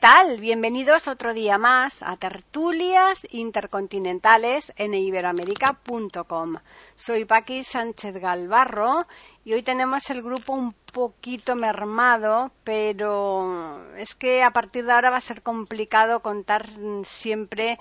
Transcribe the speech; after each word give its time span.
Tal? 0.00 0.40
Bienvenidos 0.40 1.08
otro 1.08 1.34
día 1.34 1.58
más 1.58 2.02
a 2.02 2.16
Tertulias 2.16 3.26
Intercontinentales 3.32 4.72
en 4.76 4.94
iberoamérica.com. 4.94 6.56
Soy 6.96 7.26
Paqui 7.26 7.62
Sánchez 7.62 8.14
Galvarro 8.14 9.06
y 9.44 9.52
hoy 9.52 9.62
tenemos 9.62 10.08
el 10.08 10.22
grupo 10.22 10.54
un 10.54 10.72
poquito 10.90 11.54
mermado, 11.54 12.50
pero 12.64 13.94
es 13.96 14.14
que 14.14 14.42
a 14.42 14.52
partir 14.52 14.86
de 14.86 14.92
ahora 14.92 15.10
va 15.10 15.18
a 15.18 15.20
ser 15.20 15.42
complicado 15.42 16.20
contar 16.20 16.66
siempre 17.04 17.78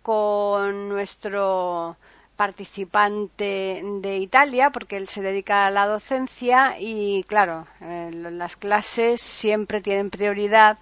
con 0.00 0.88
nuestro 0.88 1.98
participante 2.36 3.82
de 4.00 4.16
Italia 4.16 4.70
porque 4.70 4.96
él 4.96 5.08
se 5.08 5.20
dedica 5.20 5.66
a 5.66 5.70
la 5.70 5.86
docencia 5.86 6.76
y 6.80 7.22
claro, 7.24 7.66
eh, 7.82 8.12
las 8.14 8.56
clases 8.56 9.20
siempre 9.20 9.82
tienen 9.82 10.08
prioridad 10.08 10.78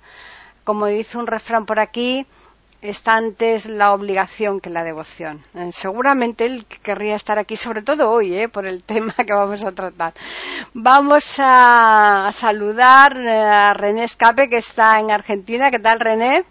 como 0.68 0.84
dice 0.84 1.16
un 1.16 1.26
refrán 1.26 1.64
por 1.64 1.80
aquí, 1.80 2.26
está 2.82 3.16
antes 3.16 3.64
la 3.64 3.94
obligación 3.94 4.60
que 4.60 4.68
la 4.68 4.84
devoción. 4.84 5.42
Eh, 5.54 5.70
seguramente 5.72 6.44
él 6.44 6.66
querría 6.82 7.14
estar 7.14 7.38
aquí, 7.38 7.56
sobre 7.56 7.80
todo 7.80 8.10
hoy, 8.10 8.34
eh, 8.34 8.50
por 8.50 8.66
el 8.66 8.82
tema 8.92 9.14
que 9.14 9.32
vamos 9.32 9.64
a 9.64 9.72
tratar. 9.72 10.12
Vamos 10.74 11.36
a 11.38 12.28
saludar 12.34 13.16
eh, 13.16 13.30
a 13.30 13.72
René 13.72 14.04
Escape, 14.04 14.50
que 14.50 14.58
está 14.58 15.00
en 15.00 15.10
Argentina. 15.10 15.70
¿Qué 15.70 15.78
tal, 15.78 16.00
René? 16.00 16.44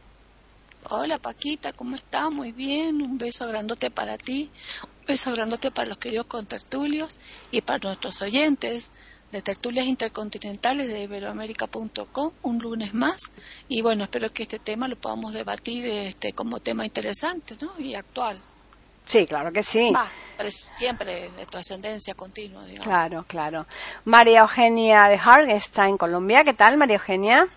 Hola, 0.90 1.20
Paquita, 1.20 1.74
¿cómo 1.74 1.96
estás? 1.96 2.32
Muy 2.32 2.52
bien. 2.52 3.00
Un 3.04 3.20
beso 3.20 3.46
grandote 3.46 3.92
para 3.92 4.18
ti. 4.18 4.50
Un 4.82 5.06
beso 5.06 5.32
grandote 5.32 5.70
para 5.70 5.90
los 5.90 6.00
queridos 6.00 6.26
contertulios 6.26 7.20
y 7.52 7.62
para 7.62 7.78
nuestros 7.84 8.20
oyentes 8.24 8.92
de 9.32 9.42
tertulias 9.42 9.86
intercontinentales 9.86 10.88
de 10.88 11.02
iberoamérica.com 11.04 12.32
un 12.44 12.60
lunes 12.60 12.94
más 12.94 13.32
y 13.68 13.82
bueno 13.82 14.04
espero 14.04 14.32
que 14.32 14.44
este 14.44 14.60
tema 14.60 14.88
lo 14.88 14.96
podamos 14.96 15.34
debatir 15.34 15.86
este 15.86 16.34
como 16.34 16.60
tema 16.60 16.86
interesante 16.86 17.56
¿no? 17.62 17.78
y 17.80 17.96
actual 17.96 18.38
Sí, 19.08 19.26
claro 19.26 19.54
que 19.54 19.64
sí. 19.64 19.94
siempre 20.50 21.32
de 21.32 21.46
trascendencia 21.46 22.14
continua, 22.14 22.66
digamos. 22.66 22.86
Claro, 22.86 23.24
claro. 23.26 23.66
María 24.04 24.42
Eugenia 24.42 25.08
de 25.08 25.16
Hart 25.16 25.50
está 25.50 25.88
en 25.88 25.98
Colombia. 25.98 26.44
¿Qué 26.44 26.54
tal, 26.54 26.76
María 26.76 26.98
Eugenia? 26.98 27.48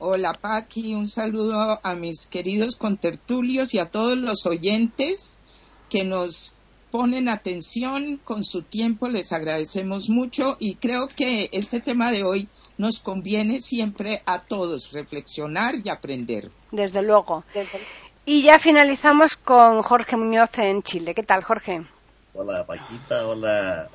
Hola, 0.00 0.32
Paqui. 0.32 0.94
Un 0.94 1.06
saludo 1.06 1.78
a 1.80 1.94
mis 1.94 2.26
queridos 2.26 2.74
contertulios 2.74 3.72
y 3.72 3.78
a 3.78 3.88
todos 3.88 4.18
los 4.18 4.46
oyentes 4.46 5.38
que 5.88 6.02
nos 6.04 6.54
ponen 6.90 7.28
atención 7.28 8.20
con 8.24 8.44
su 8.44 8.62
tiempo, 8.62 9.08
les 9.08 9.32
agradecemos 9.32 10.08
mucho 10.08 10.56
y 10.58 10.76
creo 10.76 11.08
que 11.08 11.48
este 11.52 11.80
tema 11.80 12.10
de 12.10 12.24
hoy 12.24 12.48
nos 12.76 13.00
conviene 13.00 13.60
siempre 13.60 14.22
a 14.24 14.42
todos 14.42 14.92
reflexionar 14.92 15.74
y 15.84 15.90
aprender. 15.90 16.50
Desde 16.70 17.02
luego. 17.02 17.44
Y 18.24 18.42
ya 18.42 18.58
finalizamos 18.58 19.36
con 19.36 19.82
Jorge 19.82 20.16
Muñoz 20.16 20.50
en 20.58 20.82
Chile. 20.82 21.14
¿Qué 21.14 21.22
tal, 21.22 21.42
Jorge? 21.42 21.82
Hola, 22.34 22.64
Paquita. 22.66 23.26
Hola, 23.26 23.88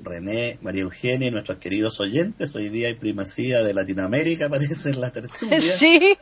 René, 0.00 0.58
María 0.62 0.82
Eugenia 0.82 1.28
y 1.28 1.30
nuestros 1.30 1.58
queridos 1.58 1.98
oyentes. 2.00 2.54
Hoy 2.54 2.68
día 2.68 2.88
hay 2.88 2.94
primacía 2.94 3.62
de 3.62 3.72
Latinoamérica, 3.72 4.48
parece, 4.50 4.90
en 4.90 5.00
la 5.00 5.10
tertulia. 5.10 5.60
Sí. 5.60 6.18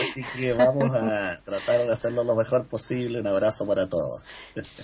Así 0.00 0.22
que 0.36 0.52
vamos 0.52 0.94
a 0.94 1.40
tratar 1.44 1.86
de 1.86 1.92
hacerlo 1.92 2.24
lo 2.24 2.34
mejor 2.34 2.66
posible. 2.66 3.20
Un 3.20 3.26
abrazo 3.26 3.66
para 3.66 3.88
todos. 3.88 4.28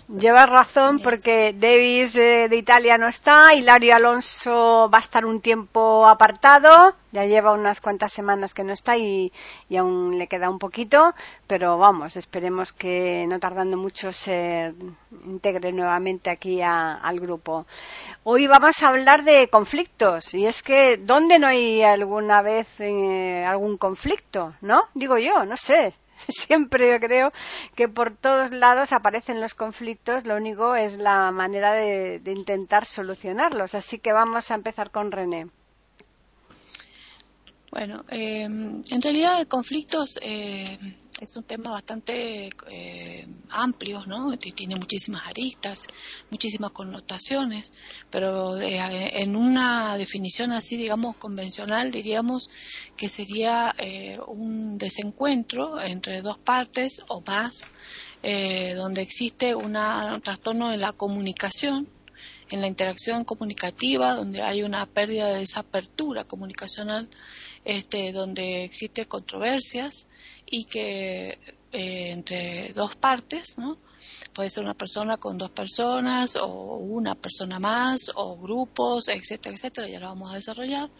Llevas 0.08 0.48
razón 0.48 0.98
porque 0.98 1.54
Davis 1.56 2.14
de, 2.14 2.48
Italia 2.52 2.98
no 2.98 3.08
está, 3.08 3.54
Hilario 3.54 3.94
Alonso 3.94 4.90
va 4.92 4.98
a 4.98 5.00
estar 5.00 5.24
un 5.24 5.40
tiempo 5.40 6.06
apartado 6.06 6.94
ya 7.12 7.26
lleva 7.26 7.52
unas 7.52 7.80
cuantas 7.80 8.10
semanas 8.10 8.54
que 8.54 8.64
no 8.64 8.72
está 8.72 8.96
y, 8.96 9.30
aún 9.78 10.18
le 10.18 10.26
queda 10.26 10.48
un 10.48 10.58
poquito, 10.58 11.14
pero 11.46 11.76
vamos, 11.76 12.16
esperemos 12.16 12.72
que 12.72 13.26
no 13.28 13.38
tardando 13.38 13.76
mucho 13.76 14.12
se 14.12 14.72
integre 15.26 15.72
nuevamente 15.72 16.30
aquí 16.30 16.62
al 16.62 17.20
grupo. 17.20 17.66
Hoy 18.24 18.46
vamos 18.46 18.82
a 18.82 18.88
hablar 18.88 19.24
de 19.24 19.48
conflictos 19.48 20.32
y 20.34 20.46
es 20.46 20.62
que 20.62 20.96
¿dónde 20.96 21.38
no 21.38 21.48
hay 21.48 21.82
alguna 21.82 22.40
vez 22.40 22.66
eh, 22.78 23.44
algún 23.44 23.76
conflicto? 23.76 24.54
¿No? 24.62 24.71
Digo 24.94 25.18
yo, 25.18 25.44
no 25.44 25.56
sé. 25.56 25.94
Siempre 26.28 26.98
creo 27.00 27.32
que 27.74 27.88
por 27.88 28.16
todos 28.16 28.52
lados 28.52 28.92
aparecen 28.92 29.40
los 29.40 29.54
conflictos, 29.54 30.26
lo 30.26 30.36
único 30.36 30.74
es 30.74 30.96
la 30.96 31.30
manera 31.30 31.72
de, 31.72 32.20
de 32.20 32.32
intentar 32.32 32.86
solucionarlos. 32.86 33.74
Así 33.74 33.98
que 33.98 34.12
vamos 34.12 34.50
a 34.50 34.54
empezar 34.54 34.90
con 34.90 35.10
René. 35.10 35.48
Bueno, 37.72 38.04
eh, 38.10 38.42
en 38.42 39.02
realidad 39.02 39.46
conflictos 39.48 40.18
eh, 40.20 40.78
es 41.22 41.36
un 41.36 41.44
tema 41.44 41.70
bastante 41.70 42.50
eh, 42.68 43.26
amplio, 43.50 44.04
¿no? 44.06 44.36
Tiene 44.36 44.74
muchísimas 44.74 45.24
aristas, 45.28 45.86
muchísimas 46.30 46.72
connotaciones, 46.72 47.72
pero 48.10 48.58
en 48.60 49.36
una 49.36 49.96
definición 49.96 50.50
así, 50.50 50.76
digamos, 50.76 51.16
convencional, 51.16 51.92
diríamos 51.92 52.50
que 52.96 53.08
sería 53.08 53.72
un 54.26 54.78
desencuentro 54.78 55.80
entre 55.80 56.22
dos 56.22 56.38
partes 56.38 57.02
o 57.08 57.22
más, 57.24 57.66
donde 58.22 59.02
existe 59.02 59.54
un 59.54 59.74
trastorno 60.22 60.72
en 60.72 60.80
la 60.80 60.92
comunicación, 60.92 61.88
en 62.50 62.60
la 62.60 62.66
interacción 62.66 63.24
comunicativa, 63.24 64.16
donde 64.16 64.42
hay 64.42 64.62
una 64.62 64.86
pérdida 64.86 65.28
de 65.28 65.42
esa 65.42 65.60
apertura 65.60 66.24
comunicacional 66.24 67.08
este, 67.64 68.12
donde 68.12 68.64
existen 68.64 69.04
controversias 69.04 70.08
y 70.46 70.64
que 70.64 71.38
eh, 71.72 72.10
entre 72.10 72.72
dos 72.74 72.96
partes, 72.96 73.56
¿no? 73.56 73.78
Puede 74.34 74.50
ser 74.50 74.64
una 74.64 74.74
persona 74.74 75.16
con 75.16 75.38
dos 75.38 75.50
personas 75.50 76.36
o 76.36 76.76
una 76.76 77.14
persona 77.14 77.58
más 77.58 78.10
o 78.14 78.36
grupos, 78.36 79.08
etcétera, 79.08 79.54
etcétera, 79.54 79.88
ya 79.88 80.00
lo 80.00 80.08
vamos 80.08 80.32
a 80.32 80.34
desarrollar. 80.34 80.90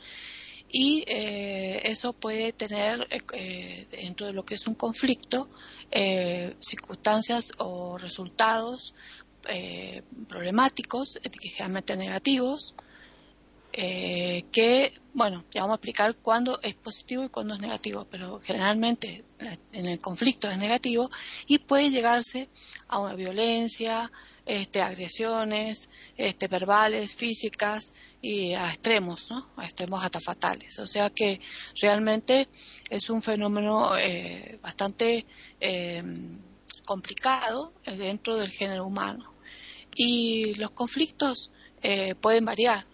Y 0.71 1.05
eh, 1.07 1.83
eso 1.85 2.15
puede 2.15 2.53
tener 2.53 3.07
eh, 3.35 3.87
dentro 3.91 4.29
de 4.29 4.33
lo 4.33 4.45
que 4.45 4.55
es 4.55 4.67
un 4.67 4.75
conflicto 4.75 5.51
circunstancias 6.61 7.53
o 7.59 7.99
resultados 7.99 8.95
problemáticos, 10.27 11.21
generalmente 11.43 11.97
negativos, 11.99 12.75
eh, 13.75 14.45
que, 14.53 14.93
bueno, 15.15 15.45
ya 15.51 15.63
vamos 15.63 15.75
a 15.75 15.77
explicar 15.77 16.17
cuándo 16.17 16.61
es 16.63 16.75
positivo 16.75 17.25
y 17.25 17.31
cuándo 17.31 17.55
es 17.55 17.61
negativo, 17.61 18.07
pero 18.11 18.39
generalmente 18.39 19.25
en 19.73 19.87
el 19.87 19.99
conflicto 19.99 20.51
es 20.51 20.59
negativo 20.59 21.11
y 21.47 21.59
puede 21.59 21.91
llegarse 21.91 22.51
a 22.89 23.01
una 23.01 23.15
violencia, 23.15 24.13
este, 24.45 24.83
agresiones 24.83 25.89
este, 26.19 26.49
verbales, 26.49 27.15
físicas 27.15 27.95
y 28.21 28.53
a 28.53 28.69
extremos, 28.69 29.31
¿no? 29.31 29.49
A 29.57 29.65
extremos 29.65 30.05
hasta 30.05 30.21
fatales. 30.21 30.79
O 30.79 30.87
sea 30.87 31.09
que 31.09 31.41
realmente 31.81 32.49
es 32.91 33.09
un 33.09 33.23
fenómeno 33.23 33.97
eh, 33.97 34.59
bastante 34.63 35.25
eh, 35.61 36.03
complicado 36.85 37.73
dentro 37.85 38.37
del 38.37 38.51
género 38.51 38.87
humano. 38.87 39.33
Y 39.95 40.55
los 40.55 40.71
conflictos 40.73 41.51
pueden 42.21 42.45
variar 42.45 42.87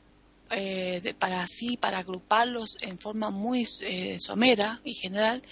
eh, 0.50 1.14
para 1.18 1.42
así, 1.42 1.76
para 1.76 1.98
agruparlos 1.98 2.78
en 2.80 2.98
forma 2.98 3.30
muy 3.30 3.68
eh, 3.82 4.18
somera 4.18 4.80
y 4.82 4.94
general, 4.94 5.42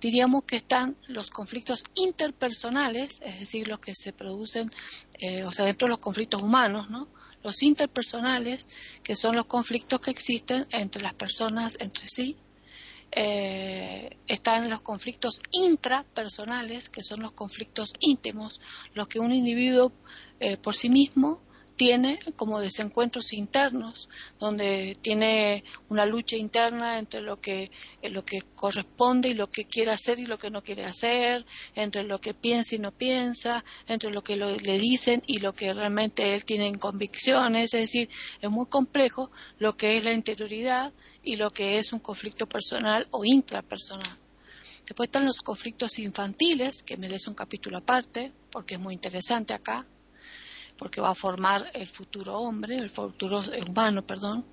diríamos 0.00 0.44
que 0.44 0.56
están 0.56 0.96
los 1.08 1.30
conflictos 1.30 1.82
interpersonales, 1.94 3.20
es 3.22 3.40
decir, 3.40 3.66
los 3.66 3.80
que 3.80 3.94
se 3.94 4.12
producen, 4.12 4.70
eh, 5.18 5.42
o 5.44 5.52
sea, 5.52 5.64
dentro 5.64 5.86
de 5.86 5.90
los 5.90 5.98
conflictos 5.98 6.40
humanos, 6.42 6.88
¿no? 6.90 7.08
Los 7.42 7.62
interpersonales, 7.62 8.68
que 9.02 9.16
son 9.16 9.34
los 9.34 9.46
conflictos 9.46 10.00
que 10.00 10.12
existen 10.12 10.66
entre 10.70 11.02
las 11.02 11.14
personas 11.14 11.76
entre 11.80 12.06
sí. 12.06 12.36
están 14.28 14.70
los 14.70 14.82
conflictos 14.82 15.40
intrapersonales, 15.50 16.88
que 16.88 17.02
son 17.02 17.20
los 17.20 17.32
conflictos 17.32 17.92
íntimos, 17.98 18.60
los 18.94 19.08
que 19.08 19.18
un 19.18 19.32
individuo 19.32 19.90
por 20.62 20.74
sí 20.76 20.88
mismo 20.88 21.40
tiene 21.80 22.18
como 22.36 22.60
desencuentros 22.60 23.32
internos, 23.32 24.10
donde 24.38 24.98
tiene 25.00 25.64
una 25.88 26.04
lucha 26.04 26.36
interna 26.36 26.98
entre 26.98 27.22
lo 27.22 27.40
que, 27.40 27.70
eh, 28.02 28.10
lo 28.10 28.22
que 28.22 28.42
corresponde 28.54 29.30
y 29.30 29.34
lo 29.34 29.48
que 29.48 29.64
quiere 29.64 29.90
hacer 29.90 30.18
y 30.18 30.26
lo 30.26 30.36
que 30.36 30.50
no 30.50 30.62
quiere 30.62 30.84
hacer, 30.84 31.46
entre 31.74 32.02
lo 32.02 32.20
que 32.20 32.34
piensa 32.34 32.74
y 32.74 32.80
no 32.80 32.92
piensa, 32.92 33.64
entre 33.88 34.10
lo 34.10 34.22
que 34.22 34.36
le 34.36 34.78
dicen 34.78 35.22
y 35.26 35.38
lo 35.38 35.54
que 35.54 35.72
realmente 35.72 36.34
él 36.34 36.44
tiene 36.44 36.66
en 36.66 36.74
convicciones, 36.74 37.72
es 37.72 37.80
decir, 37.80 38.10
es 38.42 38.50
muy 38.50 38.66
complejo 38.66 39.30
lo 39.58 39.78
que 39.78 39.96
es 39.96 40.04
la 40.04 40.12
interioridad 40.12 40.92
y 41.22 41.36
lo 41.36 41.50
que 41.50 41.78
es 41.78 41.94
un 41.94 42.00
conflicto 42.00 42.46
personal 42.46 43.08
o 43.10 43.24
intrapersonal. 43.24 44.18
Después 44.84 45.06
están 45.06 45.24
los 45.24 45.40
conflictos 45.40 45.98
infantiles, 45.98 46.82
que 46.82 46.98
merece 46.98 47.30
un 47.30 47.36
capítulo 47.36 47.78
aparte, 47.78 48.34
porque 48.50 48.74
es 48.74 48.80
muy 48.80 48.92
interesante 48.92 49.54
acá, 49.54 49.86
porque 50.80 51.02
va 51.02 51.10
a 51.10 51.14
formar 51.14 51.70
el 51.74 51.86
futuro 51.86 52.38
hombre, 52.38 52.74
el 52.74 52.88
futuro 52.88 53.42
humano, 53.68 54.00
perdón. 54.06 54.46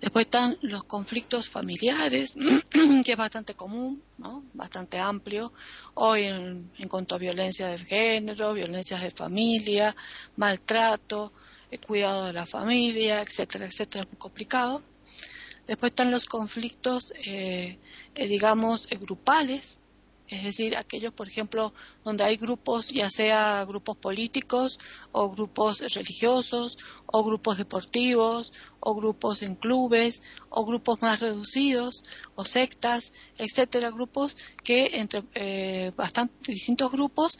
Después 0.00 0.26
están 0.26 0.56
los 0.62 0.84
conflictos 0.84 1.48
familiares, 1.48 2.36
que 3.04 3.10
es 3.10 3.16
bastante 3.16 3.54
común, 3.54 4.00
¿no? 4.18 4.44
bastante 4.54 5.00
amplio, 5.00 5.52
hoy 5.94 6.22
en, 6.26 6.70
cuanto 6.88 7.16
a 7.16 7.18
violencia 7.18 7.66
de 7.66 7.78
género, 7.78 8.52
violencias 8.54 9.02
de 9.02 9.10
familia, 9.10 9.96
maltrato, 10.36 11.32
cuidado 11.84 12.26
de 12.26 12.34
la 12.34 12.46
familia, 12.46 13.20
etcétera, 13.20 13.66
etcétera, 13.66 14.04
es 14.04 14.10
muy 14.10 14.18
complicado. 14.18 14.80
Después 15.66 15.90
están 15.90 16.12
los 16.12 16.26
conflictos, 16.26 17.12
eh, 17.26 17.80
eh, 18.14 18.28
digamos, 18.28 18.86
eh, 18.92 18.96
grupales, 18.96 19.80
es 20.28 20.44
decir, 20.44 20.76
aquellos, 20.76 21.12
por 21.12 21.28
ejemplo, 21.28 21.72
donde 22.04 22.24
hay 22.24 22.36
grupos, 22.36 22.90
ya 22.90 23.08
sea 23.10 23.64
grupos 23.64 23.96
políticos 23.96 24.78
o 25.12 25.30
grupos 25.30 25.80
religiosos 25.94 26.78
o 27.06 27.24
grupos 27.24 27.58
deportivos 27.58 28.52
o 28.80 28.94
grupos 28.94 29.42
en 29.42 29.54
clubes 29.54 30.22
o 30.50 30.64
grupos 30.64 31.02
más 31.02 31.20
reducidos 31.20 32.04
o 32.34 32.44
sectas, 32.44 33.12
etcétera, 33.36 33.90
grupos 33.90 34.36
que 34.62 34.90
entre 34.94 35.24
eh, 35.34 35.92
bastante 35.96 36.52
distintos 36.52 36.92
grupos 36.92 37.38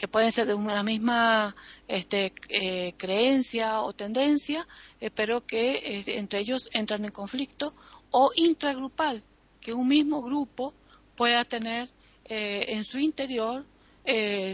que 0.00 0.08
pueden 0.08 0.32
ser 0.32 0.46
de 0.46 0.54
una 0.54 0.82
misma 0.82 1.54
este, 1.86 2.32
eh, 2.48 2.94
creencia 2.96 3.82
o 3.82 3.92
tendencia, 3.92 4.66
eh, 4.98 5.10
pero 5.10 5.44
que 5.44 5.72
eh, 5.72 6.04
entre 6.18 6.38
ellos 6.38 6.70
entran 6.72 7.04
en 7.04 7.10
conflicto, 7.10 7.74
o 8.10 8.32
intragrupal, 8.34 9.22
que 9.60 9.74
un 9.74 9.88
mismo 9.88 10.22
grupo 10.22 10.72
pueda 11.20 11.44
tener 11.44 11.90
en 12.24 12.82
su 12.82 12.98
interior 12.98 13.66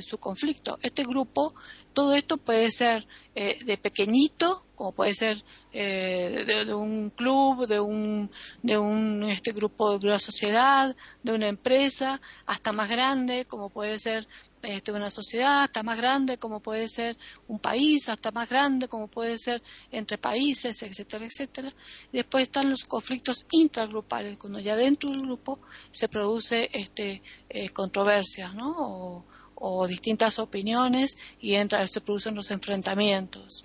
su 0.03 0.19
conflicto. 0.19 0.81
Este 0.83 1.05
grupo, 1.05 1.55
todo 1.93 2.13
esto 2.15 2.39
puede 2.39 2.73
ser 2.73 3.07
de 3.35 3.79
pequeñito, 3.81 4.65
como 4.75 4.91
puede 4.91 5.15
ser 5.15 5.45
de, 5.73 6.75
un 6.75 7.11
club, 7.11 7.69
de 7.69 7.79
un, 7.79 8.33
de 8.65 8.79
un 8.79 9.23
este 9.23 9.53
grupo 9.53 9.97
de 9.97 10.09
una 10.09 10.19
sociedad, 10.19 10.97
de 11.23 11.33
una 11.33 11.47
empresa, 11.47 12.21
hasta 12.47 12.73
más 12.73 12.89
grande, 12.89 13.45
como 13.45 13.71
puede 13.71 14.01
ser 14.01 14.27
este, 14.67 14.91
una 14.91 15.11
sociedad 15.11 15.63
hasta 15.63 15.85
más 15.85 15.97
grande 15.97 16.39
como 16.39 16.59
puede 16.61 16.89
ser 16.89 17.17
un 17.47 17.61
país, 17.61 18.09
hasta 18.09 18.33
más 18.33 18.49
grande 18.49 18.89
como 18.89 19.07
puede 19.07 19.39
ser 19.39 19.63
entre 19.93 20.19
países, 20.19 20.83
etcétera, 20.83 21.25
etcétera. 21.25 21.73
después 22.13 22.43
están 22.43 22.69
los 22.69 22.85
conflictos 22.85 23.47
intragrupales, 23.53 24.39
cuando 24.39 24.59
ya 24.59 24.75
dentro 24.75 25.11
del 25.11 25.23
grupo 25.23 25.61
se 25.93 26.09
produce 26.09 26.69
este, 26.73 27.23
eh, 27.49 27.69
controversias, 27.71 28.55
¿no? 28.55 29.25
O, 29.59 29.87
distintas 29.87 30.39
opiniones 30.39 31.17
y 31.41 31.55
entra, 31.55 31.87
se 31.87 32.03
producen 32.03 32.35
los 32.35 32.51
enfrentamientos. 32.51 33.63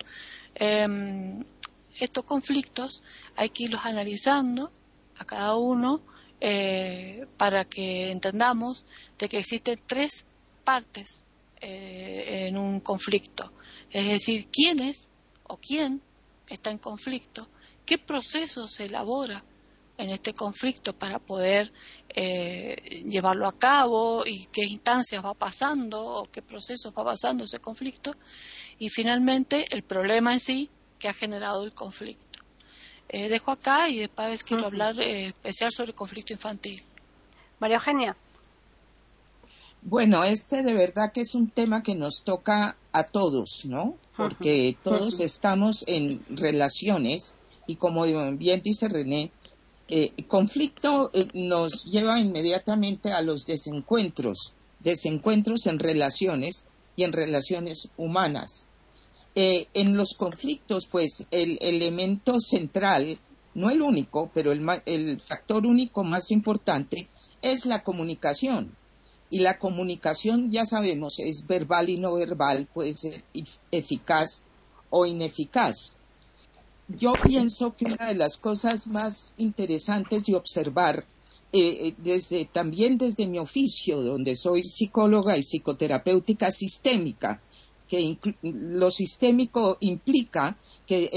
Em, 0.54 1.44
estos 1.98 2.24
conflictos 2.24 3.02
hay 3.36 3.50
que 3.50 3.64
irlos 3.64 3.84
analizando 3.84 4.72
a 5.18 5.24
cada 5.26 5.56
uno 5.56 6.00
eh, 6.40 7.26
para 7.36 7.64
que 7.64 8.10
entendamos 8.10 8.84
de 9.18 9.28
que 9.28 9.38
existen 9.38 9.78
tres 9.86 10.26
partes 10.62 11.24
eh, 11.60 12.46
en 12.48 12.58
un 12.58 12.80
conflicto. 12.80 13.52
Es 13.90 14.08
decir, 14.08 14.48
quién 14.50 14.80
es 14.82 15.10
o 15.44 15.56
quién 15.56 16.02
está 16.48 16.70
en 16.70 16.78
conflicto, 16.78 17.48
qué 17.86 17.98
proceso 17.98 18.66
se 18.68 18.86
elabora 18.86 19.44
en 19.98 20.10
este 20.10 20.34
conflicto 20.34 20.92
para 20.92 21.18
poder 21.18 21.72
eh, 22.08 23.02
llevarlo 23.06 23.46
a 23.46 23.58
cabo 23.58 24.24
y 24.26 24.46
qué 24.46 24.64
instancias 24.64 25.24
va 25.24 25.34
pasando 25.34 26.00
o 26.00 26.24
qué 26.30 26.42
procesos 26.42 26.92
va 26.96 27.04
pasando 27.04 27.44
ese 27.44 27.60
conflicto 27.60 28.12
y 28.78 28.88
finalmente 28.88 29.66
el 29.70 29.82
problema 29.82 30.32
en 30.32 30.40
sí 30.40 30.70
que 30.98 31.08
ha 31.08 31.14
generado 31.14 31.64
el 31.64 31.72
conflicto. 31.72 32.40
Eh, 33.08 33.28
dejo 33.28 33.52
acá 33.52 33.88
y 33.88 33.98
después 33.98 34.42
quiero 34.42 34.66
hablar 34.66 34.98
especial 35.00 35.70
sobre 35.70 35.90
el 35.90 35.94
conflicto 35.94 36.32
infantil. 36.32 36.82
María 37.58 37.76
Eugenia. 37.76 38.16
Bueno, 39.84 40.22
este 40.22 40.62
de 40.62 40.74
verdad 40.74 41.10
que 41.12 41.22
es 41.22 41.34
un 41.34 41.50
tema 41.50 41.82
que 41.82 41.96
nos 41.96 42.22
toca 42.22 42.76
a 42.92 43.02
todos, 43.02 43.64
¿no? 43.64 43.96
Porque 44.16 44.76
todos 44.80 45.18
estamos 45.18 45.82
en 45.88 46.24
relaciones 46.28 47.34
y 47.66 47.76
como 47.76 48.04
bien 48.36 48.62
dice 48.62 48.88
René, 48.88 49.32
eh, 49.88 50.12
conflicto 50.28 51.10
eh, 51.12 51.26
nos 51.34 51.86
lleva 51.86 52.20
inmediatamente 52.20 53.10
a 53.10 53.22
los 53.22 53.44
desencuentros, 53.44 54.54
desencuentros 54.78 55.66
en 55.66 55.80
relaciones 55.80 56.66
y 56.94 57.02
en 57.02 57.12
relaciones 57.12 57.88
humanas. 57.96 58.68
Eh, 59.34 59.66
en 59.74 59.96
los 59.96 60.14
conflictos, 60.14 60.86
pues 60.86 61.26
el 61.32 61.58
elemento 61.60 62.38
central, 62.38 63.18
no 63.54 63.68
el 63.68 63.82
único, 63.82 64.30
pero 64.32 64.52
el 64.52 65.20
factor 65.20 65.66
único 65.66 66.04
más 66.04 66.30
importante 66.30 67.08
es 67.42 67.66
la 67.66 67.82
comunicación 67.82 68.76
y 69.32 69.38
la 69.38 69.58
comunicación, 69.58 70.50
ya 70.50 70.66
sabemos, 70.66 71.18
es 71.18 71.46
verbal 71.46 71.88
y 71.88 71.96
no 71.96 72.12
verbal, 72.12 72.68
puede 72.70 72.92
ser 72.92 73.24
eficaz 73.70 74.46
o 74.90 75.06
ineficaz. 75.06 75.98
Yo 76.86 77.14
pienso 77.14 77.74
que 77.74 77.86
una 77.86 78.08
de 78.08 78.14
las 78.14 78.36
cosas 78.36 78.86
más 78.88 79.32
interesantes 79.38 80.26
de 80.26 80.36
observar, 80.36 81.06
eh, 81.50 81.88
eh, 81.88 81.94
desde, 81.96 82.44
también 82.44 82.98
desde 82.98 83.26
mi 83.26 83.38
oficio, 83.38 84.02
donde 84.02 84.36
soy 84.36 84.64
psicóloga 84.64 85.38
y 85.38 85.42
psicoterapéutica 85.42 86.50
sistémica, 86.50 87.40
que 87.88 88.18
lo 88.42 88.90
sistémico 88.90 89.78
implica 89.80 90.58
que 90.86 91.08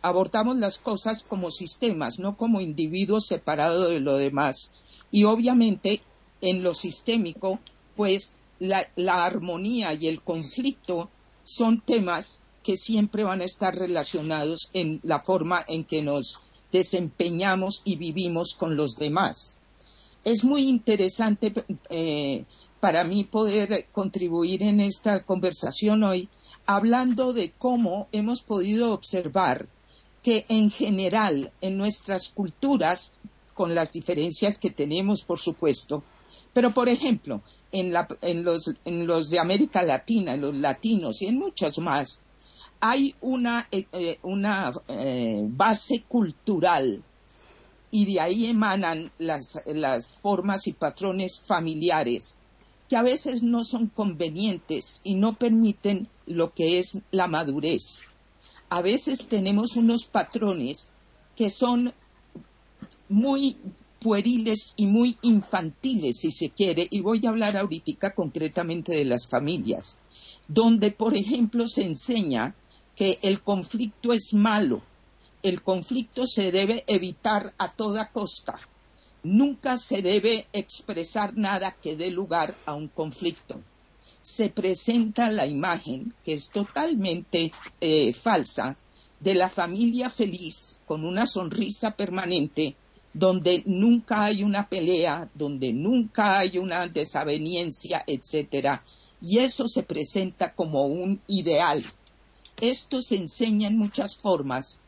abordamos 0.00 0.56
las 0.56 0.78
cosas 0.78 1.22
como 1.22 1.50
sistemas, 1.50 2.18
no 2.18 2.34
como 2.38 2.62
individuos 2.62 3.26
separados 3.26 3.90
de 3.90 4.00
lo 4.00 4.16
demás. 4.16 4.72
Y 5.10 5.24
obviamente 5.24 6.00
en 6.40 6.62
lo 6.62 6.74
sistémico, 6.74 7.58
pues 7.96 8.34
la, 8.58 8.88
armonía 9.24 9.94
y 9.94 10.06
el 10.08 10.22
conflicto 10.22 11.10
son 11.44 11.80
temas 11.80 12.40
que 12.62 12.76
siempre 12.76 13.22
van 13.22 13.40
a 13.40 13.44
estar 13.44 13.76
relacionados 13.76 14.70
en 14.72 15.00
la 15.02 15.20
forma 15.20 15.64
en 15.66 15.84
que 15.84 16.02
nos 16.02 16.40
desempeñamos 16.72 17.82
y 17.84 17.96
vivimos 17.96 18.54
con 18.54 18.76
los 18.76 18.96
demás. 18.96 19.60
Es 20.24 20.42
muy 20.42 20.68
interesante 20.68 21.52
eh, 21.88 22.44
para 22.80 23.04
mí 23.04 23.24
poder 23.24 23.86
contribuir 23.92 24.62
en 24.62 24.80
esta 24.80 25.22
conversación 25.22 26.02
hoy 26.02 26.28
hablando 26.66 27.32
de 27.32 27.52
cómo 27.52 28.08
hemos 28.10 28.42
podido 28.42 28.92
observar 28.92 29.68
que 30.22 30.44
en 30.48 30.70
general 30.70 31.52
en 31.60 31.78
nuestras 31.78 32.28
culturas, 32.28 33.12
con 33.54 33.74
las 33.74 33.92
diferencias 33.92 34.58
que 34.58 34.70
tenemos, 34.70 35.22
por 35.22 35.38
supuesto, 35.38 36.02
pero, 36.52 36.72
por 36.72 36.88
ejemplo, 36.88 37.42
en, 37.72 37.92
los, 37.92 39.30
de 39.30 39.38
América 39.38 39.82
Latina, 39.82 40.34
en 40.34 40.40
los 40.40 40.54
latinos 40.54 41.20
y 41.22 41.26
en 41.26 41.38
muchos 41.38 41.78
más, 41.78 42.22
hay 42.80 43.14
una, 43.20 43.68
eh, 43.70 43.86
eh, 43.92 44.18
eh, 44.88 45.44
base 45.48 46.04
cultural 46.08 47.02
y 47.90 48.12
de 48.12 48.20
ahí 48.20 48.46
emanan 48.46 49.10
las, 49.18 49.60
las 49.66 50.12
formas 50.12 50.66
y 50.66 50.72
patrones 50.72 51.40
familiares 51.40 52.36
que 52.88 52.96
a 52.96 53.02
veces 53.02 53.42
no 53.42 53.64
son 53.64 53.88
convenientes 53.88 55.00
y 55.02 55.14
no 55.14 55.34
permiten 55.34 56.08
lo 56.26 56.52
que 56.52 56.78
es 56.78 56.98
la 57.10 57.26
madurez. 57.26 58.02
A 58.68 58.82
veces 58.82 59.26
tenemos 59.26 59.76
unos 59.76 60.04
patrones 60.04 60.90
que 61.36 61.50
son 61.50 61.92
muy 63.08 63.56
pueriles 64.00 64.74
y 64.76 64.86
muy 64.86 65.16
infantiles, 65.22 66.18
si 66.18 66.30
se 66.30 66.50
quiere, 66.50 66.86
y 66.90 67.00
voy 67.00 67.24
a 67.24 67.30
hablar 67.30 67.56
ahorita 67.56 68.14
concretamente 68.14 68.92
de 68.92 69.04
las 69.04 69.26
familias, 69.26 70.00
donde, 70.48 70.90
por 70.90 71.16
ejemplo, 71.16 71.66
se 71.66 71.84
enseña 71.84 72.54
que 72.94 73.18
el 73.22 73.42
conflicto 73.42 74.12
es 74.12 74.32
malo, 74.34 74.82
el 75.42 75.62
conflicto 75.62 76.26
se 76.26 76.50
debe 76.50 76.84
evitar 76.86 77.52
a 77.58 77.72
toda 77.72 78.10
costa, 78.10 78.58
nunca 79.22 79.76
se 79.76 80.02
debe 80.02 80.46
expresar 80.52 81.36
nada 81.36 81.76
que 81.82 81.96
dé 81.96 82.10
lugar 82.10 82.54
a 82.64 82.74
un 82.74 82.88
conflicto. 82.88 83.60
se 84.20 84.48
presenta 84.48 85.30
la 85.30 85.46
imagen, 85.46 86.12
que 86.24 86.34
es 86.34 86.48
totalmente 86.48 87.52
eh, 87.80 88.12
falsa, 88.12 88.76
de 89.20 89.34
la 89.34 89.48
familia 89.48 90.10
feliz, 90.10 90.80
con 90.84 91.04
una 91.04 91.26
sonrisa 91.26 91.92
permanente, 91.92 92.74
donde 93.18 93.62
nunca 93.64 94.26
hay 94.26 94.42
una 94.42 94.68
pelea, 94.68 95.30
donde 95.32 95.72
nunca 95.72 96.38
hay 96.38 96.58
una 96.58 96.86
desaveniencia, 96.86 98.04
etcétera. 98.06 98.84
Y 99.22 99.38
eso 99.38 99.66
se 99.68 99.82
presenta 99.82 100.54
como 100.54 100.84
un 100.84 101.22
ideal. 101.26 101.82
Esto 102.60 103.00
se 103.00 103.16
enseña 103.16 103.68
en 103.68 103.78
muchas 103.78 104.16
formas, 104.16 104.82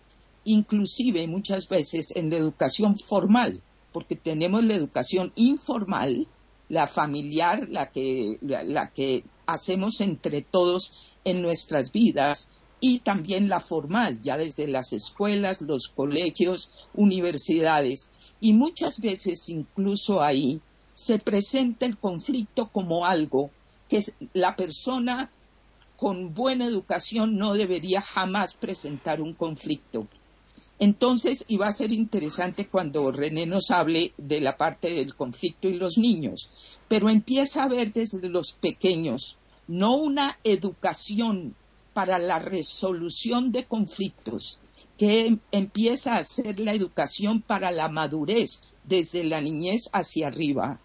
inclusive 0.44 1.26
muchas 1.26 1.66
veces 1.68 2.14
en 2.16 2.28
la 2.28 2.37
educación 2.37 2.97
formal, 2.99 3.62
porque 3.94 4.14
tenemos 4.14 4.62
la 4.62 4.75
educación 4.75 5.32
informal, 5.35 6.26
la 6.68 6.87
familiar, 6.87 7.66
la 7.70 7.90
que, 7.90 8.37
la, 8.42 8.90
que 8.90 9.25
hacemos 9.47 10.02
entre 10.02 10.42
todos 10.42 11.14
en 11.25 11.40
nuestras 11.40 11.92
vidas, 11.92 12.50
y 12.80 13.00
también 13.00 13.49
la 13.49 13.61
formal, 13.61 14.23
ya 14.23 14.37
desde 14.37 14.68
las 14.68 14.92
escuelas, 14.92 15.61
los 15.61 15.88
colegios, 15.88 16.70
universidades. 16.94 18.11
Y 18.40 18.52
muchas 18.52 19.00
veces 19.00 19.49
incluso 19.49 20.20
ahí 20.20 20.61
se 20.94 21.18
presenta 21.18 21.87
el 21.87 21.99
conflicto 21.99 22.68
como 22.68 23.04
algo 23.04 23.50
que 23.88 24.02
la 24.32 24.54
persona 24.54 25.30
con 25.97 26.35
buena 26.35 26.66
educación 26.66 27.37
no 27.37 27.54
debería 27.54 28.00
jamás 28.00 28.54
presentar 28.54 29.20
un 29.20 29.35
conflicto. 29.35 30.06
Entonces, 30.78 31.44
y 31.49 31.56
va 31.56 31.68
a 31.68 31.73
ser 31.73 31.92
interesante 31.92 32.68
cuando 32.68 33.11
René 33.11 33.47
nos 33.47 33.73
hable 33.73 34.12
de 34.16 34.40
la 34.40 34.56
parte 34.56 34.94
del 34.94 35.16
conflicto 35.16 35.68
y 35.68 35.76
los 35.76 35.99
niños, 35.99 36.50
pero 36.87 37.08
empieza 37.08 37.64
a 37.64 37.68
ver 37.68 37.92
desde 37.92 38.28
los 38.28 38.52
pequeños, 38.52 39.38
no 39.66 39.97
una 39.97 40.38
educación 40.44 41.56
para 41.99 42.21
la 42.21 42.38
resolución 42.38 43.50
de 43.50 43.64
conflictos, 43.64 44.61
que 44.97 45.37
empieza 45.50 46.14
a 46.14 46.23
ser 46.23 46.61
la 46.61 46.73
educación 46.73 47.43
para 47.43 47.73
la 47.73 47.88
madurez 47.88 48.62
desde 48.85 49.25
la 49.25 49.40
niñez 49.40 49.90
hacia 49.93 50.28
arriba. 50.28 50.78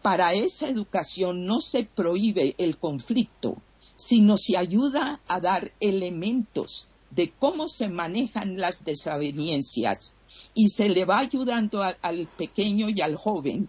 Para 0.00 0.32
esa 0.32 0.70
educación 0.70 1.44
no 1.44 1.60
se 1.60 1.84
prohíbe 1.84 2.54
el 2.56 2.78
conflicto, 2.78 3.60
sino 3.94 4.38
se 4.38 4.56
ayuda 4.56 5.20
a 5.28 5.38
dar 5.38 5.72
elementos 5.80 6.88
de 7.10 7.32
cómo 7.32 7.68
se 7.68 7.90
manejan 7.90 8.56
las 8.56 8.86
desavenencias 8.86 10.16
y 10.54 10.70
se 10.70 10.88
le 10.88 11.04
va 11.04 11.18
ayudando 11.18 11.82
al 11.82 12.26
pequeño 12.38 12.88
y 12.88 13.02
al 13.02 13.16
joven 13.16 13.68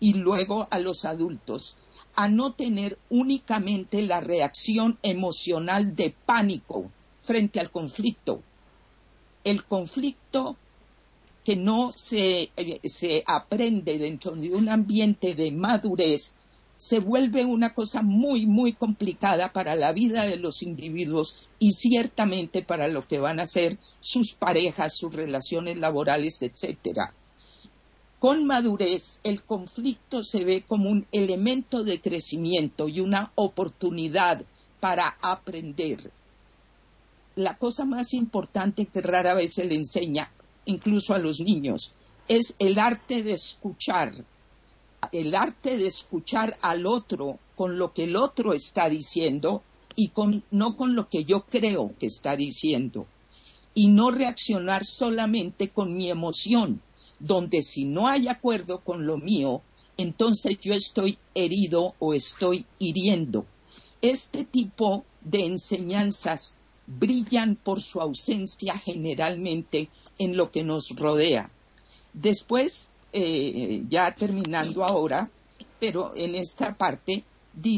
y 0.00 0.12
luego 0.12 0.68
a 0.70 0.80
los 0.80 1.06
adultos 1.06 1.76
a 2.18 2.26
no 2.26 2.52
tener 2.52 2.98
únicamente 3.10 4.02
la 4.02 4.18
reacción 4.18 4.98
emocional 5.04 5.94
de 5.94 6.12
pánico 6.26 6.90
frente 7.22 7.60
al 7.60 7.70
conflicto. 7.70 8.42
El 9.44 9.62
conflicto 9.62 10.56
que 11.44 11.54
no 11.54 11.92
se, 11.92 12.50
eh, 12.56 12.80
se 12.88 13.22
aprende 13.24 13.98
dentro 13.98 14.32
de 14.32 14.52
un 14.52 14.68
ambiente 14.68 15.36
de 15.36 15.52
madurez 15.52 16.34
se 16.74 16.98
vuelve 16.98 17.44
una 17.44 17.72
cosa 17.72 18.02
muy, 18.02 18.46
muy 18.46 18.72
complicada 18.72 19.52
para 19.52 19.76
la 19.76 19.92
vida 19.92 20.24
de 20.24 20.38
los 20.38 20.64
individuos 20.64 21.48
y 21.60 21.70
ciertamente 21.70 22.62
para 22.62 22.88
lo 22.88 23.06
que 23.06 23.20
van 23.20 23.38
a 23.38 23.46
ser 23.46 23.78
sus 24.00 24.34
parejas, 24.34 24.96
sus 24.96 25.14
relaciones 25.14 25.76
laborales, 25.76 26.42
etcétera. 26.42 27.14
Con 28.18 28.46
madurez, 28.46 29.20
el 29.22 29.44
conflicto 29.44 30.24
se 30.24 30.44
ve 30.44 30.64
como 30.66 30.90
un 30.90 31.06
elemento 31.12 31.84
de 31.84 32.00
crecimiento 32.00 32.88
y 32.88 32.98
una 33.00 33.30
oportunidad 33.36 34.44
para 34.80 35.16
aprender. 35.22 36.10
La 37.36 37.56
cosa 37.56 37.84
más 37.84 38.14
importante 38.14 38.86
que 38.86 39.02
rara 39.02 39.34
vez 39.34 39.54
se 39.54 39.64
le 39.64 39.76
enseña, 39.76 40.32
incluso 40.64 41.14
a 41.14 41.18
los 41.18 41.38
niños, 41.38 41.92
es 42.26 42.56
el 42.58 42.80
arte 42.80 43.22
de 43.22 43.34
escuchar, 43.34 44.24
el 45.12 45.34
arte 45.36 45.76
de 45.76 45.86
escuchar 45.86 46.56
al 46.60 46.86
otro 46.86 47.38
con 47.54 47.78
lo 47.78 47.92
que 47.92 48.04
el 48.04 48.16
otro 48.16 48.52
está 48.52 48.88
diciendo 48.88 49.62
y 49.94 50.10
no 50.50 50.76
con 50.76 50.96
lo 50.96 51.08
que 51.08 51.24
yo 51.24 51.44
creo 51.44 51.94
que 52.00 52.06
está 52.06 52.34
diciendo. 52.34 53.06
Y 53.74 53.88
no 53.88 54.10
reaccionar 54.10 54.84
solamente 54.84 55.68
con 55.68 55.96
mi 55.96 56.10
emoción, 56.10 56.82
donde 57.18 57.62
si 57.62 57.84
no 57.84 58.06
hay 58.06 58.28
acuerdo 58.28 58.80
con 58.80 59.06
lo 59.06 59.16
mío, 59.16 59.62
entonces 59.96 60.58
yo 60.60 60.72
estoy 60.74 61.18
herido 61.34 61.94
o 61.98 62.14
estoy 62.14 62.66
hiriendo. 62.78 63.46
Este 64.00 64.44
tipo 64.44 65.04
de 65.20 65.44
enseñanzas 65.44 66.58
brillan 66.86 67.56
por 67.56 67.82
su 67.82 68.00
ausencia 68.00 68.78
generalmente 68.78 69.88
en 70.18 70.36
lo 70.36 70.50
que 70.50 70.64
nos 70.64 70.90
rodea. 70.96 71.50
Después 72.12 72.90
eh, 73.12 73.84
ya 73.88 74.14
terminando 74.14 74.84
ahora, 74.84 75.30
pero 75.80 76.14
en 76.14 76.34
esta 76.34 76.76
parte 76.76 77.24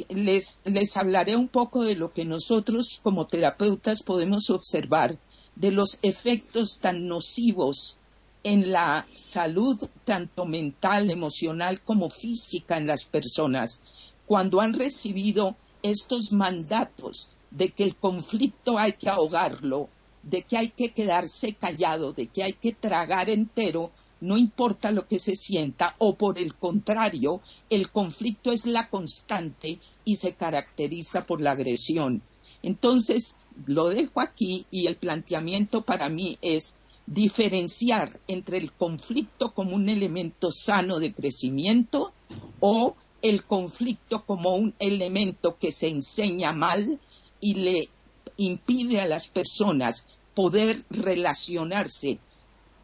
les, 0.08 0.60
les 0.64 0.96
hablaré 0.96 1.36
un 1.36 1.48
poco 1.48 1.82
de 1.82 1.96
lo 1.96 2.12
que 2.12 2.24
nosotros 2.24 3.00
como 3.02 3.26
terapeutas 3.26 4.02
podemos 4.02 4.50
observar 4.50 5.18
de 5.56 5.70
los 5.70 5.98
efectos 6.02 6.78
tan 6.80 7.06
nocivos 7.06 7.98
en 8.42 8.72
la 8.72 9.06
salud 9.16 9.78
tanto 10.04 10.46
mental, 10.46 11.10
emocional 11.10 11.82
como 11.82 12.10
física 12.10 12.78
en 12.78 12.86
las 12.86 13.04
personas 13.04 13.82
cuando 14.26 14.60
han 14.60 14.74
recibido 14.74 15.56
estos 15.82 16.32
mandatos 16.32 17.30
de 17.50 17.70
que 17.70 17.82
el 17.82 17.96
conflicto 17.96 18.78
hay 18.78 18.92
que 18.92 19.08
ahogarlo, 19.08 19.88
de 20.22 20.42
que 20.42 20.56
hay 20.56 20.70
que 20.70 20.92
quedarse 20.92 21.54
callado, 21.54 22.12
de 22.12 22.28
que 22.28 22.44
hay 22.44 22.52
que 22.52 22.72
tragar 22.72 23.28
entero 23.28 23.90
no 24.20 24.36
importa 24.36 24.92
lo 24.92 25.08
que 25.08 25.18
se 25.18 25.34
sienta, 25.34 25.94
o 25.98 26.14
por 26.14 26.38
el 26.38 26.54
contrario, 26.54 27.40
el 27.70 27.90
conflicto 27.90 28.52
es 28.52 28.66
la 28.66 28.88
constante 28.88 29.78
y 30.04 30.16
se 30.16 30.34
caracteriza 30.34 31.26
por 31.26 31.40
la 31.40 31.52
agresión. 31.52 32.22
Entonces, 32.62 33.36
lo 33.66 33.88
dejo 33.88 34.20
aquí 34.20 34.66
y 34.70 34.86
el 34.86 34.96
planteamiento 34.96 35.82
para 35.82 36.10
mí 36.10 36.36
es 36.42 36.76
diferenciar 37.10 38.20
entre 38.28 38.56
el 38.56 38.72
conflicto 38.72 39.52
como 39.52 39.74
un 39.74 39.88
elemento 39.88 40.52
sano 40.52 41.00
de 41.00 41.12
crecimiento 41.12 42.12
o 42.60 42.94
el 43.20 43.42
conflicto 43.44 44.24
como 44.24 44.54
un 44.54 44.74
elemento 44.78 45.58
que 45.58 45.72
se 45.72 45.88
enseña 45.88 46.52
mal 46.52 47.00
y 47.40 47.54
le 47.54 47.88
impide 48.36 49.00
a 49.00 49.08
las 49.08 49.26
personas 49.26 50.06
poder 50.34 50.84
relacionarse 50.88 52.20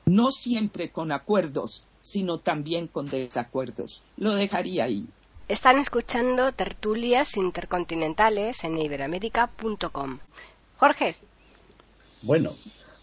no 0.07 0.33
siempre 0.33 0.91
con 0.91 1.13
acuerdos, 1.13 1.85
sino 2.03 2.39
también 2.39 2.89
con 2.89 3.07
desacuerdos. 3.09 4.03
Lo 4.17 4.35
dejaría 4.35 4.85
ahí. 4.85 5.07
Están 5.47 5.79
escuchando 5.79 6.51
tertulias 6.51 7.37
intercontinentales 7.37 8.65
en 8.65 8.77
iberoamérica.com. 8.79 10.19
Jorge. 10.79 11.17
Bueno, 12.23 12.53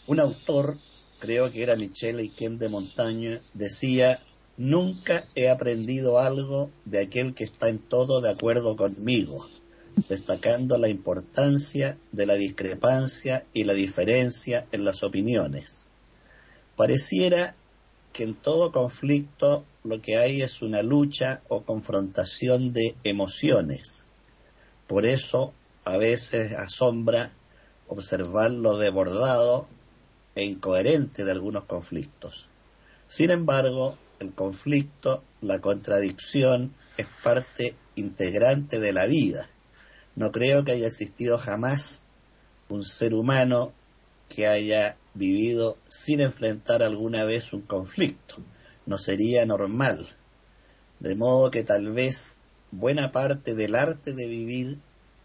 un 0.07 0.19
autor, 0.19 0.77
creo 1.23 1.49
que 1.49 1.63
era 1.63 1.77
Michel 1.77 2.19
Eichen 2.19 2.59
de 2.59 2.67
Montaña, 2.67 3.39
decía, 3.53 4.19
nunca 4.57 5.23
he 5.35 5.49
aprendido 5.49 6.19
algo 6.19 6.69
de 6.83 6.99
aquel 6.99 7.33
que 7.33 7.45
está 7.45 7.69
en 7.69 7.79
todo 7.79 8.19
de 8.19 8.29
acuerdo 8.29 8.75
conmigo, 8.75 9.47
destacando 10.09 10.77
la 10.77 10.89
importancia 10.89 11.97
de 12.11 12.25
la 12.25 12.33
discrepancia 12.33 13.45
y 13.53 13.63
la 13.63 13.73
diferencia 13.73 14.67
en 14.73 14.83
las 14.83 15.01
opiniones 15.01 15.87
Pareciera 16.75 17.55
que 18.11 18.23
en 18.23 18.33
todo 18.33 18.73
conflicto 18.73 19.63
lo 19.85 20.01
que 20.01 20.17
hay 20.17 20.41
es 20.41 20.61
una 20.61 20.81
lucha 20.81 21.41
o 21.47 21.61
confrontación 21.61 22.73
de 22.73 22.95
emociones. 23.05 24.05
Por 24.87 25.05
eso 25.05 25.53
a 25.85 25.95
veces 25.95 26.51
asombra 26.51 27.31
observar 27.87 28.51
lo 28.51 28.77
desbordado 28.77 29.69
e 30.35 30.45
incoherente 30.45 31.25
de 31.25 31.31
algunos 31.31 31.65
conflictos. 31.65 32.49
Sin 33.07 33.29
embargo, 33.29 33.97
el 34.19 34.33
conflicto, 34.33 35.23
la 35.41 35.59
contradicción, 35.59 36.73
es 36.97 37.07
parte 37.23 37.75
integrante 37.95 38.79
de 38.79 38.93
la 38.93 39.05
vida. 39.05 39.49
No 40.15 40.31
creo 40.31 40.63
que 40.63 40.71
haya 40.71 40.87
existido 40.87 41.37
jamás 41.37 42.01
un 42.69 42.83
ser 42.83 43.13
humano 43.13 43.73
que 44.29 44.47
haya 44.47 44.97
vivido 45.13 45.77
sin 45.87 46.21
enfrentar 46.21 46.81
alguna 46.81 47.23
vez 47.23 47.53
un 47.53 47.61
conflicto. 47.61 48.37
No 48.85 48.97
sería 48.97 49.45
normal. 49.45 50.09
De 50.99 51.15
modo 51.15 51.51
que 51.51 51.63
tal 51.63 51.91
vez 51.91 52.35
buena 52.71 53.11
parte 53.11 53.53
del 53.53 53.75
arte 53.75 54.13
de 54.13 54.27
vivir 54.27 54.79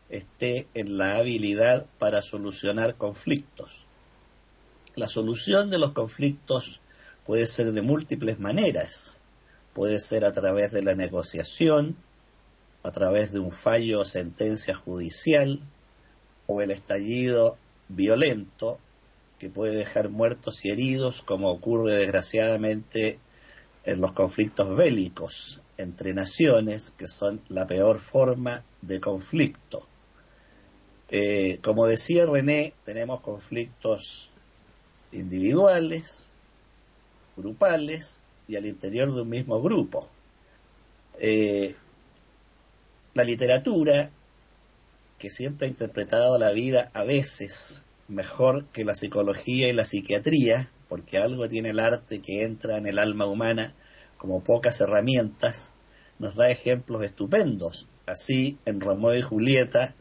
esté 0.08 0.66
en 0.74 0.98
la 0.98 1.16
habilidad 1.16 1.86
para 1.98 2.22
solucionar 2.22 2.96
conflictos. 2.96 3.77
La 4.98 5.06
solución 5.06 5.70
de 5.70 5.78
los 5.78 5.92
conflictos 5.92 6.80
puede 7.24 7.46
ser 7.46 7.70
de 7.70 7.82
múltiples 7.82 8.40
maneras. 8.40 9.20
Puede 9.72 10.00
ser 10.00 10.24
a 10.24 10.32
través 10.32 10.72
de 10.72 10.82
la 10.82 10.96
negociación, 10.96 11.94
a 12.82 12.90
través 12.90 13.32
de 13.32 13.38
un 13.38 13.52
fallo 13.52 14.00
o 14.00 14.04
sentencia 14.04 14.74
judicial 14.74 15.60
o 16.48 16.62
el 16.62 16.72
estallido 16.72 17.56
violento 17.88 18.80
que 19.38 19.48
puede 19.48 19.76
dejar 19.76 20.08
muertos 20.08 20.64
y 20.64 20.70
heridos, 20.70 21.22
como 21.22 21.48
ocurre 21.48 21.92
desgraciadamente 21.92 23.20
en 23.84 24.00
los 24.00 24.10
conflictos 24.10 24.76
bélicos 24.76 25.62
entre 25.76 26.12
naciones, 26.12 26.92
que 26.98 27.06
son 27.06 27.40
la 27.48 27.68
peor 27.68 28.00
forma 28.00 28.64
de 28.82 28.98
conflicto. 28.98 29.86
Eh, 31.08 31.60
como 31.62 31.86
decía 31.86 32.26
René, 32.26 32.72
tenemos 32.84 33.20
conflictos 33.20 34.28
individuales, 35.12 36.30
grupales 37.36 38.22
y 38.46 38.56
al 38.56 38.66
interior 38.66 39.14
de 39.14 39.22
un 39.22 39.28
mismo 39.28 39.60
grupo. 39.62 40.08
Eh, 41.18 41.74
la 43.14 43.24
literatura, 43.24 44.10
que 45.18 45.30
siempre 45.30 45.66
ha 45.66 45.70
interpretado 45.70 46.38
la 46.38 46.52
vida 46.52 46.90
a 46.94 47.02
veces 47.02 47.84
mejor 48.06 48.66
que 48.66 48.84
la 48.84 48.94
psicología 48.94 49.68
y 49.68 49.72
la 49.72 49.84
psiquiatría, 49.84 50.70
porque 50.88 51.18
algo 51.18 51.48
tiene 51.48 51.70
el 51.70 51.80
arte 51.80 52.20
que 52.20 52.44
entra 52.44 52.78
en 52.78 52.86
el 52.86 52.98
alma 52.98 53.26
humana 53.26 53.74
como 54.16 54.42
pocas 54.42 54.80
herramientas, 54.80 55.72
nos 56.18 56.34
da 56.34 56.50
ejemplos 56.50 57.04
estupendos. 57.04 57.86
Así, 58.06 58.58
en 58.64 58.80
Romeo 58.80 59.16
y 59.16 59.22
Julieta 59.22 59.94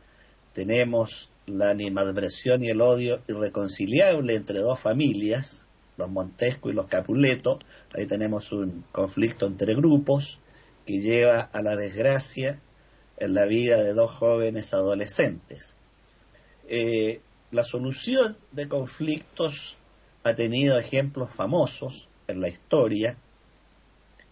tenemos 0.54 1.30
la 1.48 1.70
animadversión 1.70 2.64
y 2.64 2.70
el 2.70 2.82
odio 2.82 3.24
irreconciliable 3.28 4.36
entre 4.36 4.60
dos 4.60 4.80
familias, 4.80 5.66
los 5.96 6.10
Montesco 6.10 6.70
y 6.70 6.74
los 6.74 6.88
Capuleto. 6.88 7.58
Ahí 7.94 8.06
tenemos 8.06 8.52
un 8.52 8.84
conflicto 8.92 9.48
entre 9.48 9.74
grupos 9.74 10.40
que 10.86 11.00
lleva 11.00 11.40
a 11.40 11.62
la 11.62 11.76
desgracia 11.76 12.60
en 13.18 13.34
la 13.34 13.46
vida 13.46 13.82
de 13.82 13.94
dos 13.94 14.12
jóvenes 14.12 14.74
adolescentes. 14.74 15.76
Eh, 16.68 17.22
la 17.52 17.64
solución 17.64 18.38
de 18.52 18.68
conflictos 18.68 19.78
ha 20.24 20.36
tenido 20.36 20.78
ejemplos 20.78 21.32
famosos 21.32 22.10
en 22.28 22.42
la 22.42 22.50
historia, 22.50 23.18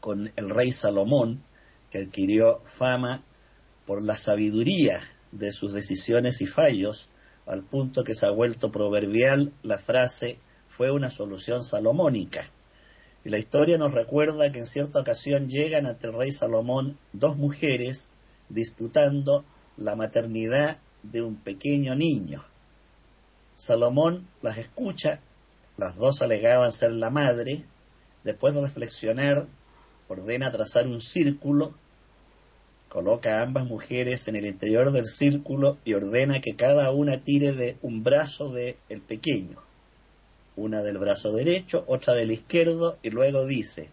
con 0.02 0.32
el 0.36 0.50
rey 0.50 0.74
Salomón, 0.74 1.42
que 1.90 2.00
adquirió 2.00 2.62
fama 2.66 3.24
por 3.86 4.02
la 4.02 4.18
sabiduría 4.18 5.15
de 5.38 5.52
sus 5.52 5.74
decisiones 5.74 6.42
y 6.42 6.48
fallos, 6.48 7.10
al 7.46 7.64
punto 7.64 8.04
que 8.04 8.16
se 8.16 8.26
ha 8.26 8.32
vuelto 8.32 8.72
proverbial 8.72 9.54
la 9.62 9.78
frase 9.78 10.40
fue 10.68 10.92
una 10.92 11.10
solución 11.10 11.64
salomónica. 11.64 12.50
Y 13.24 13.30
la 13.30 13.38
historia 13.38 13.78
nos 13.78 13.94
recuerda 13.94 14.52
que 14.52 14.60
en 14.60 14.68
cierta 14.68 15.00
ocasión 15.00 15.48
llegan 15.48 15.86
ante 15.86 16.08
el 16.08 16.14
rey 16.14 16.32
Salomón 16.32 16.98
dos 17.12 17.38
mujeres 17.38 18.10
disputando 18.50 19.46
la 19.78 19.96
maternidad 19.96 20.80
de 21.04 21.22
un 21.22 21.36
pequeño 21.36 21.96
niño. 21.96 22.46
Salomón 23.56 24.28
las 24.42 24.58
escucha, 24.58 25.22
las 25.78 25.96
dos 25.96 26.22
alegaban 26.22 26.72
ser 26.72 26.92
la 26.92 27.10
madre, 27.10 27.66
después 28.24 28.54
de 28.54 28.62
reflexionar, 28.62 29.48
ordena 30.08 30.52
trazar 30.52 30.88
un 30.88 31.02
círculo, 31.02 31.74
coloca 32.96 33.40
a 33.40 33.42
ambas 33.42 33.66
mujeres 33.66 34.30
en 34.30 34.38
el 34.38 34.46
interior 34.46 34.94
del 34.94 35.04
círculo 35.04 35.78
y 35.84 35.96
ordena 35.96 36.40
que 36.40 36.56
cada 36.56 36.92
una 36.92 37.22
tire 37.22 37.52
de 37.52 37.76
un 37.82 38.04
brazo 38.04 38.54
del 38.54 38.78
el 38.88 39.02
pequeño, 39.02 39.62
una 40.56 40.82
del 40.82 40.98
brazo 40.98 41.34
derecho, 41.34 41.84
otra 41.88 42.14
del 42.14 42.32
izquierdo, 42.32 42.98
y 43.04 43.10
luego 43.10 43.46
dice, 43.46 43.90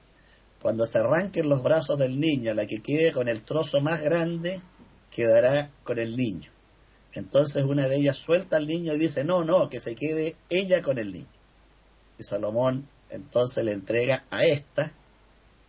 cuando 0.61 0.87
se 0.87 0.99
arranquen 0.99 1.49
los 1.49 1.64
brazos 1.64 1.99
del 1.99 2.21
niño, 2.21 2.54
la 2.54 2.64
que 2.64 2.80
quede 2.80 3.11
con 3.11 3.26
el 3.26 3.42
trozo 3.42 3.80
más 3.80 4.00
grande 4.00 4.61
quedará 5.11 5.73
con 5.82 5.99
el 5.99 6.16
niño. 6.16 6.52
Entonces 7.12 7.64
una 7.64 7.88
de 7.88 7.97
ellas 7.97 8.18
suelta 8.18 8.56
al 8.56 8.68
niño 8.68 8.94
y 8.94 8.99
dice, 8.99 9.25
no, 9.25 9.42
no, 9.42 9.68
que 9.68 9.80
se 9.80 9.97
quede 9.97 10.37
ella 10.49 10.80
con 10.80 10.99
el 10.99 11.12
niño. 11.12 11.26
Y 12.21 12.23
Salomón 12.23 12.87
entonces 13.11 13.64
le 13.64 13.73
entrega 13.73 14.26
a 14.30 14.44
esta 14.44 14.92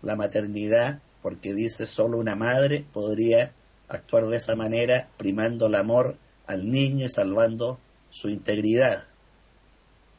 la 0.04 0.16
maternidad, 0.16 1.02
porque 1.24 1.54
dice 1.54 1.88
solo 1.88 2.20
una 2.20 2.36
madre 2.36 2.86
podría 2.94 3.54
actuar 3.88 4.28
de 4.28 4.38
esa 4.38 4.56
manera, 4.56 5.08
primando 5.18 5.68
el 5.68 5.76
amor 5.76 6.18
al 6.46 6.70
niño 6.70 7.06
y 7.06 7.10
salvando 7.10 7.80
su 8.10 8.30
integridad. 8.30 9.08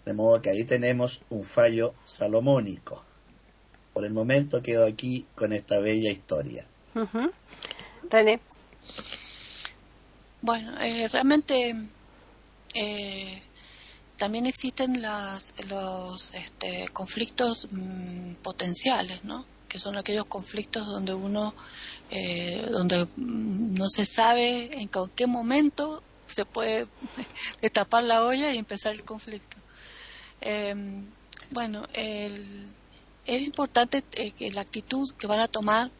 De 0.07 0.15
modo 0.15 0.41
que 0.41 0.51
ahí 0.51 0.65
tenemos 0.65 1.21
un 1.29 1.45
fallo 1.45 1.95
salomónico. 2.05 3.05
Por 3.93 4.05
el 4.05 4.13
momento 4.13 4.63
quedo 4.63 4.87
aquí 4.87 5.27
con 5.35 5.53
esta 5.53 5.79
bella 5.79 6.11
historia. 6.11 6.67
Bueno, 10.41 10.81
eh, 10.81 11.09
realmente 11.09 11.75
eh, 12.75 13.43
también 14.19 14.47
existen 14.47 15.03
las, 15.03 15.55
los 15.69 16.33
este, 16.35 16.89
conflictos 16.93 17.69
mm, 17.71 18.35
potenciales, 18.43 19.23
¿no? 19.25 19.47
Que 19.75 19.81
son 19.81 19.99
aquellos 19.99 20.27
conflictos 20.27 20.87
donde 20.87 21.13
uno, 21.15 21.53
eh, 22.09 22.65
donde 22.71 23.07
mm, 23.17 23.75
no 23.75 23.89
se 23.91 24.07
sabe 24.07 24.71
en 24.73 24.89
qué 25.17 25.27
momento 25.27 26.01
se 26.29 26.45
puede 26.45 26.87
destapar 27.61 28.05
la 28.05 28.23
olla 28.23 28.55
y 28.55 28.59
empezar 28.59 28.93
el 28.93 29.03
conflicto. 29.03 29.57
Em, 30.41 31.05
bueno, 31.51 31.89
el, 31.93 32.69
es 33.27 33.43
importante 33.43 34.05
eh, 34.13 34.31
que 34.31 34.53
la 34.53 34.61
actitud 34.61 35.11
que 35.19 35.27
van 35.27 35.41
a 35.41 35.49
tomar 35.49 35.91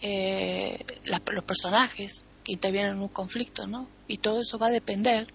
eh, 0.00 0.78
los 1.02 1.42
personajes 1.42 2.24
que 2.44 2.52
intervienen 2.52 2.92
en 2.92 3.00
un 3.00 3.08
conflicto, 3.08 3.66
¿no? 3.66 3.88
Y 4.06 4.18
todo 4.18 4.42
eso 4.42 4.60
va 4.60 4.68
a 4.68 4.70
depender, 4.70 5.26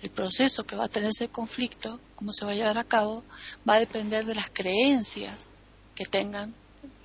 el 0.00 0.08
proceso 0.08 0.64
que 0.64 0.74
va 0.74 0.86
a 0.86 0.88
tener 0.88 1.10
ese 1.10 1.28
conflicto, 1.28 2.00
cómo 2.16 2.32
se 2.32 2.46
va 2.46 2.52
a 2.52 2.54
llevar 2.54 2.78
a 2.78 2.84
cabo, 2.84 3.24
va 3.68 3.74
a 3.74 3.78
depender 3.78 4.24
de 4.24 4.36
las 4.36 4.48
creencias 4.48 5.50
que 5.94 6.06
tengan 6.06 6.54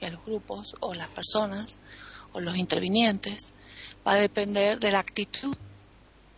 los 0.01 0.23
grupos 0.23 0.75
o 0.79 0.93
las 0.93 1.07
personas 1.09 1.79
o 2.33 2.39
los 2.39 2.57
intervinientes, 2.57 3.53
va 4.05 4.13
a 4.13 4.17
depender 4.17 4.79
de 4.79 4.91
la 4.91 4.99
actitud 4.99 5.55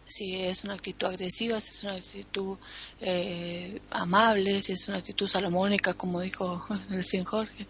si 0.09 0.35
es 0.35 0.63
una 0.63 0.73
actitud 0.73 1.07
agresiva, 1.07 1.61
si 1.61 1.71
es 1.71 1.83
una 1.83 1.93
actitud 1.93 2.57
eh, 2.99 3.79
amable, 3.91 4.61
si 4.61 4.73
es 4.73 4.87
una 4.87 4.97
actitud 4.97 5.27
salomónica, 5.27 5.93
como 5.93 6.19
dijo 6.19 6.65
recién 6.89 7.23
Jorge, 7.23 7.67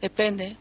depende. 0.00 0.56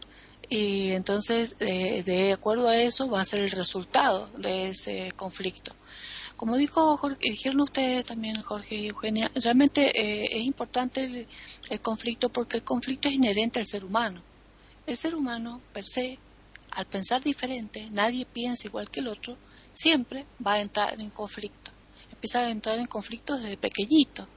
Y 0.50 0.92
entonces, 0.92 1.56
eh, 1.60 2.02
de 2.04 2.34
acuerdo 2.34 2.68
a 2.68 2.78
eso, 2.78 3.08
va 3.10 3.22
a 3.22 3.26
ser 3.26 3.42
el 3.42 3.52
resultado 3.52 4.28
de 4.38 4.70
ese 4.70 5.12
conflicto. 5.16 5.76
Como 6.36 6.58
dijo 6.58 6.98
Jorge, 6.98 7.20
dijeron 7.22 7.62
ustedes 7.62 8.06
también, 8.06 8.42
Jorge 8.42 8.76
y 8.76 8.88
Eugenia, 8.88 9.32
realmente 9.36 9.92
eh, 9.94 10.30
es 10.32 10.42
importante 10.42 11.28
el 11.70 11.82
conflicto 11.82 12.30
porque 12.30 12.58
el 12.58 12.64
conflicto 12.64 13.08
es 13.10 13.16
inherente 13.16 13.60
al 13.60 13.68
ser 13.68 13.86
humano. 13.86 14.24
El 14.90 14.98
ser 14.98 15.14
humano, 15.14 15.62
per 15.72 15.86
se, 15.86 16.18
al 16.72 16.88
pensar 16.88 17.22
diferente, 17.22 17.90
nadie 17.92 18.26
piensa 18.26 18.66
igual 18.66 18.90
que 18.90 19.02
el 19.02 19.08
otro, 19.08 19.38
siempre 19.72 20.26
va 20.44 20.54
a 20.54 20.62
entrar 20.62 21.00
en 21.00 21.12
conflicto. 21.12 21.70
Empieza 22.12 22.40
a 22.40 22.50
entrar 22.50 22.80
en 22.80 22.88
conflicto 22.88 23.38
desde 23.38 23.56
pequeñito, 23.56 24.28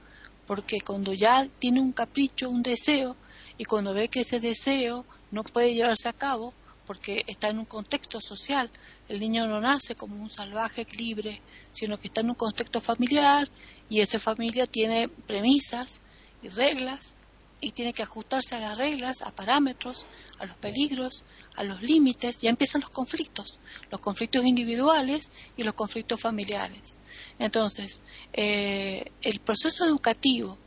porque 0.45 0.79
cuando 0.81 1.11
ya 1.11 1.47
tiene 1.57 1.81
un 1.81 1.91
capricho, 1.91 2.51
un 2.51 2.61
deseo, 2.61 3.17
y 3.57 3.65
cuando 3.65 3.95
ve 3.95 4.09
que 4.09 4.19
ese 4.19 4.39
deseo 4.39 5.07
no 5.31 5.43
puede 5.43 5.73
llevarse 5.73 6.07
a 6.07 6.13
cabo, 6.13 6.53
porque 6.85 7.23
está 7.25 7.47
en 7.47 7.57
un 7.57 7.65
contexto 7.65 8.21
social, 8.21 8.69
el 9.09 9.21
niño 9.21 9.47
no 9.47 9.59
nace 9.59 9.95
como 9.95 10.21
un 10.21 10.29
salvaje 10.29 10.85
libre, 10.99 11.41
sino 11.71 11.97
que 11.97 12.09
está 12.09 12.21
en 12.21 12.29
un 12.29 12.35
contexto 12.35 12.79
familiar 12.79 13.49
y 13.89 14.01
esa 14.01 14.19
familia 14.19 14.67
tiene 14.67 15.07
premisas 15.07 16.03
y 16.43 16.49
reglas 16.49 17.15
y 17.63 17.71
tiene 17.71 17.93
que 17.93 18.03
ajustarse 18.03 18.55
a 18.55 18.59
las 18.59 18.77
reglas, 18.77 19.21
a 19.21 19.31
parámetros, 19.31 20.05
a 20.39 20.45
los 20.45 20.57
peligros, 20.57 21.23
a 21.55 21.63
los 21.63 21.81
límites, 21.81 22.41
ya 22.41 22.49
empiezan 22.49 22.81
los 22.81 22.89
conflictos, 22.89 23.59
los 23.89 24.01
conflictos 24.01 24.43
individuales 24.43 25.31
y 25.55 25.63
los 25.63 25.73
conflictos 25.73 26.19
familiares. 26.19 26.99
Entonces, 27.39 28.01
eh, 28.33 29.05
el 29.21 29.39
proceso 29.39 29.85
educativo 29.85 30.57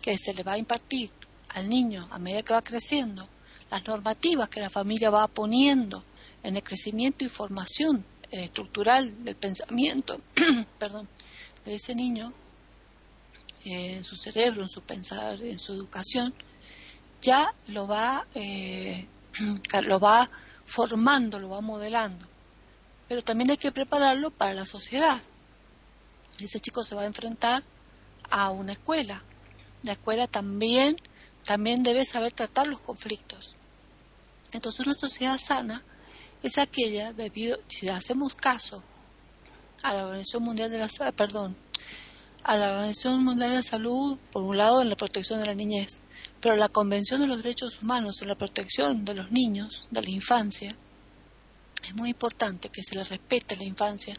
que 0.00 0.16
se 0.16 0.32
le 0.32 0.42
va 0.42 0.52
a 0.52 0.58
impartir 0.58 1.10
al 1.50 1.68
niño 1.68 2.08
a 2.10 2.18
medida 2.18 2.42
que 2.42 2.54
va 2.54 2.62
creciendo, 2.62 3.28
las 3.70 3.86
normativas 3.86 4.48
que 4.48 4.60
la 4.60 4.70
familia 4.70 5.10
va 5.10 5.28
poniendo 5.28 6.02
en 6.42 6.56
el 6.56 6.62
crecimiento 6.62 7.24
y 7.24 7.28
formación 7.28 8.04
eh, 8.30 8.44
estructural 8.44 9.24
del 9.24 9.36
pensamiento, 9.36 10.22
perdón, 10.78 11.06
de 11.66 11.74
ese 11.74 11.94
niño, 11.94 12.32
en 13.64 14.04
su 14.04 14.16
cerebro, 14.16 14.62
en 14.62 14.68
su 14.68 14.82
pensar, 14.82 15.40
en 15.42 15.58
su 15.58 15.72
educación, 15.72 16.34
ya 17.20 17.54
lo 17.68 17.86
va, 17.86 18.26
eh, 18.34 19.06
lo 19.82 20.00
va 20.00 20.30
formando, 20.64 21.38
lo 21.38 21.50
va 21.50 21.60
modelando. 21.60 22.26
Pero 23.08 23.22
también 23.22 23.50
hay 23.50 23.56
que 23.56 23.72
prepararlo 23.72 24.30
para 24.30 24.54
la 24.54 24.66
sociedad. 24.66 25.20
Ese 26.38 26.60
chico 26.60 26.84
se 26.84 26.94
va 26.94 27.02
a 27.02 27.06
enfrentar 27.06 27.62
a 28.30 28.50
una 28.50 28.72
escuela. 28.72 29.22
La 29.82 29.92
escuela 29.92 30.26
también, 30.26 30.96
también 31.44 31.82
debe 31.82 32.04
saber 32.04 32.32
tratar 32.32 32.66
los 32.66 32.80
conflictos. 32.80 33.56
Entonces 34.52 34.86
una 34.86 34.94
sociedad 34.94 35.38
sana 35.38 35.82
es 36.42 36.58
aquella 36.58 37.12
debido, 37.12 37.58
si 37.68 37.88
hacemos 37.88 38.34
caso 38.34 38.82
a 39.82 39.94
la 39.94 40.06
Organización 40.06 40.42
Mundial 40.42 40.70
de 40.70 40.78
la 40.78 41.12
perdón, 41.12 41.56
a 42.44 42.56
la 42.56 42.70
Organización 42.70 43.24
Mundial 43.24 43.50
de 43.50 43.56
la 43.56 43.62
Salud, 43.62 44.18
por 44.32 44.42
un 44.42 44.56
lado, 44.56 44.82
en 44.82 44.88
la 44.88 44.96
protección 44.96 45.40
de 45.40 45.46
la 45.46 45.54
niñez, 45.54 46.02
pero 46.40 46.56
la 46.56 46.68
Convención 46.68 47.20
de 47.20 47.26
los 47.26 47.38
Derechos 47.38 47.82
Humanos 47.82 48.22
en 48.22 48.28
la 48.28 48.34
protección 48.34 49.04
de 49.04 49.14
los 49.14 49.30
niños, 49.30 49.86
de 49.90 50.02
la 50.02 50.10
infancia, 50.10 50.76
es 51.82 51.94
muy 51.94 52.10
importante 52.10 52.68
que 52.68 52.82
se 52.82 52.94
les 52.94 53.08
respete 53.08 53.56
la 53.56 53.64
infancia, 53.64 54.16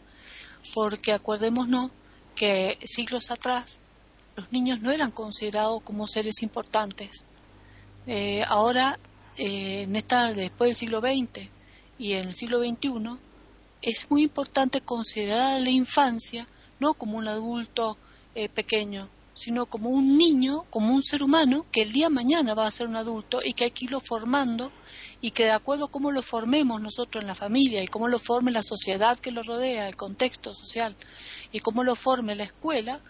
porque 0.74 1.12
acuérdémonos 1.12 1.90
que 2.34 2.78
siglos 2.84 3.30
atrás 3.30 3.80
los 4.36 4.50
niños 4.52 4.80
no 4.80 4.90
eran 4.90 5.10
considerados 5.10 5.82
como 5.82 6.06
seres 6.06 6.42
importantes. 6.42 7.24
Eh, 8.06 8.42
ahora, 8.46 8.98
eh, 9.36 9.82
en 9.82 9.96
esta, 9.96 10.32
después 10.32 10.68
del 10.68 10.76
siglo 10.76 11.00
XX 11.00 11.48
y 11.98 12.14
en 12.14 12.28
el 12.28 12.34
siglo 12.34 12.60
XXI, 12.60 13.18
es 13.82 14.10
muy 14.10 14.22
importante 14.22 14.80
considerar 14.80 15.56
a 15.56 15.58
la 15.58 15.70
infancia 15.70 16.46
no 16.80 16.94
como 16.94 17.18
un 17.18 17.28
adulto 17.28 17.96
eh, 18.34 18.48
pequeño, 18.48 19.08
sino 19.34 19.66
como 19.66 19.90
un 19.90 20.16
niño, 20.16 20.64
como 20.70 20.94
un 20.94 21.02
ser 21.02 21.22
humano 21.22 21.66
que 21.72 21.82
el 21.82 21.92
día 21.92 22.06
de 22.06 22.14
mañana 22.14 22.54
va 22.54 22.66
a 22.66 22.70
ser 22.70 22.86
un 22.86 22.96
adulto 22.96 23.40
y 23.42 23.52
que 23.52 23.64
hay 23.64 23.70
que 23.70 23.86
irlo 23.86 24.00
formando 24.00 24.72
y 25.20 25.30
que 25.30 25.44
de 25.44 25.50
acuerdo 25.52 25.86
a 25.86 25.90
cómo 25.90 26.10
lo 26.10 26.22
formemos 26.22 26.80
nosotros 26.80 27.22
en 27.22 27.28
la 27.28 27.34
familia 27.34 27.82
y 27.82 27.88
cómo 27.88 28.08
lo 28.08 28.18
forme 28.18 28.50
la 28.50 28.62
sociedad 28.62 29.18
que 29.18 29.30
lo 29.30 29.42
rodea, 29.42 29.88
el 29.88 29.96
contexto 29.96 30.52
social 30.52 30.96
y 31.52 31.60
cómo 31.60 31.84
lo 31.84 31.94
forme 31.94 32.34
la 32.34 32.44
escuela, 32.44 33.00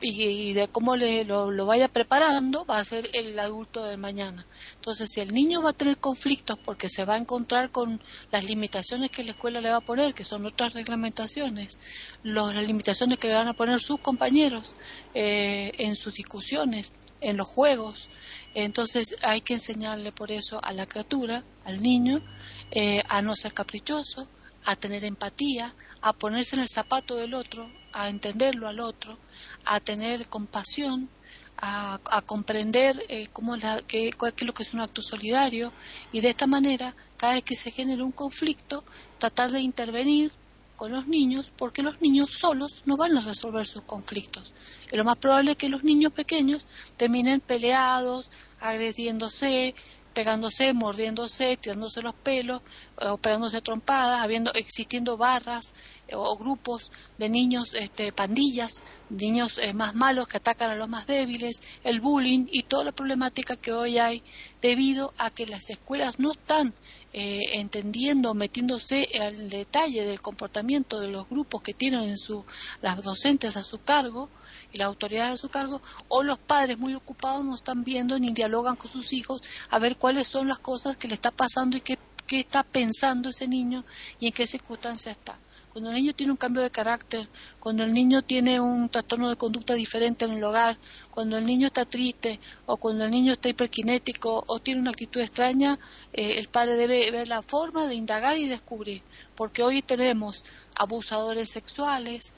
y, 0.00 0.52
de 0.52 0.68
cómo 0.68 0.96
le, 0.96 1.24
lo, 1.24 1.66
vaya 1.66 1.88
preparando 1.88 2.64
va 2.64 2.78
a 2.78 2.84
ser 2.84 3.10
el 3.12 3.38
adulto 3.38 3.84
de 3.84 3.96
mañana. 3.96 4.46
Entonces, 4.76 5.10
si 5.10 5.20
el 5.20 5.32
niño 5.32 5.62
va 5.62 5.70
a 5.70 5.72
tener 5.72 5.98
conflictos 5.98 6.58
porque 6.64 6.88
se 6.88 7.04
va 7.04 7.14
a 7.14 7.18
encontrar 7.18 7.70
con 7.70 8.00
las 8.30 8.44
limitaciones 8.44 9.10
que 9.10 9.24
la 9.24 9.32
escuela 9.32 9.60
le 9.60 9.70
va 9.70 9.76
a 9.76 9.80
poner, 9.80 10.14
que 10.14 10.24
son 10.24 10.46
otras 10.46 10.74
reglamentaciones, 10.74 11.78
las 12.22 12.66
limitaciones 12.66 13.18
que 13.18 13.28
le 13.28 13.34
van 13.34 13.48
a 13.48 13.54
poner 13.54 13.80
sus 13.80 14.00
compañeros 14.00 14.76
eh, 15.14 15.72
en 15.78 15.96
sus 15.96 16.14
discusiones, 16.14 16.94
en 17.20 17.36
los 17.36 17.48
juegos, 17.48 18.08
entonces 18.54 19.16
hay 19.22 19.40
que 19.40 19.54
enseñarle 19.54 20.12
por 20.12 20.30
eso 20.30 20.60
a 20.62 20.72
la 20.72 20.86
criatura, 20.86 21.44
al 21.64 21.82
niño, 21.82 22.22
eh, 22.70 23.02
a 23.08 23.22
no 23.22 23.34
ser 23.34 23.52
caprichoso, 23.52 24.28
a 24.68 24.76
tener 24.76 25.02
empatía, 25.02 25.74
a 26.02 26.12
ponerse 26.12 26.54
en 26.54 26.60
el 26.60 26.68
zapato 26.68 27.16
del 27.16 27.32
otro, 27.32 27.70
a 27.90 28.10
entenderlo 28.10 28.68
al 28.68 28.80
otro, 28.80 29.18
a 29.64 29.80
tener 29.80 30.28
compasión, 30.28 31.08
a, 31.56 32.22
comprender 32.26 33.02
eh, 33.08 33.28
cómo 33.32 33.56
la, 33.56 33.80
qué, 33.88 34.08
es 34.08 34.42
lo 34.42 34.52
que 34.52 34.62
es 34.62 34.74
un 34.74 34.80
acto 34.80 35.00
solidario 35.00 35.72
y 36.12 36.20
de 36.20 36.28
esta 36.28 36.46
manera, 36.46 36.94
cada 37.16 37.32
vez 37.32 37.44
que 37.44 37.56
se 37.56 37.70
genera 37.70 38.04
un 38.04 38.12
conflicto, 38.12 38.84
tratar 39.16 39.50
de 39.50 39.60
intervenir 39.60 40.32
con 40.76 40.92
los 40.92 41.06
niños 41.06 41.50
porque 41.56 41.82
los 41.82 42.02
niños 42.02 42.28
solos 42.30 42.82
no 42.84 42.98
van 42.98 43.16
a 43.16 43.20
resolver 43.20 43.66
sus 43.66 43.84
conflictos. 43.84 44.52
Y 44.92 44.96
lo 44.96 45.04
más 45.04 45.16
probable 45.16 45.52
es 45.52 45.56
que 45.56 45.70
los 45.70 45.82
niños 45.82 46.12
pequeños 46.12 46.68
terminen 46.98 47.40
peleados, 47.40 48.30
agrediéndose, 48.60 49.74
pegándose, 50.18 50.72
mordiéndose, 50.72 51.56
tirándose 51.56 52.02
los 52.02 52.12
pelos, 52.12 52.60
o 52.96 53.18
pegándose 53.18 53.60
trompadas, 53.60 54.20
habiendo, 54.20 54.52
existiendo 54.54 55.16
barras 55.16 55.76
eh, 56.08 56.16
o 56.16 56.36
grupos 56.36 56.90
de 57.18 57.28
niños, 57.28 57.72
este, 57.74 58.10
pandillas, 58.10 58.82
niños 59.10 59.58
eh, 59.58 59.72
más 59.74 59.94
malos 59.94 60.26
que 60.26 60.38
atacan 60.38 60.72
a 60.72 60.74
los 60.74 60.88
más 60.88 61.06
débiles, 61.06 61.62
el 61.84 62.00
bullying 62.00 62.48
y 62.50 62.64
toda 62.64 62.82
la 62.82 62.90
problemática 62.90 63.54
que 63.54 63.72
hoy 63.72 63.98
hay 63.98 64.24
debido 64.60 65.14
a 65.18 65.30
que 65.30 65.46
las 65.46 65.70
escuelas 65.70 66.18
no 66.18 66.32
están 66.32 66.74
eh, 67.12 67.50
entendiendo, 67.52 68.34
metiéndose 68.34 69.08
al 69.20 69.48
detalle 69.48 70.04
del 70.04 70.20
comportamiento 70.20 70.98
de 70.98 71.12
los 71.12 71.28
grupos 71.28 71.62
que 71.62 71.74
tienen 71.74 72.08
en 72.08 72.16
su, 72.16 72.44
las 72.82 73.00
docentes 73.04 73.56
a 73.56 73.62
su 73.62 73.78
cargo, 73.78 74.28
y 74.72 74.78
la 74.78 74.86
autoridad 74.86 75.30
de 75.30 75.38
su 75.38 75.48
cargo, 75.48 75.80
o 76.08 76.22
los 76.22 76.38
padres 76.38 76.78
muy 76.78 76.94
ocupados 76.94 77.44
no 77.44 77.54
están 77.54 77.84
viendo 77.84 78.18
ni 78.18 78.32
dialogan 78.32 78.76
con 78.76 78.90
sus 78.90 79.12
hijos 79.12 79.42
a 79.70 79.78
ver 79.78 79.96
cuáles 79.96 80.28
son 80.28 80.48
las 80.48 80.58
cosas 80.58 80.96
que 80.96 81.08
le 81.08 81.14
está 81.14 81.30
pasando 81.30 81.76
y 81.76 81.80
qué, 81.80 81.98
qué 82.26 82.40
está 82.40 82.62
pensando 82.62 83.28
ese 83.30 83.48
niño 83.48 83.84
y 84.20 84.26
en 84.26 84.32
qué 84.32 84.46
circunstancia 84.46 85.12
está. 85.12 85.38
Cuando 85.78 85.90
el 85.90 85.96
niño 85.96 86.14
tiene 86.14 86.32
un 86.32 86.38
cambio 86.38 86.62
de 86.62 86.70
carácter, 86.70 87.28
cuando 87.60 87.84
el 87.84 87.92
niño 87.92 88.22
tiene 88.22 88.58
un 88.58 88.88
trastorno 88.88 89.28
de 89.28 89.36
conducta 89.36 89.74
diferente 89.74 90.24
en 90.24 90.32
el 90.32 90.42
hogar, 90.42 90.78
cuando 91.10 91.36
el 91.36 91.46
niño 91.46 91.66
está 91.66 91.84
triste 91.84 92.40
o 92.66 92.78
cuando 92.78 93.04
el 93.04 93.10
niño 93.10 93.32
está 93.32 93.48
hiperkinético 93.48 94.44
o 94.46 94.58
tiene 94.60 94.80
una 94.80 94.90
actitud 94.90 95.20
extraña, 95.20 95.78
eh, 96.12 96.38
el 96.38 96.48
padre 96.48 96.74
debe 96.74 97.10
ver 97.10 97.28
la 97.28 97.42
forma 97.42 97.86
de 97.86 97.94
indagar 97.94 98.38
y 98.38 98.48
descubrir. 98.48 99.02
Porque 99.36 99.62
hoy 99.62 99.82
tenemos 99.82 100.44
abusadores 100.74 101.50
sexuales, 101.50 102.32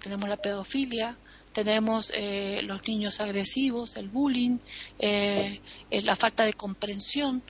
tenemos 0.00 0.28
la 0.28 0.36
pedofilia, 0.36 1.18
tenemos 1.56 2.12
eh, 2.14 2.60
los 2.64 2.86
niños 2.86 3.18
agresivos, 3.20 3.96
el 3.96 4.10
bullying, 4.10 4.58
eh, 4.98 5.58
eh, 5.90 6.02
la 6.02 6.14
falta 6.14 6.44
de 6.44 6.52
comprensión, 6.52 7.42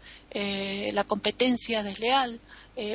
la 0.92 1.02
competencia 1.04 1.82
desleal, 1.82 2.38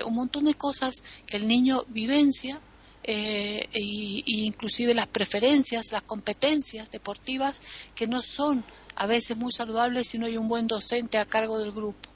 un 0.06 0.13
montón 0.13 0.45
de 0.45 0.54
cosas 0.54 1.04
que 1.28 1.38
el 1.38 1.47
niño 1.47 1.86
vivencia 1.88 2.62
e, 3.04 3.67
inclusive 3.74 4.93
las 4.93 5.08
preferencias, 5.08 5.91
las 5.91 6.04
competencias 6.04 6.91
deportivas 6.91 7.63
que 7.95 8.06
no 8.06 8.21
son 8.21 8.63
a 8.95 9.08
veces 9.08 9.36
muy 9.36 9.52
saludables 9.52 10.08
si 10.08 10.19
no 10.19 10.28
hay 10.28 10.38
un 10.38 10.47
buen 10.47 10.67
docente 10.67 11.17
a 11.17 11.26
cargo 11.26 11.58
del 11.58 11.71
grupo. 11.71 12.10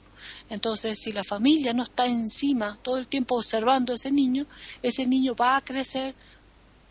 Entonces, 0.48 1.00
si 1.00 1.10
la 1.10 1.24
familia 1.24 1.72
no 1.72 1.82
está 1.82 2.06
encima 2.06 2.78
todo 2.82 2.98
el 2.98 3.08
tiempo 3.08 3.36
observando 3.36 3.92
a 3.92 3.96
ese 3.96 4.12
niño, 4.12 4.46
ese 4.80 5.06
niño 5.06 5.34
va 5.34 5.56
a 5.56 5.60
crecer 5.60 6.14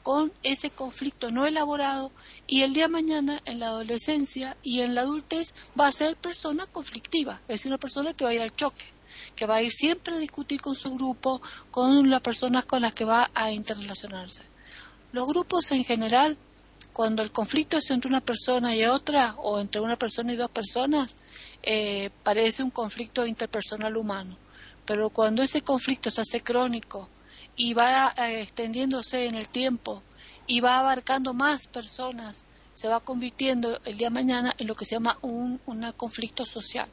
con 0.05 0.31
ese 0.43 0.69
conflicto 0.69 1.31
no 1.31 1.47
elaborado 1.47 2.11
y 2.45 2.61
el 2.61 2.75
día 2.75 2.83
de 2.83 2.89
mañana 2.89 3.41
en 3.45 3.59
la 3.59 3.69
adolescencia 3.69 4.55
y 4.61 4.81
en 4.81 4.93
la 4.93 5.01
adultez 5.01 5.55
va 5.77 5.87
a 5.87 5.91
ser 5.91 6.15
persona 6.15 6.67
conflictiva, 6.67 7.41
es 7.47 7.65
una 7.65 7.79
persona 7.79 8.13
que 8.13 8.23
va 8.23 8.29
a 8.29 8.35
ir 8.35 8.41
al 8.43 8.55
choque, 8.55 8.85
que 9.35 9.47
va 9.47 9.55
a 9.55 9.63
ir 9.63 9.71
siempre 9.71 10.13
a 10.13 10.19
discutir 10.19 10.61
con 10.61 10.75
su 10.75 10.93
grupo, 10.93 11.41
con 11.71 12.07
las 12.07 12.21
personas 12.21 12.65
con 12.65 12.83
las 12.83 12.93
que 12.93 13.03
va 13.03 13.31
a 13.33 13.51
interrelacionarse. 13.51 14.43
Los 15.11 15.25
grupos 15.25 15.71
en 15.71 15.83
general, 15.83 16.37
cuando 16.93 17.23
el 17.23 17.31
conflicto 17.31 17.77
es 17.77 17.89
entre 17.89 18.09
una 18.09 18.21
persona 18.21 18.75
y 18.75 18.85
otra, 18.85 19.33
o 19.39 19.59
entre 19.59 19.81
una 19.81 19.97
persona 19.97 20.33
y 20.33 20.35
dos 20.35 20.51
personas, 20.51 21.17
eh, 21.63 22.11
parece 22.21 22.61
un 22.61 22.69
conflicto 22.69 23.25
interpersonal 23.25 23.97
humano. 23.97 24.37
Pero 24.85 25.09
cuando 25.09 25.41
ese 25.41 25.63
conflicto 25.63 26.11
se 26.11 26.21
hace 26.21 26.43
crónico, 26.43 27.09
y 27.55 27.73
va 27.73 28.13
eh, 28.17 28.41
extendiéndose 28.41 29.25
en 29.25 29.35
el 29.35 29.49
tiempo 29.49 30.03
y 30.47 30.59
va 30.59 30.79
abarcando 30.79 31.33
más 31.33 31.67
personas, 31.67 32.45
se 32.73 32.87
va 32.87 32.99
convirtiendo 32.99 33.79
el 33.85 33.97
día 33.97 34.07
de 34.07 34.13
mañana 34.13 34.53
en 34.57 34.67
lo 34.67 34.75
que 34.75 34.85
se 34.85 34.95
llama 34.95 35.17
un 35.21 35.59
conflicto 35.97 36.45
social. 36.45 36.89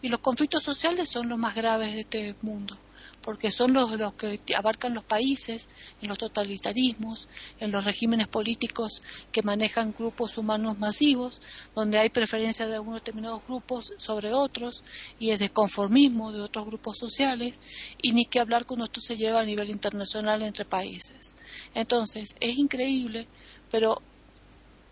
Y 0.00 0.08
los 0.08 0.20
conflictos 0.20 0.62
sociales 0.62 1.08
son 1.08 1.28
los 1.28 1.38
más 1.38 1.54
graves 1.54 1.94
de 1.94 2.00
este 2.00 2.34
mundo 2.42 2.78
porque 3.22 3.50
son 3.50 3.72
los, 3.72 3.92
los 3.92 4.14
que 4.14 4.38
abarcan 4.56 4.94
los 4.94 5.04
países, 5.04 5.68
en 6.00 6.08
los 6.08 6.18
totalitarismos, 6.18 7.28
en 7.60 7.70
los 7.70 7.84
regímenes 7.84 8.28
políticos 8.28 9.02
que 9.30 9.42
manejan 9.42 9.94
grupos 9.96 10.36
humanos 10.38 10.78
masivos, 10.78 11.40
donde 11.74 11.98
hay 11.98 12.10
preferencia 12.10 12.66
de 12.66 12.74
algunos 12.74 13.00
determinados 13.00 13.42
grupos 13.46 13.94
sobre 13.96 14.34
otros 14.34 14.82
y 15.18 15.30
es 15.30 15.38
desconformismo 15.38 16.32
de 16.32 16.40
otros 16.40 16.66
grupos 16.66 16.98
sociales, 16.98 17.60
y 18.00 18.12
ni 18.12 18.26
que 18.26 18.40
hablar 18.40 18.66
cuando 18.66 18.84
esto 18.84 19.00
se 19.00 19.16
lleva 19.16 19.40
a 19.40 19.44
nivel 19.44 19.70
internacional 19.70 20.42
entre 20.42 20.64
países. 20.64 21.34
Entonces, 21.74 22.34
es 22.40 22.58
increíble, 22.58 23.28
pero 23.70 24.02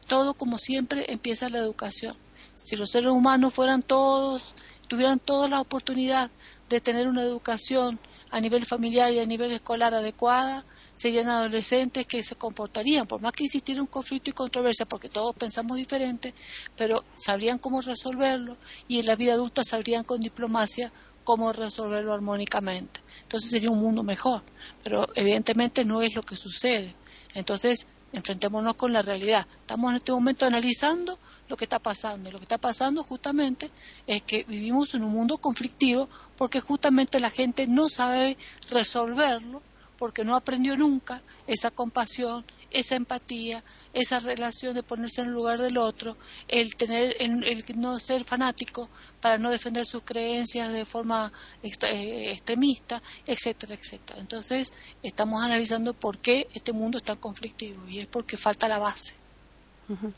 todo 0.06 0.34
como 0.34 0.58
siempre 0.58 1.12
empieza 1.12 1.48
la 1.48 1.58
educación. 1.58 2.16
Si 2.54 2.76
los 2.76 2.90
seres 2.90 3.10
humanos 3.10 3.54
fueran 3.54 3.82
todos, 3.82 4.54
tuvieran 4.88 5.18
toda 5.18 5.48
la 5.48 5.60
oportunidad 5.60 6.30
de 6.68 6.80
tener 6.80 7.08
una 7.08 7.22
educación 7.22 7.98
a 8.30 8.40
nivel 8.40 8.64
familiar 8.64 9.12
y 9.12 9.18
a 9.18 9.26
nivel 9.26 9.52
escolar 9.52 9.94
adecuada, 9.94 10.64
serían 10.92 11.28
adolescentes 11.28 12.06
que 12.06 12.22
se 12.22 12.36
comportarían, 12.36 13.06
por 13.06 13.20
más 13.20 13.32
que 13.32 13.44
existiera 13.44 13.80
un 13.80 13.86
conflicto 13.86 14.30
y 14.30 14.34
controversia, 14.34 14.86
porque 14.86 15.08
todos 15.08 15.34
pensamos 15.34 15.76
diferente, 15.76 16.34
pero 16.76 17.04
sabrían 17.14 17.58
cómo 17.58 17.80
resolverlo 17.80 18.56
y 18.88 19.00
en 19.00 19.06
la 19.06 19.16
vida 19.16 19.34
adulta 19.34 19.64
sabrían 19.64 20.04
con 20.04 20.20
diplomacia 20.20 20.92
cómo 21.24 21.52
resolverlo 21.52 22.12
armónicamente. 22.12 23.00
Entonces 23.22 23.50
sería 23.50 23.70
un 23.70 23.80
mundo 23.80 24.02
mejor, 24.02 24.42
pero 24.82 25.08
evidentemente 25.14 25.84
no 25.84 26.02
es 26.02 26.14
lo 26.14 26.22
que 26.22 26.36
sucede. 26.36 26.94
Entonces, 27.34 27.86
enfrentémonos 28.12 28.74
con 28.74 28.92
la 28.92 29.02
realidad. 29.02 29.46
Estamos 29.60 29.90
en 29.90 29.96
este 29.96 30.12
momento 30.12 30.46
analizando 30.46 31.18
lo 31.48 31.56
que 31.56 31.64
está 31.64 31.78
pasando. 31.78 32.30
Lo 32.30 32.38
que 32.38 32.44
está 32.44 32.58
pasando 32.58 33.04
justamente 33.04 33.70
es 34.06 34.22
que 34.22 34.44
vivimos 34.44 34.94
en 34.94 35.04
un 35.04 35.12
mundo 35.12 35.38
conflictivo 35.38 36.08
porque 36.36 36.60
justamente 36.60 37.20
la 37.20 37.30
gente 37.30 37.66
no 37.66 37.88
sabe 37.88 38.36
resolverlo 38.70 39.62
porque 40.00 40.24
no 40.24 40.34
aprendió 40.34 40.78
nunca 40.78 41.20
esa 41.46 41.70
compasión, 41.70 42.42
esa 42.70 42.96
empatía, 42.96 43.62
esa 43.92 44.18
relación 44.18 44.74
de 44.74 44.82
ponerse 44.82 45.20
en 45.20 45.26
el 45.26 45.34
lugar 45.34 45.60
del 45.60 45.76
otro, 45.76 46.16
el 46.48 46.74
tener, 46.74 47.16
el, 47.20 47.62
no 47.76 47.98
ser 47.98 48.24
fanático 48.24 48.88
para 49.20 49.36
no 49.36 49.50
defender 49.50 49.84
sus 49.84 50.02
creencias 50.02 50.72
de 50.72 50.86
forma 50.86 51.30
eh, 51.62 52.30
extremista, 52.30 53.02
etcétera, 53.26 53.74
etcétera. 53.74 54.20
Entonces, 54.20 54.72
estamos 55.02 55.44
analizando 55.44 55.92
por 55.92 56.16
qué 56.16 56.48
este 56.54 56.72
mundo 56.72 56.96
está 56.96 57.16
conflictivo 57.16 57.86
y 57.86 57.98
es 57.98 58.06
porque 58.06 58.38
falta 58.38 58.68
la 58.68 58.78
base. 58.78 59.14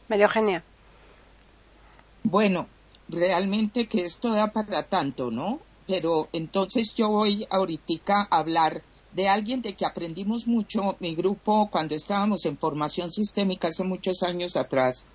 María 0.08 0.26
Eugenia. 0.26 0.62
Bueno, 2.22 2.68
realmente 3.08 3.88
que 3.88 4.04
esto 4.04 4.32
da 4.32 4.52
para 4.52 4.84
tanto, 4.84 5.32
¿no? 5.32 5.58
Pero 5.88 6.28
entonces 6.32 6.94
yo 6.94 7.08
voy 7.08 7.48
ahorita 7.50 8.28
a 8.30 8.38
hablar 8.38 8.84
de 9.14 9.28
alguien 9.28 9.62
de 9.62 9.74
que 9.74 9.86
aprendimos 9.86 10.46
mucho, 10.46 10.96
mi 11.00 11.14
grupo, 11.14 11.68
cuando 11.70 11.94
estábamos 11.94 12.44
en 12.46 12.56
formación 12.56 13.10
sistémica 13.10 13.68
hace 13.68 13.84
muchos 13.84 14.22
años 14.22 14.56
atrás, 14.56 15.06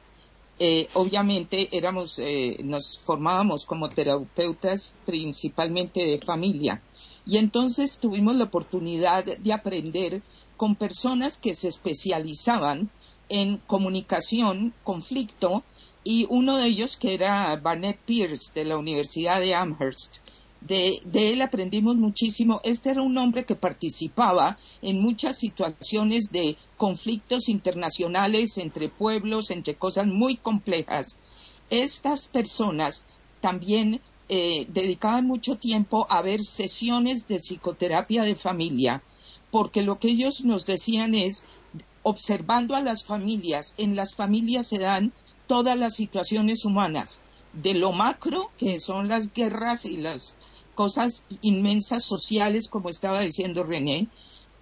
eh, 0.60 0.88
obviamente 0.94 1.70
éramos, 1.72 2.18
eh, 2.18 2.58
nos 2.64 2.98
formábamos 3.00 3.66
como 3.66 3.90
terapeutas 3.90 4.96
principalmente 5.06 6.04
de 6.06 6.20
familia. 6.20 6.82
Y 7.26 7.38
entonces 7.38 8.00
tuvimos 8.00 8.36
la 8.36 8.46
oportunidad 8.46 9.26
de 9.26 9.54
aprender 9.54 10.22
con 10.56 10.76
personas 10.76 11.38
que 11.38 11.54
se 11.54 11.68
especializaban 11.68 12.90
en 13.30 13.58
comunicación, 13.68 14.74
conflicto, 14.84 15.64
y 16.04 16.26
uno 16.30 16.58
de 16.58 16.68
ellos 16.68 16.96
que 16.96 17.14
era 17.14 17.56
Barnett 17.58 18.00
Pierce 18.06 18.54
de 18.54 18.66
la 18.66 18.78
Universidad 18.78 19.42
de 19.42 19.54
Amherst, 19.54 20.20
de, 20.62 21.02
él 21.14 21.42
aprendimos 21.42 21.96
muchísimo. 21.96 22.60
Este 22.64 22.92
era 22.92 23.02
un 23.02 23.18
hombre 23.18 23.46
que 23.46 23.56
participaba 23.56 24.58
en 24.82 25.02
muchas 25.02 25.38
situaciones 25.38 26.32
de 26.32 26.58
conflictos 26.78 27.50
internacionales 27.50 28.58
entre 28.58 28.90
pueblos, 28.90 29.52
entre 29.52 29.76
cosas 29.76 30.08
muy 30.08 30.38
complejas. 30.38 31.18
Estas 31.70 32.28
personas 32.30 33.08
también 33.42 34.02
eh, 34.30 34.66
dedicaban 34.70 35.26
mucho 35.26 35.56
tiempo 35.58 36.08
a 36.10 36.22
ver 36.22 36.42
sesiones 36.42 37.28
de 37.28 37.38
psicoterapia 37.38 38.24
de 38.24 38.36
familia, 38.36 39.04
porque 39.52 39.84
lo 39.84 40.00
que 40.00 40.10
ellos 40.10 40.44
nos 40.44 40.66
decían 40.66 41.16
es, 41.16 41.46
observando 42.04 42.76
a 42.76 42.82
las 42.82 43.04
familias, 43.04 43.74
en 43.78 43.96
las 43.96 44.16
familias 44.16 44.68
se 44.68 44.80
dan 44.80 45.14
todas 45.48 45.78
las 45.78 45.96
situaciones 45.96 46.66
humanas, 46.66 47.22
de 47.54 47.74
lo 47.74 47.92
macro, 47.92 48.52
que 48.58 48.80
son 48.80 49.08
las 49.08 49.34
guerras 49.34 49.86
y 49.86 49.98
las 49.98 50.38
cosas 50.78 51.26
inmensas 51.42 52.04
sociales, 52.04 52.70
como 52.70 52.90
estaba 52.90 53.22
diciendo 53.22 53.64
René, 53.64 54.10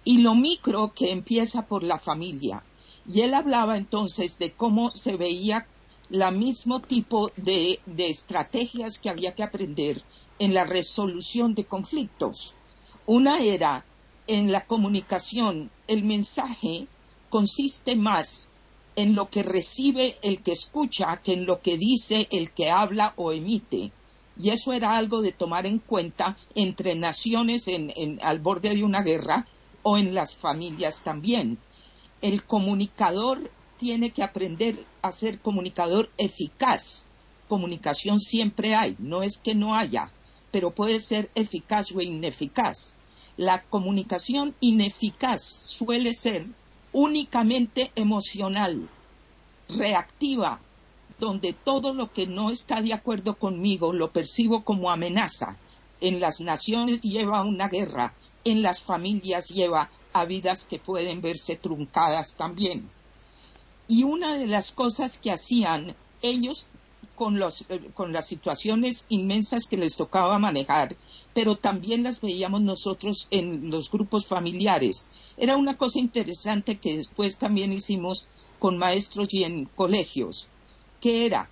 y 0.02 0.18
lo 0.18 0.34
micro 0.34 0.94
que 0.94 1.12
empieza 1.12 1.66
por 1.66 1.82
la 1.82 1.98
familia. 1.98 2.62
Y 3.06 3.20
él 3.20 3.34
hablaba 3.34 3.76
entonces 3.76 4.38
de 4.38 4.52
cómo 4.52 4.92
se 4.92 5.18
veía 5.18 5.66
la 6.08 6.30
mismo 6.30 6.80
tipo 6.80 7.30
de, 7.36 7.80
de 7.84 8.08
estrategias 8.08 8.98
que 8.98 9.10
había 9.10 9.34
que 9.34 9.42
aprender 9.42 10.02
en 10.38 10.54
la 10.54 10.64
resolución 10.64 11.54
de 11.54 11.66
conflictos. 11.66 12.54
Una 13.04 13.40
era 13.40 13.84
en 14.26 14.50
la 14.50 14.64
comunicación, 14.64 15.70
el 15.86 16.02
mensaje 16.04 16.86
consiste 17.28 17.94
más 17.94 18.48
en 18.96 19.14
lo 19.14 19.28
que 19.28 19.42
recibe 19.42 20.16
el 20.22 20.42
que 20.42 20.52
escucha 20.52 21.20
que 21.22 21.34
en 21.34 21.44
lo 21.44 21.60
que 21.60 21.76
dice 21.76 22.26
el 22.30 22.52
que 22.52 22.70
habla 22.70 23.12
o 23.16 23.32
emite. 23.32 23.92
Y 24.38 24.50
eso 24.50 24.72
era 24.72 24.96
algo 24.96 25.22
de 25.22 25.32
tomar 25.32 25.66
en 25.66 25.78
cuenta 25.78 26.36
entre 26.54 26.94
naciones 26.94 27.66
al 28.20 28.38
borde 28.40 28.70
de 28.70 28.84
una 28.84 29.02
guerra 29.02 29.46
o 29.82 29.96
en 29.96 30.14
las 30.14 30.36
familias 30.36 31.02
también. 31.02 31.58
El 32.20 32.44
comunicador 32.44 33.50
tiene 33.78 34.10
que 34.10 34.22
aprender 34.22 34.84
a 35.02 35.12
ser 35.12 35.40
comunicador 35.40 36.10
eficaz. 36.18 37.08
Comunicación 37.48 38.18
siempre 38.18 38.74
hay, 38.74 38.96
no 38.98 39.22
es 39.22 39.38
que 39.38 39.54
no 39.54 39.74
haya, 39.74 40.10
pero 40.50 40.74
puede 40.74 41.00
ser 41.00 41.30
eficaz 41.34 41.92
o 41.92 42.00
ineficaz. 42.00 42.96
La 43.36 43.62
comunicación 43.62 44.54
ineficaz 44.60 45.42
suele 45.44 46.12
ser 46.12 46.46
únicamente 46.92 47.92
emocional, 47.94 48.88
reactiva, 49.68 50.60
donde 51.18 51.54
todo 51.54 51.94
lo 51.94 52.12
que 52.12 52.26
no 52.26 52.50
está 52.50 52.82
de 52.82 52.92
acuerdo 52.92 53.38
conmigo 53.38 53.92
lo 53.92 54.12
percibo 54.12 54.64
como 54.64 54.90
amenaza. 54.90 55.56
En 56.00 56.20
las 56.20 56.40
naciones 56.40 57.00
lleva 57.00 57.42
una 57.42 57.68
guerra, 57.68 58.14
en 58.44 58.62
las 58.62 58.82
familias 58.82 59.48
lleva 59.48 59.90
a 60.12 60.24
vidas 60.26 60.64
que 60.64 60.78
pueden 60.78 61.22
verse 61.22 61.56
truncadas 61.56 62.34
también. 62.34 62.90
Y 63.88 64.02
una 64.02 64.36
de 64.36 64.46
las 64.46 64.72
cosas 64.72 65.16
que 65.16 65.30
hacían 65.30 65.94
ellos 66.20 66.66
con, 67.14 67.38
los, 67.38 67.64
eh, 67.70 67.90
con 67.94 68.12
las 68.12 68.26
situaciones 68.26 69.06
inmensas 69.08 69.66
que 69.66 69.78
les 69.78 69.96
tocaba 69.96 70.38
manejar, 70.38 70.96
pero 71.32 71.56
también 71.56 72.02
las 72.02 72.20
veíamos 72.20 72.60
nosotros 72.60 73.26
en 73.30 73.70
los 73.70 73.90
grupos 73.90 74.26
familiares. 74.26 75.06
Era 75.38 75.56
una 75.56 75.78
cosa 75.78 75.98
interesante 75.98 76.78
que 76.78 76.96
después 76.96 77.38
también 77.38 77.72
hicimos 77.72 78.26
con 78.58 78.76
maestros 78.76 79.32
y 79.32 79.44
en 79.44 79.64
colegios 79.66 80.48
que 81.00 81.26
era 81.26 81.48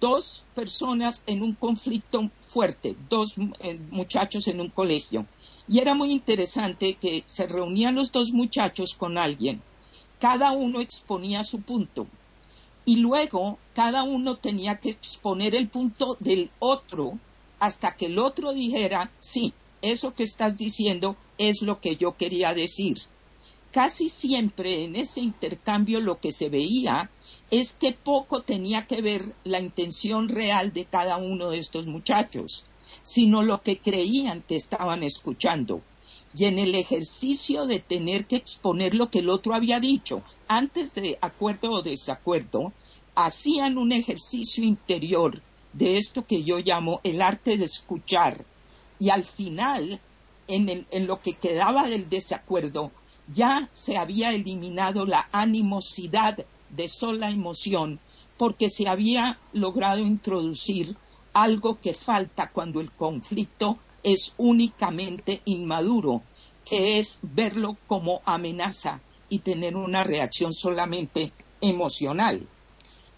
dos 0.00 0.44
personas 0.54 1.22
en 1.26 1.42
un 1.42 1.54
conflicto 1.54 2.30
fuerte, 2.40 2.96
dos 3.08 3.34
eh, 3.60 3.78
muchachos 3.90 4.48
en 4.48 4.60
un 4.60 4.70
colegio. 4.70 5.26
Y 5.68 5.78
era 5.78 5.94
muy 5.94 6.10
interesante 6.12 6.94
que 7.00 7.22
se 7.26 7.46
reunían 7.46 7.94
los 7.94 8.12
dos 8.12 8.32
muchachos 8.32 8.94
con 8.94 9.18
alguien, 9.18 9.62
cada 10.18 10.52
uno 10.52 10.80
exponía 10.80 11.44
su 11.44 11.60
punto 11.60 12.06
y 12.84 12.96
luego 12.96 13.58
cada 13.74 14.04
uno 14.04 14.36
tenía 14.36 14.76
que 14.76 14.90
exponer 14.90 15.54
el 15.54 15.68
punto 15.68 16.16
del 16.20 16.50
otro 16.58 17.18
hasta 17.58 17.96
que 17.96 18.06
el 18.06 18.18
otro 18.18 18.52
dijera, 18.52 19.10
sí, 19.18 19.52
eso 19.82 20.14
que 20.14 20.22
estás 20.22 20.56
diciendo 20.56 21.16
es 21.36 21.62
lo 21.62 21.80
que 21.80 21.96
yo 21.96 22.16
quería 22.16 22.54
decir. 22.54 22.98
Casi 23.76 24.08
siempre 24.08 24.84
en 24.84 24.96
ese 24.96 25.20
intercambio 25.20 26.00
lo 26.00 26.18
que 26.18 26.32
se 26.32 26.48
veía 26.48 27.10
es 27.50 27.74
que 27.74 27.92
poco 27.92 28.40
tenía 28.40 28.86
que 28.86 29.02
ver 29.02 29.34
la 29.44 29.60
intención 29.60 30.30
real 30.30 30.72
de 30.72 30.86
cada 30.86 31.18
uno 31.18 31.50
de 31.50 31.58
estos 31.58 31.86
muchachos, 31.86 32.64
sino 33.02 33.42
lo 33.42 33.60
que 33.60 33.76
creían 33.76 34.40
que 34.48 34.56
estaban 34.56 35.02
escuchando. 35.02 35.82
Y 36.34 36.46
en 36.46 36.58
el 36.58 36.74
ejercicio 36.74 37.66
de 37.66 37.80
tener 37.80 38.24
que 38.24 38.36
exponer 38.36 38.94
lo 38.94 39.10
que 39.10 39.18
el 39.18 39.28
otro 39.28 39.54
había 39.54 39.78
dicho, 39.78 40.22
antes 40.48 40.94
de 40.94 41.18
acuerdo 41.20 41.70
o 41.72 41.82
desacuerdo, 41.82 42.72
hacían 43.14 43.76
un 43.76 43.92
ejercicio 43.92 44.64
interior 44.64 45.42
de 45.74 45.98
esto 45.98 46.26
que 46.26 46.44
yo 46.44 46.60
llamo 46.60 47.02
el 47.04 47.20
arte 47.20 47.58
de 47.58 47.66
escuchar. 47.66 48.42
Y 48.98 49.10
al 49.10 49.24
final, 49.24 50.00
en, 50.48 50.86
en 50.90 51.06
lo 51.06 51.20
que 51.20 51.34
quedaba 51.34 51.86
del 51.86 52.08
desacuerdo, 52.08 52.90
ya 53.32 53.68
se 53.72 53.96
había 53.96 54.32
eliminado 54.32 55.06
la 55.06 55.28
animosidad 55.32 56.44
de 56.70 56.88
sola 56.88 57.30
emoción 57.30 58.00
porque 58.36 58.68
se 58.68 58.88
había 58.88 59.38
logrado 59.52 60.00
introducir 60.00 60.96
algo 61.32 61.80
que 61.80 61.94
falta 61.94 62.50
cuando 62.50 62.80
el 62.80 62.90
conflicto 62.92 63.78
es 64.02 64.34
únicamente 64.36 65.42
inmaduro, 65.44 66.22
que 66.64 66.98
es 66.98 67.18
verlo 67.22 67.76
como 67.86 68.20
amenaza 68.24 69.00
y 69.28 69.40
tener 69.40 69.76
una 69.76 70.04
reacción 70.04 70.52
solamente 70.52 71.32
emocional. 71.60 72.46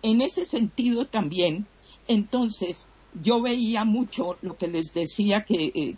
En 0.03 0.21
ese 0.21 0.45
sentido 0.45 1.07
también, 1.07 1.67
entonces, 2.07 2.89
yo 3.23 3.41
veía 3.41 3.85
mucho 3.85 4.37
lo 4.43 4.57
que 4.57 4.69
les 4.69 4.93
decía 4.95 5.45
que 5.45 5.73
eh, 5.75 5.97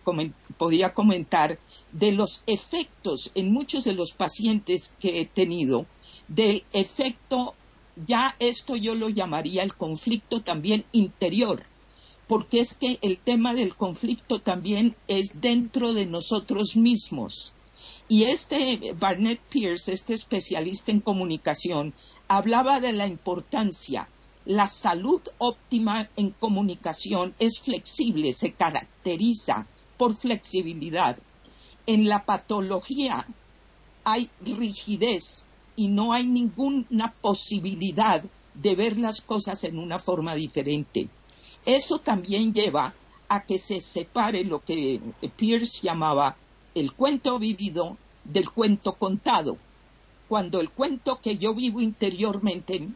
podía 0.58 0.94
comentar 0.94 1.58
de 1.92 2.12
los 2.12 2.42
efectos 2.46 3.30
en 3.34 3.52
muchos 3.52 3.84
de 3.84 3.94
los 3.94 4.12
pacientes 4.12 4.94
que 4.98 5.20
he 5.20 5.26
tenido 5.26 5.86
del 6.30 6.62
efecto, 6.72 7.54
ya 8.06 8.36
esto 8.38 8.76
yo 8.76 8.94
lo 8.94 9.08
llamaría 9.08 9.62
el 9.62 9.74
conflicto 9.74 10.42
también 10.42 10.84
interior, 10.92 11.64
porque 12.28 12.60
es 12.60 12.74
que 12.74 12.98
el 13.02 13.18
tema 13.18 13.52
del 13.52 13.74
conflicto 13.74 14.40
también 14.40 14.94
es 15.08 15.40
dentro 15.40 15.92
de 15.92 16.06
nosotros 16.06 16.76
mismos. 16.76 17.52
Y 18.08 18.24
este 18.24 18.94
Barnett 18.98 19.40
Pierce, 19.50 19.92
este 19.92 20.14
especialista 20.14 20.92
en 20.92 21.00
comunicación, 21.00 21.94
hablaba 22.28 22.80
de 22.80 22.92
la 22.92 23.06
importancia. 23.06 24.08
La 24.50 24.66
salud 24.66 25.20
óptima 25.38 26.10
en 26.16 26.30
comunicación 26.32 27.36
es 27.38 27.60
flexible, 27.60 28.32
se 28.32 28.50
caracteriza 28.50 29.68
por 29.96 30.16
flexibilidad. 30.16 31.16
En 31.86 32.08
la 32.08 32.24
patología 32.24 33.28
hay 34.02 34.28
rigidez, 34.40 35.44
y 35.76 35.86
no 35.86 36.12
hay 36.12 36.26
ninguna 36.26 37.14
posibilidad 37.20 38.24
de 38.52 38.74
ver 38.74 38.96
las 38.96 39.20
cosas 39.20 39.62
en 39.62 39.78
una 39.78 40.00
forma 40.00 40.34
diferente. 40.34 41.08
Eso 41.64 42.00
también 42.00 42.52
lleva 42.52 42.92
a 43.28 43.44
que 43.44 43.56
se 43.56 43.80
separe 43.80 44.42
lo 44.42 44.64
que 44.64 45.00
Pierce 45.36 45.86
llamaba 45.86 46.36
el 46.74 46.92
cuento 46.94 47.38
vivido 47.38 47.96
del 48.24 48.50
cuento 48.50 48.94
contado, 48.94 49.58
cuando 50.28 50.58
el 50.58 50.70
cuento 50.70 51.20
que 51.20 51.38
yo 51.38 51.54
vivo 51.54 51.80
interiormente 51.80 52.88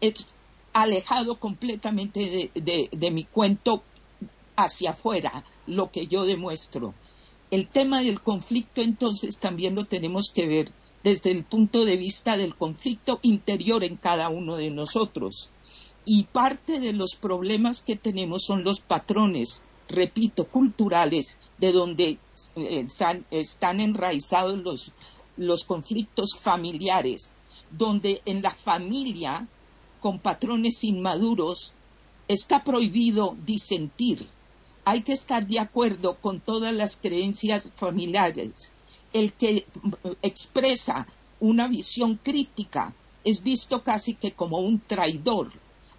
es 0.00 0.34
alejado 0.76 1.40
completamente 1.40 2.50
de, 2.54 3.10
mi 3.10 3.24
cuento 3.24 3.82
hacia 4.56 4.90
afuera, 4.90 5.42
lo 5.66 5.90
que 5.90 6.06
yo 6.06 6.26
demuestro. 6.26 6.92
El 7.50 7.66
tema 7.66 8.02
del 8.02 8.20
conflicto 8.20 8.82
entonces 8.82 9.38
también 9.38 9.74
lo 9.74 9.86
tenemos 9.86 10.30
que 10.34 10.46
ver 10.46 10.72
desde 11.02 11.30
el 11.30 11.44
punto 11.44 11.86
de 11.86 11.96
vista 11.96 12.36
del 12.36 12.54
conflicto 12.56 13.20
interior 13.22 13.84
en 13.84 13.96
cada 13.96 14.28
uno 14.28 14.56
de 14.56 14.70
nosotros. 14.70 15.48
Y 16.04 16.24
parte 16.24 16.78
de 16.78 16.92
los 16.92 17.16
problemas 17.16 17.80
que 17.80 17.96
tenemos 17.96 18.44
son 18.44 18.62
los 18.62 18.80
patrones, 18.80 19.62
repito, 19.88 20.46
culturales, 20.46 21.38
de 21.56 21.72
donde 21.72 22.18
eh, 22.56 22.86
están, 23.30 23.80
enraizados 23.80 24.58
los, 24.58 24.92
los 25.38 25.64
conflictos 25.64 26.38
familiares, 26.38 27.32
donde 27.70 28.20
en 28.26 28.42
la 28.42 28.50
familia, 28.50 29.48
con 30.06 30.20
patrones 30.20 30.84
inmaduros, 30.84 31.72
está 32.28 32.62
prohibido 32.62 33.36
disentir. 33.44 34.24
Hay 34.84 35.02
que 35.02 35.14
estar 35.14 35.44
de 35.44 35.58
acuerdo 35.58 36.20
con 36.20 36.38
todas 36.38 36.72
las 36.72 36.94
creencias 36.94 37.72
familiares. 37.74 38.70
El 39.12 39.32
que 39.32 39.66
expresa 40.22 41.08
una 41.40 41.66
visión 41.66 42.20
crítica 42.22 42.94
es 43.24 43.42
visto 43.42 43.82
casi 43.82 44.14
que 44.14 44.30
como 44.30 44.58
un 44.58 44.78
traidor. 44.78 45.50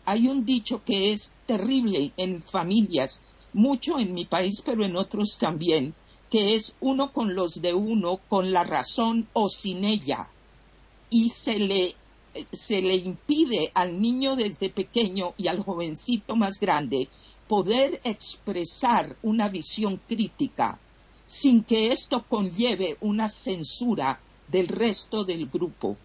Hay 0.06 0.30
un 0.30 0.46
dicho 0.46 0.86
que 0.86 1.12
es 1.12 1.34
terrible 1.46 2.14
en 2.16 2.42
familias, 2.42 3.20
mucho 3.52 4.00
en 4.00 4.14
mi 4.14 4.24
país, 4.24 4.62
pero 4.64 4.86
en 4.86 4.96
otros 4.96 5.38
también, 5.38 5.94
que 6.30 6.56
es 6.56 6.78
uno 6.80 7.12
con 7.12 7.36
los 7.36 7.62
de 7.62 7.74
uno, 7.74 8.22
con 8.30 8.54
la 8.54 8.64
razón 8.64 9.28
o 9.34 9.50
sin 9.50 9.84
ella. 9.84 10.30
Y 11.10 11.28
se 11.28 11.60
le, 11.60 11.94
se 12.52 12.82
le 12.82 12.96
impide 12.96 13.72
al 13.74 14.00
niño 14.00 14.36
desde 14.36 14.70
pequeño 14.70 15.34
y 15.38 15.48
al 15.48 15.64
jovencito 15.64 16.36
más 16.36 16.60
grande 16.60 17.10
poder 17.48 18.02
expresar 18.04 19.16
una 19.24 19.48
visión 19.48 20.00
crítica 20.08 20.80
sin 21.26 21.64
que 21.64 21.92
esto 21.92 22.24
conlleve 22.28 22.98
una 23.02 23.28
censura 23.28 24.20
del 24.48 24.68
resto 24.68 25.24
del 25.24 25.48
grupo. 25.48 25.98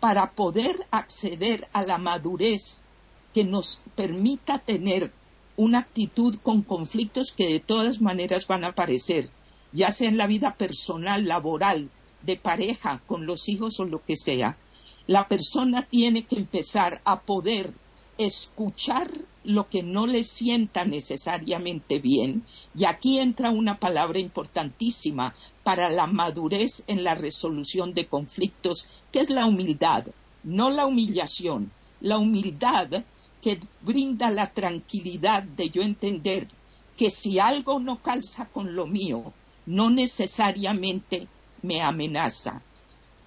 Para 0.00 0.32
poder 0.32 0.86
acceder 0.90 1.66
a 1.72 1.82
la 1.84 1.96
madurez 1.96 2.84
que 3.32 3.42
nos 3.42 3.80
permita 3.96 4.58
tener 4.58 5.12
una 5.56 5.78
actitud 5.78 6.36
con 6.42 6.62
conflictos 6.62 7.32
que 7.32 7.48
de 7.48 7.60
todas 7.60 8.00
maneras 8.00 8.46
van 8.46 8.64
a 8.64 8.68
aparecer, 8.68 9.30
ya 9.72 9.90
sea 9.90 10.08
en 10.08 10.18
la 10.18 10.26
vida 10.26 10.54
personal, 10.56 11.26
laboral, 11.26 11.90
de 12.22 12.36
pareja, 12.36 13.02
con 13.06 13.26
los 13.26 13.48
hijos 13.48 13.80
o 13.80 13.84
lo 13.84 14.04
que 14.04 14.16
sea, 14.16 14.58
la 15.06 15.28
persona 15.28 15.82
tiene 15.82 16.24
que 16.24 16.36
empezar 16.36 17.00
a 17.04 17.20
poder 17.20 17.74
escuchar 18.16 19.10
lo 19.44 19.68
que 19.68 19.82
no 19.82 20.06
le 20.06 20.22
sienta 20.22 20.84
necesariamente 20.84 21.98
bien. 21.98 22.44
Y 22.74 22.84
aquí 22.84 23.18
entra 23.18 23.50
una 23.50 23.78
palabra 23.78 24.18
importantísima 24.18 25.34
para 25.62 25.90
la 25.90 26.06
madurez 26.06 26.82
en 26.86 27.04
la 27.04 27.14
resolución 27.14 27.92
de 27.92 28.06
conflictos, 28.06 28.86
que 29.12 29.20
es 29.20 29.30
la 29.30 29.46
humildad, 29.46 30.06
no 30.42 30.70
la 30.70 30.86
humillación. 30.86 31.70
La 32.00 32.18
humildad 32.18 33.04
que 33.42 33.60
brinda 33.82 34.30
la 34.30 34.52
tranquilidad 34.52 35.42
de 35.42 35.70
yo 35.70 35.82
entender 35.82 36.48
que 36.96 37.10
si 37.10 37.38
algo 37.38 37.78
no 37.78 38.02
calza 38.02 38.46
con 38.46 38.74
lo 38.74 38.86
mío, 38.86 39.32
no 39.66 39.90
necesariamente 39.90 41.28
me 41.62 41.82
amenaza. 41.82 42.62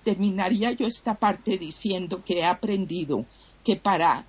Terminaría 0.08 0.72
yo 0.72 0.88
esta 0.88 1.16
parte 1.16 1.58
diciendo 1.58 2.24
que 2.24 2.40
he 2.40 2.46
aprendido 2.46 3.26
que 3.62 3.76
para 3.76 4.26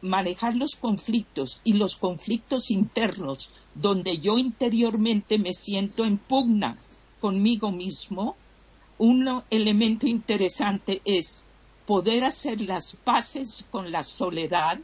manejar 0.00 0.56
los 0.56 0.74
conflictos 0.74 1.60
y 1.62 1.74
los 1.74 1.94
conflictos 1.94 2.72
internos 2.72 3.52
donde 3.72 4.18
yo 4.18 4.38
interiormente 4.38 5.38
me 5.38 5.52
siento 5.52 6.04
en 6.04 6.18
pugna 6.18 6.78
conmigo 7.20 7.70
mismo, 7.70 8.34
un 8.98 9.44
elemento 9.50 10.08
interesante 10.08 11.00
es 11.04 11.44
poder 11.86 12.24
hacer 12.24 12.60
las 12.60 12.96
paces 12.96 13.68
con 13.70 13.92
la 13.92 14.02
soledad 14.02 14.80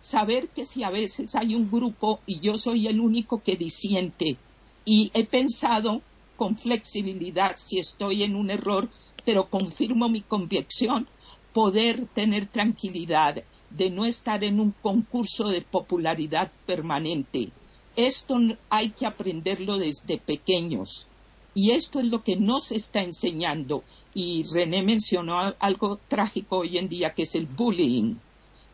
saber 0.00 0.48
que 0.48 0.64
si 0.64 0.82
a 0.82 0.88
veces 0.88 1.34
hay 1.34 1.54
un 1.54 1.70
grupo 1.70 2.20
y 2.24 2.40
yo 2.40 2.56
soy 2.56 2.86
el 2.86 3.00
único 3.00 3.42
que 3.42 3.56
disiente 3.56 4.38
y 4.86 5.10
he 5.12 5.26
pensado 5.26 6.00
con 6.38 6.56
flexibilidad 6.56 7.56
si 7.58 7.78
estoy 7.78 8.22
en 8.22 8.34
un 8.34 8.48
error, 8.48 8.88
pero 9.24 9.48
confirmo 9.48 10.08
mi 10.08 10.20
convicción, 10.20 11.08
poder 11.52 12.06
tener 12.14 12.46
tranquilidad 12.46 13.42
de 13.70 13.90
no 13.90 14.04
estar 14.04 14.44
en 14.44 14.60
un 14.60 14.72
concurso 14.82 15.48
de 15.48 15.62
popularidad 15.62 16.50
permanente. 16.66 17.50
Esto 17.96 18.36
hay 18.70 18.90
que 18.90 19.06
aprenderlo 19.06 19.78
desde 19.78 20.18
pequeños. 20.18 21.08
Y 21.54 21.70
esto 21.70 22.00
es 22.00 22.06
lo 22.06 22.24
que 22.24 22.36
nos 22.36 22.72
está 22.72 23.02
enseñando. 23.02 23.84
Y 24.12 24.42
René 24.52 24.82
mencionó 24.82 25.38
algo 25.58 26.00
trágico 26.08 26.58
hoy 26.58 26.78
en 26.78 26.88
día, 26.88 27.14
que 27.14 27.22
es 27.22 27.34
el 27.36 27.46
bullying. 27.46 28.16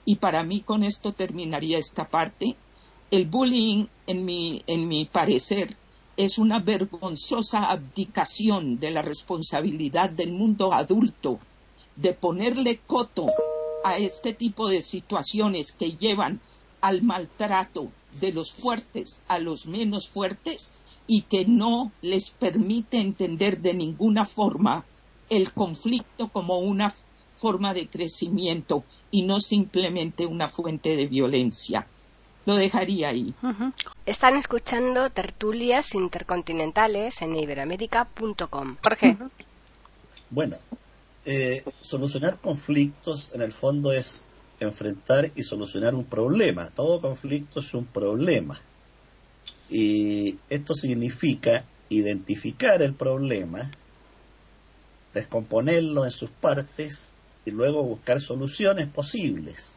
Y 0.06 0.16
para 0.16 0.42
mí 0.42 0.60
con 0.60 0.82
esto 0.82 1.12
terminaría 1.12 1.78
esta 1.78 2.08
parte. 2.08 2.56
El 3.10 3.26
bullying, 3.26 3.86
en 4.06 4.24
mi, 4.24 4.62
en 4.66 4.88
mi 4.88 5.04
parecer, 5.04 5.76
es 6.16 6.38
una 6.38 6.58
vergonzosa 6.58 7.70
abdicación 7.70 8.78
de 8.78 8.90
la 8.90 9.02
responsabilidad 9.02 10.10
del 10.10 10.32
mundo 10.32 10.72
adulto 10.72 11.38
de 11.96 12.12
ponerle 12.14 12.80
coto 12.86 13.26
a 13.84 13.98
este 13.98 14.34
tipo 14.34 14.68
de 14.68 14.82
situaciones 14.82 15.72
que 15.72 15.92
llevan 15.92 16.40
al 16.80 17.02
maltrato 17.02 17.90
de 18.20 18.32
los 18.32 18.52
fuertes 18.52 19.22
a 19.28 19.38
los 19.38 19.66
menos 19.66 20.08
fuertes 20.08 20.74
y 21.06 21.22
que 21.22 21.44
no 21.44 21.92
les 22.02 22.30
permite 22.30 23.00
entender 23.00 23.60
de 23.60 23.74
ninguna 23.74 24.24
forma 24.24 24.84
el 25.28 25.52
conflicto 25.52 26.28
como 26.28 26.58
una 26.58 26.92
forma 27.36 27.72
de 27.72 27.88
crecimiento 27.88 28.84
y 29.10 29.22
no 29.22 29.40
simplemente 29.40 30.26
una 30.26 30.48
fuente 30.48 30.96
de 30.96 31.06
violencia. 31.06 31.86
Lo 32.46 32.56
dejaría 32.56 33.10
ahí. 33.10 33.34
Están 34.06 34.36
escuchando 34.36 35.10
tertulias 35.10 35.94
intercontinentales 35.94 37.20
en 37.22 37.36
iberoamérica.com. 37.36 38.76
Jorge. 38.82 39.16
Bueno, 40.30 40.56
eh, 41.24 41.62
solucionar 41.80 42.38
conflictos 42.38 43.30
en 43.34 43.42
el 43.42 43.52
fondo 43.52 43.92
es 43.92 44.24
enfrentar 44.58 45.30
y 45.34 45.42
solucionar 45.42 45.94
un 45.94 46.04
problema. 46.04 46.70
Todo 46.70 47.00
conflicto 47.00 47.60
es 47.60 47.74
un 47.74 47.86
problema. 47.86 48.60
Y 49.68 50.38
esto 50.48 50.74
significa 50.74 51.64
identificar 51.88 52.82
el 52.82 52.94
problema, 52.94 53.70
descomponerlo 55.12 56.04
en 56.04 56.10
sus 56.10 56.30
partes 56.30 57.14
y 57.44 57.50
luego 57.50 57.82
buscar 57.82 58.20
soluciones 58.20 58.88
posibles. 58.88 59.76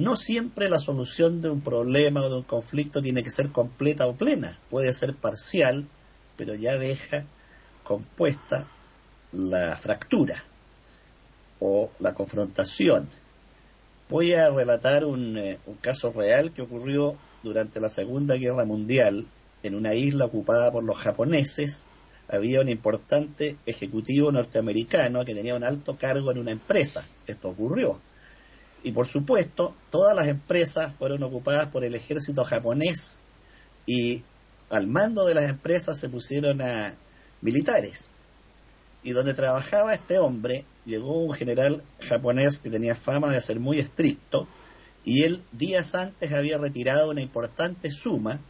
No 0.00 0.16
siempre 0.16 0.70
la 0.70 0.78
solución 0.78 1.42
de 1.42 1.50
un 1.50 1.60
problema 1.60 2.22
o 2.22 2.30
de 2.30 2.36
un 2.36 2.42
conflicto 2.44 3.02
tiene 3.02 3.22
que 3.22 3.30
ser 3.30 3.50
completa 3.50 4.06
o 4.06 4.14
plena, 4.14 4.58
puede 4.70 4.94
ser 4.94 5.14
parcial, 5.14 5.86
pero 6.38 6.54
ya 6.54 6.78
deja 6.78 7.26
compuesta 7.84 8.66
la 9.30 9.76
fractura 9.76 10.42
o 11.58 11.90
la 11.98 12.14
confrontación. 12.14 13.10
Voy 14.08 14.32
a 14.32 14.48
relatar 14.48 15.04
un, 15.04 15.36
eh, 15.36 15.58
caso 15.82 16.10
real 16.12 16.54
que 16.54 16.62
ocurrió 16.62 17.18
durante 17.42 17.78
la 17.78 17.90
Segunda 17.90 18.36
Guerra 18.36 18.64
Mundial 18.64 19.26
en 19.62 19.74
una 19.74 19.92
isla 19.92 20.24
ocupada 20.24 20.72
por 20.72 20.82
los 20.82 20.96
japoneses 20.96 21.84
había 22.26 22.62
un 22.62 22.70
importante 22.70 23.58
ejecutivo 23.66 24.32
norteamericano 24.32 25.26
que 25.26 25.34
tenía 25.34 25.54
un 25.56 25.64
alto 25.64 25.98
cargo 25.98 26.30
en 26.30 26.38
una 26.38 26.52
empresa. 26.52 27.04
Esto 27.26 27.50
ocurrió. 27.50 28.00
Y 28.82 28.92
por 28.92 29.06
supuesto, 29.06 29.74
todas 29.90 30.14
las 30.14 30.28
empresas 30.28 30.94
fueron 30.94 31.22
ocupadas 31.22 31.68
por 31.68 31.84
el 31.84 31.94
ejército 31.94 32.44
japonés 32.44 33.20
y 33.86 34.22
al 34.70 34.86
mando 34.86 35.26
de 35.26 35.34
las 35.34 35.50
empresas 35.50 35.98
se 35.98 36.08
pusieron 36.08 36.62
a 36.62 36.94
militares. 37.40 38.10
Y 39.02 39.12
donde 39.12 39.34
trabajaba 39.34 39.94
este 39.94 40.18
hombre, 40.18 40.64
llegó 40.84 41.22
un 41.22 41.34
general 41.34 41.82
japonés 42.00 42.58
que 42.58 42.70
tenía 42.70 42.94
fama 42.94 43.32
de 43.32 43.40
ser 43.40 43.60
muy 43.60 43.78
estricto 43.78 44.46
y 45.04 45.24
él 45.24 45.42
días 45.52 45.94
antes 45.94 46.32
había 46.32 46.58
retirado 46.58 47.10
una 47.10 47.22
importante 47.22 47.90
suma 47.90 48.40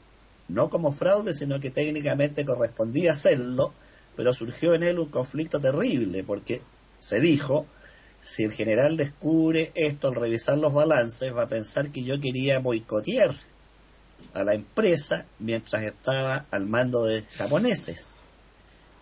no 0.50 0.68
como 0.68 0.92
fraude, 0.92 1.32
sino 1.32 1.60
que 1.60 1.70
técnicamente 1.70 2.44
correspondía 2.44 3.12
hacerlo, 3.12 3.72
pero 4.16 4.32
surgió 4.32 4.74
en 4.74 4.82
él 4.82 4.98
un 4.98 5.08
conflicto 5.08 5.60
terrible, 5.60 6.24
porque 6.24 6.62
se 6.98 7.20
dijo, 7.20 7.66
si 8.20 8.44
el 8.44 8.52
general 8.52 8.96
descubre 8.96 9.72
esto 9.74 10.08
al 10.08 10.14
revisar 10.14 10.58
los 10.58 10.72
balances, 10.72 11.34
va 11.34 11.44
a 11.44 11.48
pensar 11.48 11.90
que 11.90 12.02
yo 12.02 12.20
quería 12.20 12.58
boicotear 12.58 13.34
a 14.34 14.44
la 14.44 14.54
empresa 14.54 15.26
mientras 15.38 15.82
estaba 15.82 16.46
al 16.50 16.66
mando 16.66 17.04
de 17.04 17.22
japoneses. 17.22 18.14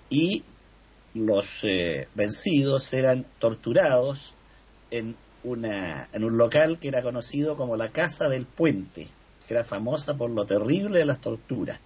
Y 0.09 0.45
los 1.15 1.65
eh, 1.65 2.09
vencidos 2.15 2.93
eran 2.93 3.27
torturados 3.39 4.35
en, 4.91 5.17
una, 5.43 6.09
en 6.13 6.25
un 6.25 6.39
local 6.39 6.79
que 6.79 6.89
era 6.89 7.03
conocido 7.03 7.57
como 7.57 7.77
la 7.77 7.91
Casa 7.91 8.29
del 8.29 8.47
Puente, 8.47 9.09
que 9.47 9.55
era 9.55 9.65
famosa 9.65 10.17
por 10.17 10.31
lo 10.31 10.47
terrible 10.47 11.01
de 11.01 11.07
las 11.07 11.21
torturas. 11.21 11.81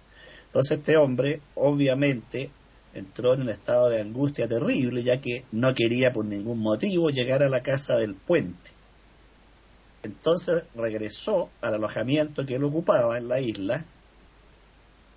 Entonces 0.45 0.77
este 0.77 0.97
hombre, 0.97 1.41
obviamente, 1.55 2.51
entró 2.93 3.33
en 3.33 3.41
un 3.41 3.49
estado 3.49 3.89
de 3.89 4.01
angustia 4.01 4.47
terrible, 4.47 5.03
ya 5.03 5.19
que 5.19 5.45
no 5.51 5.73
quería 5.73 6.13
por 6.13 6.25
ningún 6.25 6.59
motivo 6.59 7.09
llegar 7.09 7.43
a 7.43 7.49
la 7.49 7.63
Casa 7.63 7.97
del 7.97 8.15
Puente. 8.15 8.71
Entonces 10.03 10.63
regresó 10.75 11.49
al 11.61 11.75
alojamiento 11.75 12.45
que 12.45 12.55
él 12.55 12.63
ocupaba 12.63 13.17
en 13.17 13.27
la 13.29 13.39
isla 13.39 13.85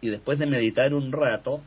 y 0.00 0.08
después 0.08 0.38
de 0.38 0.46
meditar 0.46 0.94
un 0.94 1.10
rato, 1.10 1.60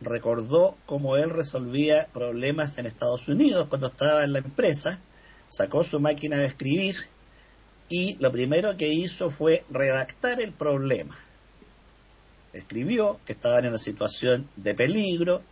recordó 0.00 0.76
cómo 0.86 1.16
él 1.16 1.30
resolvía 1.30 2.08
problemas 2.12 2.78
en 2.78 2.86
Estados 2.86 3.28
Unidos 3.28 3.68
cuando 3.68 3.88
estaba 3.88 4.24
en 4.24 4.32
la 4.32 4.38
empresa, 4.38 5.00
sacó 5.48 5.84
su 5.84 6.00
máquina 6.00 6.38
de 6.38 6.46
escribir 6.46 6.96
y 7.88 8.16
lo 8.20 8.32
primero 8.32 8.76
que 8.76 8.88
hizo 8.88 9.30
fue 9.30 9.64
redactar 9.70 10.40
el 10.40 10.52
problema. 10.52 11.18
Escribió 12.58 13.20
que 13.24 13.34
estaban 13.34 13.64
en 13.64 13.70
una 13.70 13.78
situación 13.78 14.48
de 14.56 14.74
peligro 14.74 15.42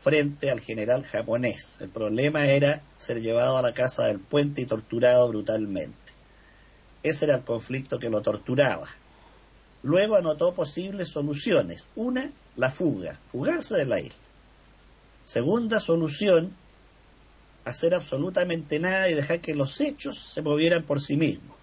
frente 0.00 0.50
al 0.50 0.60
general 0.60 1.04
japonés. 1.04 1.76
El 1.78 1.90
problema 1.90 2.46
era 2.46 2.82
ser 2.96 3.20
llevado 3.20 3.58
a 3.58 3.62
la 3.62 3.74
casa 3.74 4.06
del 4.06 4.18
puente 4.18 4.62
y 4.62 4.64
torturado 4.64 5.28
brutalmente. 5.28 5.98
Ese 7.02 7.26
era 7.26 7.34
el 7.34 7.44
conflicto 7.44 7.98
que 7.98 8.08
lo 8.08 8.22
torturaba. 8.22 8.88
Luego 9.82 10.16
anotó 10.16 10.54
posibles 10.54 11.08
soluciones. 11.08 11.90
Una, 11.94 12.32
la 12.56 12.70
fuga, 12.70 13.20
fugarse 13.30 13.76
de 13.76 13.84
la 13.84 14.00
isla. 14.00 14.16
Segunda 15.24 15.78
solución, 15.80 16.56
hacer 17.66 17.94
absolutamente 17.94 18.78
nada 18.78 19.10
y 19.10 19.14
dejar 19.14 19.40
que 19.40 19.54
los 19.54 19.78
hechos 19.82 20.18
se 20.32 20.40
movieran 20.40 20.84
por 20.84 21.02
sí 21.02 21.18
mismos. 21.18 21.58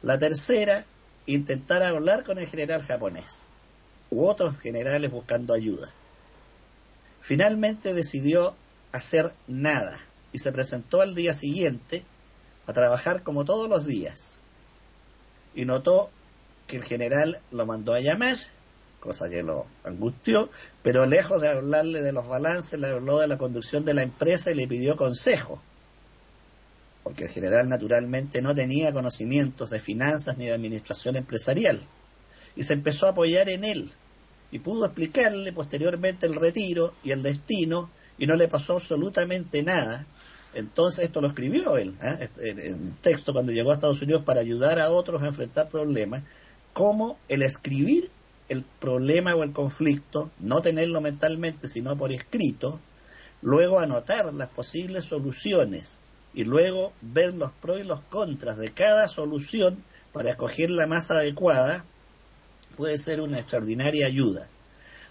La 0.00 0.18
tercera, 0.18 0.86
intentar 1.26 1.82
hablar 1.82 2.24
con 2.24 2.38
el 2.38 2.46
general 2.46 2.80
japonés 2.82 3.46
u 4.10 4.26
otros 4.26 4.58
generales 4.58 5.10
buscando 5.10 5.54
ayuda. 5.54 5.92
Finalmente 7.20 7.92
decidió 7.92 8.54
hacer 8.92 9.32
nada 9.46 9.98
y 10.32 10.38
se 10.38 10.52
presentó 10.52 11.00
al 11.00 11.14
día 11.14 11.32
siguiente 11.32 12.04
a 12.66 12.72
trabajar 12.72 13.22
como 13.22 13.44
todos 13.44 13.68
los 13.68 13.86
días. 13.86 14.38
Y 15.54 15.64
notó 15.64 16.10
que 16.66 16.76
el 16.76 16.84
general 16.84 17.40
lo 17.50 17.66
mandó 17.66 17.94
a 17.94 18.00
llamar, 18.00 18.36
cosa 19.00 19.28
que 19.28 19.42
lo 19.42 19.66
angustió, 19.84 20.50
pero 20.82 21.06
lejos 21.06 21.40
de 21.40 21.48
hablarle 21.48 22.02
de 22.02 22.12
los 22.12 22.26
balances, 22.28 22.78
le 22.78 22.88
habló 22.88 23.18
de 23.18 23.28
la 23.28 23.38
conducción 23.38 23.84
de 23.84 23.94
la 23.94 24.02
empresa 24.02 24.50
y 24.50 24.54
le 24.54 24.66
pidió 24.66 24.96
consejo. 24.96 25.62
Porque 27.04 27.24
el 27.24 27.30
general 27.30 27.68
naturalmente 27.68 28.42
no 28.42 28.54
tenía 28.54 28.92
conocimientos 28.92 29.70
de 29.70 29.78
finanzas 29.78 30.36
ni 30.36 30.46
de 30.46 30.54
administración 30.54 31.16
empresarial. 31.16 31.86
Y 32.56 32.62
se 32.62 32.72
empezó 32.72 33.06
a 33.06 33.10
apoyar 33.10 33.48
en 33.48 33.64
él. 33.64 33.92
Y 34.50 34.58
pudo 34.58 34.86
explicarle 34.86 35.52
posteriormente 35.52 36.26
el 36.26 36.34
retiro 36.34 36.94
y 37.04 37.10
el 37.10 37.22
destino 37.22 37.90
y 38.18 38.26
no 38.26 38.34
le 38.34 38.48
pasó 38.48 38.74
absolutamente 38.74 39.62
nada 39.62 40.06
entonces 40.56 41.04
esto 41.04 41.20
lo 41.20 41.28
escribió 41.28 41.76
él, 41.76 41.94
¿eh? 42.02 42.30
en 42.38 42.74
un 42.74 42.96
texto 43.02 43.34
cuando 43.34 43.52
llegó 43.52 43.70
a 43.72 43.74
Estados 43.74 44.00
Unidos 44.00 44.22
para 44.24 44.40
ayudar 44.40 44.80
a 44.80 44.90
otros 44.90 45.22
a 45.22 45.26
enfrentar 45.26 45.68
problemas, 45.68 46.22
cómo 46.72 47.18
el 47.28 47.42
escribir 47.42 48.10
el 48.48 48.64
problema 48.80 49.34
o 49.34 49.42
el 49.42 49.52
conflicto, 49.52 50.30
no 50.38 50.62
tenerlo 50.62 51.02
mentalmente, 51.02 51.68
sino 51.68 51.94
por 51.98 52.10
escrito, 52.10 52.80
luego 53.42 53.80
anotar 53.80 54.32
las 54.32 54.48
posibles 54.48 55.04
soluciones 55.04 55.98
y 56.32 56.44
luego 56.44 56.94
ver 57.02 57.34
los 57.34 57.52
pros 57.52 57.80
y 57.80 57.84
los 57.84 58.00
contras 58.08 58.56
de 58.56 58.70
cada 58.70 59.08
solución 59.08 59.84
para 60.14 60.30
escoger 60.30 60.70
la 60.70 60.86
más 60.86 61.10
adecuada, 61.10 61.84
puede 62.76 62.98
ser 62.98 63.20
una 63.20 63.38
extraordinaria 63.38 64.06
ayuda. 64.06 64.48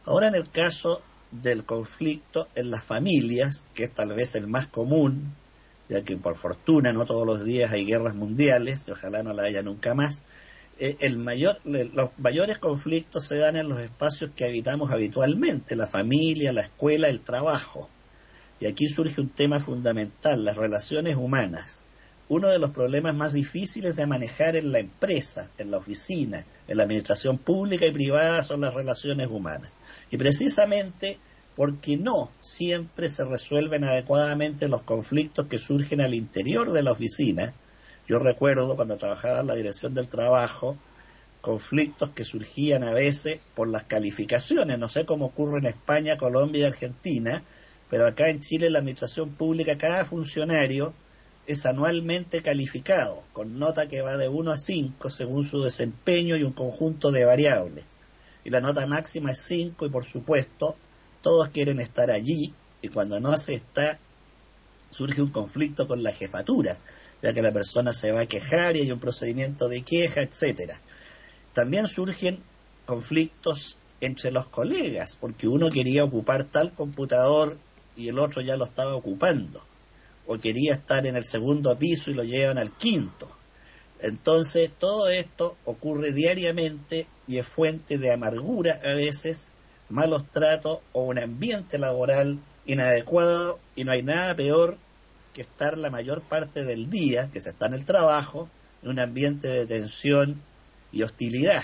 Ahora 0.05 0.27
en 0.27 0.35
el 0.35 0.49
caso 0.49 1.01
del 1.31 1.65
conflicto 1.65 2.47
en 2.55 2.71
las 2.71 2.83
familias, 2.83 3.65
que 3.73 3.85
es 3.85 3.93
tal 3.93 4.13
vez 4.13 4.35
el 4.35 4.47
más 4.47 4.67
común, 4.67 5.33
ya 5.89 6.03
que 6.03 6.17
por 6.17 6.35
fortuna 6.35 6.93
no 6.93 7.05
todos 7.05 7.25
los 7.25 7.43
días 7.43 7.71
hay 7.71 7.85
guerras 7.85 8.15
mundiales, 8.15 8.87
y 8.87 8.91
ojalá 8.91 9.23
no 9.23 9.33
la 9.33 9.43
haya 9.43 9.61
nunca 9.61 9.93
más, 9.93 10.23
eh, 10.77 10.97
el 10.99 11.17
mayor, 11.17 11.59
los 11.63 12.09
mayores 12.17 12.57
conflictos 12.57 13.25
se 13.27 13.37
dan 13.37 13.55
en 13.55 13.69
los 13.69 13.79
espacios 13.79 14.31
que 14.35 14.45
habitamos 14.45 14.91
habitualmente, 14.91 15.75
la 15.75 15.87
familia, 15.87 16.51
la 16.51 16.61
escuela, 16.61 17.07
el 17.07 17.21
trabajo. 17.21 17.89
Y 18.59 18.67
aquí 18.67 18.87
surge 18.87 19.21
un 19.21 19.29
tema 19.29 19.59
fundamental, 19.59 20.43
las 20.43 20.57
relaciones 20.57 21.15
humanas. 21.15 21.84
Uno 22.27 22.47
de 22.47 22.57
los 22.57 22.71
problemas 22.71 23.13
más 23.13 23.33
difíciles 23.33 23.95
de 23.95 24.07
manejar 24.07 24.55
en 24.55 24.71
la 24.71 24.79
empresa, 24.79 25.51
en 25.57 25.69
la 25.69 25.77
oficina, 25.77 26.45
en 26.67 26.77
la 26.77 26.83
administración 26.83 27.37
pública 27.37 27.85
y 27.85 27.91
privada 27.91 28.41
son 28.41 28.61
las 28.61 28.73
relaciones 28.73 29.27
humanas. 29.27 29.71
Y 30.09 30.17
precisamente 30.17 31.19
porque 31.55 31.97
no 31.97 32.31
siempre 32.41 33.09
se 33.09 33.25
resuelven 33.25 33.83
adecuadamente 33.83 34.67
los 34.67 34.81
conflictos 34.81 35.47
que 35.47 35.57
surgen 35.57 36.01
al 36.01 36.13
interior 36.13 36.71
de 36.71 36.83
la 36.83 36.91
oficina, 36.91 37.53
yo 38.07 38.19
recuerdo 38.19 38.75
cuando 38.75 38.97
trabajaba 38.97 39.39
en 39.39 39.47
la 39.47 39.55
dirección 39.55 39.93
del 39.93 40.07
trabajo, 40.07 40.77
conflictos 41.41 42.09
que 42.11 42.23
surgían 42.23 42.83
a 42.83 42.93
veces 42.93 43.39
por 43.55 43.67
las 43.67 43.83
calificaciones. 43.83 44.77
No 44.77 44.89
sé 44.89 45.05
cómo 45.05 45.25
ocurre 45.25 45.59
en 45.59 45.65
España, 45.65 46.17
Colombia 46.17 46.61
y 46.61 46.65
Argentina, 46.65 47.43
pero 47.89 48.07
acá 48.07 48.29
en 48.29 48.39
Chile 48.39 48.69
la 48.69 48.79
administración 48.79 49.31
pública, 49.31 49.77
cada 49.77 50.05
funcionario 50.05 50.93
es 51.47 51.65
anualmente 51.65 52.41
calificado, 52.41 53.23
con 53.33 53.59
nota 53.59 53.87
que 53.87 54.01
va 54.01 54.17
de 54.17 54.27
1 54.27 54.51
a 54.51 54.57
5 54.57 55.09
según 55.09 55.43
su 55.43 55.61
desempeño 55.61 56.35
y 56.35 56.43
un 56.43 56.53
conjunto 56.53 57.11
de 57.11 57.25
variables. 57.25 57.85
Y 58.43 58.49
la 58.49 58.61
nota 58.61 58.85
máxima 58.87 59.31
es 59.31 59.39
5 59.39 59.85
y 59.85 59.89
por 59.89 60.05
supuesto 60.05 60.75
todos 61.21 61.49
quieren 61.49 61.79
estar 61.79 62.11
allí 62.11 62.53
y 62.81 62.87
cuando 62.89 63.19
no 63.19 63.35
se 63.37 63.55
está 63.55 63.99
surge 64.91 65.21
un 65.21 65.31
conflicto 65.31 65.87
con 65.87 66.03
la 66.03 66.11
jefatura 66.11 66.79
ya 67.21 67.33
que 67.33 67.41
la 67.41 67.51
persona 67.51 67.93
se 67.93 68.11
va 68.11 68.21
a 68.21 68.25
quejar 68.27 68.77
y 68.77 68.81
hay 68.81 68.91
un 68.91 68.99
procedimiento 68.99 69.67
de 69.67 69.81
queja, 69.81 70.21
etcétera. 70.21 70.79
También 71.53 71.87
surgen 71.87 72.43
conflictos 72.85 73.77
entre 74.01 74.31
los 74.31 74.47
colegas, 74.47 75.17
porque 75.19 75.47
uno 75.47 75.71
quería 75.71 76.03
ocupar 76.03 76.43
tal 76.43 76.73
computador 76.73 77.57
y 77.95 78.09
el 78.09 78.19
otro 78.19 78.41
ya 78.41 78.57
lo 78.57 78.65
estaba 78.65 78.95
ocupando, 78.95 79.65
o 80.27 80.37
quería 80.37 80.73
estar 80.73 81.05
en 81.05 81.15
el 81.15 81.23
segundo 81.23 81.77
piso 81.77 82.11
y 82.11 82.13
lo 82.13 82.23
llevan 82.23 82.57
al 82.57 82.71
quinto. 82.71 83.29
Entonces, 83.99 84.71
todo 84.77 85.07
esto 85.07 85.57
ocurre 85.65 86.11
diariamente 86.11 87.07
y 87.27 87.37
es 87.37 87.47
fuente 87.47 87.97
de 87.97 88.11
amargura 88.11 88.79
a 88.83 88.93
veces, 88.93 89.51
malos 89.89 90.25
tratos 90.31 90.79
o 90.91 91.03
un 91.03 91.19
ambiente 91.19 91.77
laboral 91.77 92.39
inadecuado 92.65 93.59
y 93.75 93.83
no 93.83 93.91
hay 93.91 94.03
nada 94.03 94.35
peor 94.35 94.77
que 95.33 95.41
estar 95.41 95.77
la 95.77 95.89
mayor 95.89 96.21
parte 96.21 96.63
del 96.63 96.89
día, 96.89 97.29
que 97.31 97.41
se 97.41 97.49
está 97.49 97.67
en 97.67 97.73
el 97.73 97.85
trabajo, 97.85 98.49
en 98.83 98.89
un 98.89 98.99
ambiente 98.99 99.47
de 99.47 99.65
tensión 99.65 100.41
y 100.91 101.03
hostilidad. 101.03 101.63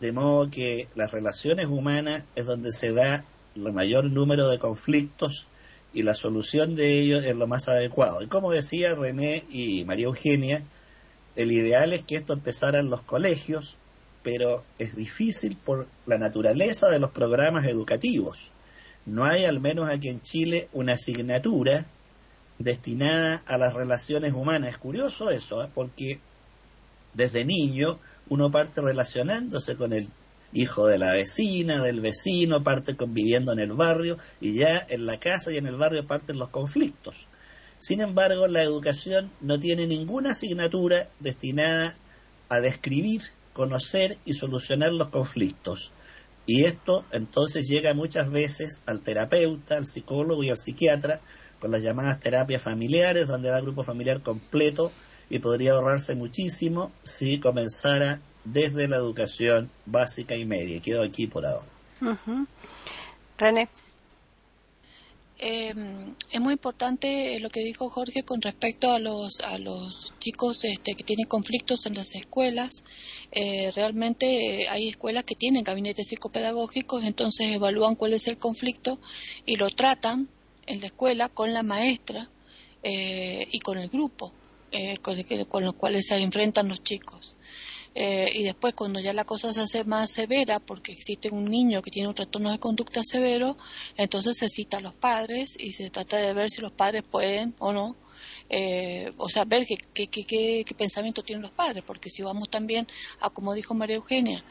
De 0.00 0.12
modo 0.12 0.50
que 0.50 0.88
las 0.94 1.10
relaciones 1.10 1.66
humanas 1.66 2.24
es 2.34 2.46
donde 2.46 2.72
se 2.72 2.92
da 2.92 3.24
el 3.54 3.72
mayor 3.72 4.04
número 4.04 4.48
de 4.48 4.58
conflictos 4.58 5.46
y 5.92 6.02
la 6.02 6.14
solución 6.14 6.76
de 6.76 7.00
ellos 7.00 7.24
es 7.24 7.34
lo 7.34 7.46
más 7.46 7.68
adecuado. 7.68 8.22
Y 8.22 8.26
como 8.26 8.52
decía 8.52 8.94
René 8.94 9.44
y 9.50 9.84
María 9.84 10.06
Eugenia, 10.06 10.62
el 11.36 11.52
ideal 11.52 11.92
es 11.92 12.02
que 12.02 12.16
esto 12.16 12.32
empezara 12.32 12.78
en 12.78 12.90
los 12.90 13.02
colegios, 13.02 13.76
pero 14.22 14.64
es 14.78 14.94
difícil 14.94 15.56
por 15.56 15.88
la 16.06 16.18
naturaleza 16.18 16.88
de 16.88 16.98
los 16.98 17.10
programas 17.10 17.66
educativos. 17.66 18.50
No 19.06 19.24
hay, 19.24 19.44
al 19.44 19.60
menos 19.60 19.90
aquí 19.90 20.08
en 20.08 20.20
Chile, 20.20 20.68
una 20.72 20.92
asignatura 20.92 21.86
destinada 22.58 23.42
a 23.46 23.56
las 23.56 23.74
relaciones 23.74 24.32
humanas. 24.32 24.70
Es 24.70 24.78
curioso 24.78 25.30
eso, 25.30 25.64
¿eh? 25.64 25.68
porque 25.74 26.20
desde 27.14 27.44
niño 27.44 27.98
uno 28.28 28.50
parte 28.50 28.80
relacionándose 28.80 29.76
con 29.76 29.92
el 29.92 30.08
hijo 30.52 30.86
de 30.86 30.98
la 30.98 31.12
vecina, 31.12 31.82
del 31.82 32.00
vecino, 32.00 32.62
parte 32.62 32.96
conviviendo 32.96 33.52
en 33.52 33.60
el 33.60 33.72
barrio 33.72 34.18
y 34.40 34.54
ya 34.54 34.84
en 34.88 35.06
la 35.06 35.18
casa 35.18 35.52
y 35.52 35.56
en 35.56 35.66
el 35.66 35.76
barrio 35.76 36.06
parten 36.06 36.38
los 36.38 36.50
conflictos. 36.50 37.26
Sin 37.78 38.00
embargo, 38.00 38.46
la 38.46 38.62
educación 38.62 39.30
no 39.40 39.58
tiene 39.58 39.86
ninguna 39.86 40.32
asignatura 40.32 41.08
destinada 41.18 41.96
a 42.48 42.60
describir, 42.60 43.22
conocer 43.52 44.18
y 44.24 44.34
solucionar 44.34 44.92
los 44.92 45.08
conflictos. 45.08 45.92
Y 46.46 46.64
esto 46.64 47.04
entonces 47.12 47.68
llega 47.68 47.94
muchas 47.94 48.30
veces 48.30 48.82
al 48.86 49.00
terapeuta, 49.00 49.76
al 49.76 49.86
psicólogo 49.86 50.42
y 50.42 50.50
al 50.50 50.58
psiquiatra 50.58 51.20
con 51.60 51.70
las 51.70 51.82
llamadas 51.82 52.18
terapias 52.20 52.62
familiares, 52.62 53.28
donde 53.28 53.50
da 53.50 53.60
grupo 53.60 53.84
familiar 53.84 54.22
completo 54.22 54.90
y 55.28 55.38
podría 55.38 55.72
ahorrarse 55.72 56.14
muchísimo 56.14 56.90
si 57.02 57.38
comenzara 57.38 58.20
desde 58.44 58.88
la 58.88 58.96
educación 58.96 59.70
básica 59.86 60.36
y 60.36 60.44
media. 60.44 60.80
Quedo 60.80 61.02
aquí 61.02 61.26
por 61.26 61.46
ahora. 61.46 61.66
René. 63.38 63.68
eh, 65.38 65.74
es 66.30 66.40
muy 66.40 66.52
importante 66.52 67.38
lo 67.40 67.48
que 67.50 67.60
dijo 67.60 67.88
Jorge 67.88 68.22
con 68.22 68.42
respecto 68.42 68.92
a 68.92 68.98
los 68.98 69.40
a 69.40 69.58
los 69.58 70.14
chicos 70.18 70.64
este, 70.64 70.94
que 70.94 71.04
tienen 71.04 71.26
conflictos 71.26 71.86
en 71.86 71.94
las 71.94 72.14
escuelas. 72.14 72.84
Eh, 73.32 73.70
realmente 73.74 74.66
hay 74.68 74.88
escuelas 74.88 75.24
que 75.24 75.34
tienen 75.34 75.62
gabinetes 75.62 76.08
psicopedagógicos, 76.08 77.04
entonces 77.04 77.46
evalúan 77.48 77.94
cuál 77.94 78.12
es 78.14 78.26
el 78.28 78.38
conflicto 78.38 78.98
y 79.46 79.56
lo 79.56 79.68
tratan 79.70 80.28
en 80.66 80.80
la 80.80 80.86
escuela 80.86 81.28
con 81.28 81.52
la 81.52 81.62
maestra 81.62 82.30
y 82.82 83.58
con 83.58 83.76
el 83.76 83.88
grupo 83.88 84.32
con 85.48 85.64
los 85.64 85.74
cuales 85.74 86.06
se 86.06 86.16
enfrentan 86.18 86.68
los 86.68 86.82
chicos. 86.82 87.34
Eh, 87.94 88.30
y 88.34 88.42
después 88.44 88.74
cuando 88.74 89.00
ya 89.00 89.12
la 89.12 89.24
cosa 89.24 89.52
se 89.52 89.62
hace 89.62 89.84
más 89.84 90.10
severa 90.10 90.60
porque 90.60 90.92
existe 90.92 91.28
un 91.30 91.46
niño 91.46 91.82
que 91.82 91.90
tiene 91.90 92.08
un 92.08 92.14
trastorno 92.14 92.52
de 92.52 92.60
conducta 92.60 93.02
severo, 93.02 93.58
entonces 93.96 94.36
se 94.36 94.48
cita 94.48 94.78
a 94.78 94.80
los 94.80 94.94
padres 94.94 95.56
y 95.58 95.72
se 95.72 95.90
trata 95.90 96.16
de 96.16 96.32
ver 96.32 96.50
si 96.50 96.60
los 96.60 96.70
padres 96.70 97.02
pueden 97.02 97.54
o 97.58 97.72
no, 97.72 97.96
eh, 98.48 99.10
o 99.16 99.28
sea, 99.28 99.44
ver 99.44 99.66
qué, 99.66 99.76
qué, 99.92 100.06
qué, 100.06 100.64
qué, 100.64 100.74
pensamiento 100.76 101.22
tienen 101.22 101.42
los 101.42 101.50
padres, 101.50 101.82
porque 101.84 102.10
si 102.10 102.22
vamos 102.22 102.48
también 102.48 102.86
a, 103.20 103.30
como 103.30 103.54
dijo 103.54 103.74
María 103.74 103.96
Eugenia, 103.96 104.44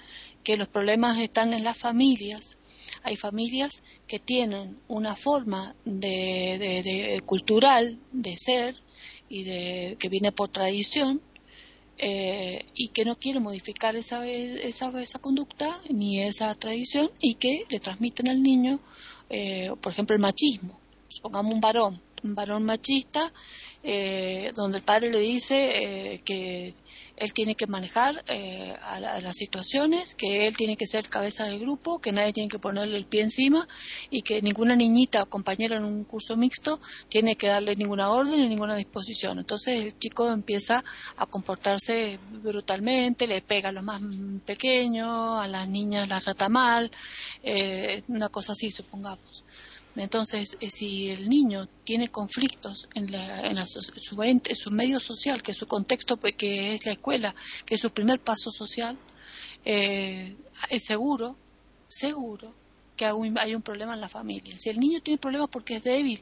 que 0.43 0.57
los 0.57 0.67
problemas 0.67 1.17
están 1.17 1.53
en 1.53 1.63
las 1.63 1.77
familias, 1.77 2.57
hay 3.03 3.15
familias 3.15 3.83
que 4.07 4.19
tienen 4.19 4.79
una 4.87 5.15
forma 5.15 5.75
de, 5.85 6.57
de 6.59 7.21
cultural 7.25 7.99
de 8.11 8.37
ser 8.37 8.75
y 9.29 9.43
de, 9.43 9.97
que 9.99 10.09
viene 10.09 10.31
por 10.31 10.49
tradición, 10.49 11.21
eh, 12.01 12.65
y 12.73 12.87
que 12.89 13.03
no 13.03 13.17
quiere 13.17 13.41
modificar 13.41 13.95
esa, 13.97 14.25
esa, 14.25 14.87
esa, 15.01 15.19
conducta 15.19 15.81
ni 15.89 16.21
esa 16.21 16.55
tradición 16.55 17.11
y 17.19 17.35
que 17.35 17.65
le 17.69 17.79
transmiten 17.79 18.29
al 18.29 18.41
niño, 18.41 18.79
eh, 19.29 19.71
por 19.81 19.91
ejemplo, 19.91 20.15
el 20.15 20.21
machismo. 20.21 20.79
Pongamos 21.21 21.53
un 21.53 21.59
varón, 21.59 22.01
un 22.23 22.35
varón 22.35 22.63
machista, 22.63 23.33
eh, 23.83 24.51
donde 24.55 24.79
el 24.79 24.83
padre 24.83 25.11
le 25.11 25.19
dice 25.19 26.21
que 26.25 26.73
él 27.19 27.33
tiene 27.33 27.55
que 27.55 27.67
manejar 27.67 28.23
eh, 28.27 28.73
a, 28.81 28.99
las 28.99 29.35
situaciones, 29.35 30.15
que 30.15 30.47
él 30.47 30.55
tiene 30.55 30.77
que 30.77 30.87
ser 30.87 31.07
cabeza 31.09 31.45
del 31.45 31.59
grupo, 31.59 31.99
que 31.99 32.11
nadie 32.11 32.33
tiene 32.33 32.49
que 32.49 32.59
ponerle 32.59 32.97
el 32.97 33.05
pie 33.05 33.21
encima 33.21 33.67
y 34.09 34.21
que 34.21 34.41
ninguna 34.41 34.75
niñita 34.75 35.23
o 35.23 35.29
compañera 35.29 35.75
en 35.75 35.83
un 35.83 36.05
curso 36.05 36.37
mixto 36.37 36.79
tiene 37.09 37.35
que 37.35 37.47
darle 37.47 37.75
ninguna 37.75 38.09
orden 38.11 38.39
ni 38.39 38.47
ninguna 38.47 38.75
disposición. 38.75 39.37
Entonces 39.37 39.81
el 39.81 39.99
chico 39.99 40.31
empieza 40.31 40.83
a 41.17 41.25
comportarse 41.25 42.19
brutalmente, 42.41 43.27
le 43.27 43.41
pega 43.41 43.69
a 43.69 43.73
los 43.73 43.83
más 43.83 44.01
pequeños, 44.45 45.41
a 45.41 45.47
las 45.47 45.67
niñas 45.67 46.07
las 46.07 46.23
trata 46.23 46.47
mal, 46.47 46.89
eh, 47.43 48.01
una 48.07 48.29
cosa 48.29 48.53
así, 48.53 48.71
supongamos. 48.71 49.43
Entonces, 49.95 50.57
eh, 50.61 50.69
si 50.69 51.09
el 51.09 51.29
niño 51.29 51.67
tiene 51.83 52.09
conflictos 52.09 52.87
en, 52.93 53.11
la, 53.11 53.65
su, 53.65 53.81
su, 53.81 54.71
medio 54.71 54.99
social, 54.99 55.41
que 55.41 55.51
es 55.51 55.57
su 55.57 55.67
contexto, 55.67 56.17
pues, 56.17 56.33
que 56.33 56.73
es 56.75 56.85
la 56.85 56.93
escuela, 56.93 57.35
que 57.65 57.75
es 57.75 57.81
su 57.81 57.91
primer 57.91 58.19
paso 58.19 58.51
social, 58.51 58.97
eh, 59.65 60.35
es 60.69 60.85
seguro, 60.85 61.35
seguro 61.87 62.53
que 62.95 63.05
hay 63.05 63.55
un 63.55 63.61
problema 63.61 63.93
en 63.93 64.01
la 64.01 64.09
familia. 64.09 64.57
Si 64.57 64.69
el 64.69 64.79
niño 64.79 65.01
tiene 65.01 65.17
problemas 65.17 65.49
porque 65.49 65.77
es 65.77 65.83
débil 65.83 66.21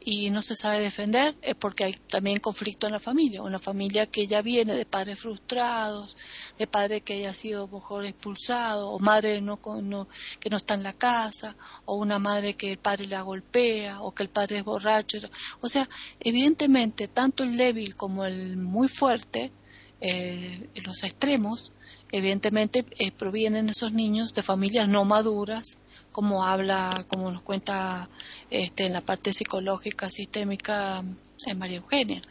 y 0.00 0.30
no 0.30 0.42
se 0.42 0.54
sabe 0.54 0.80
defender 0.80 1.34
es 1.42 1.54
porque 1.54 1.84
hay 1.84 1.94
también 1.94 2.38
conflicto 2.38 2.86
en 2.86 2.92
la 2.92 2.98
familia, 2.98 3.42
una 3.42 3.58
familia 3.58 4.06
que 4.06 4.26
ya 4.26 4.42
viene 4.42 4.74
de 4.74 4.84
padres 4.86 5.18
frustrados, 5.20 6.16
de 6.58 6.66
padres 6.66 7.02
que 7.02 7.14
haya 7.14 7.32
sido 7.34 7.68
mejor 7.68 8.04
expulsado, 8.04 8.90
o 8.90 8.98
madre 8.98 9.40
no, 9.40 9.58
no, 9.82 10.08
que 10.40 10.50
no 10.50 10.56
está 10.56 10.74
en 10.74 10.82
la 10.82 10.92
casa, 10.92 11.56
o 11.84 11.96
una 11.96 12.18
madre 12.18 12.54
que 12.54 12.72
el 12.72 12.78
padre 12.78 13.06
la 13.06 13.22
golpea, 13.22 14.00
o 14.02 14.14
que 14.14 14.24
el 14.24 14.30
padre 14.30 14.58
es 14.58 14.64
borracho. 14.64 15.18
O 15.60 15.68
sea, 15.68 15.88
evidentemente, 16.20 17.08
tanto 17.08 17.42
el 17.42 17.56
débil 17.56 17.96
como 17.96 18.24
el 18.24 18.56
muy 18.56 18.88
fuerte, 18.88 19.52
eh, 20.00 20.68
los 20.84 21.02
extremos, 21.02 21.72
evidentemente 22.12 22.84
eh, 22.98 23.10
provienen 23.10 23.68
esos 23.68 23.92
niños 23.92 24.34
de 24.34 24.42
familias 24.42 24.88
no 24.88 25.04
maduras, 25.04 25.78
como 26.14 26.44
habla, 26.44 27.04
como 27.08 27.28
nos 27.32 27.42
cuenta 27.42 28.08
este, 28.48 28.86
en 28.86 28.92
la 28.92 29.00
parte 29.00 29.32
psicológica, 29.32 30.08
sistémica, 30.08 31.00
en 31.00 31.16
eh, 31.44 31.54
María 31.56 31.78
Eugenia. 31.78 32.22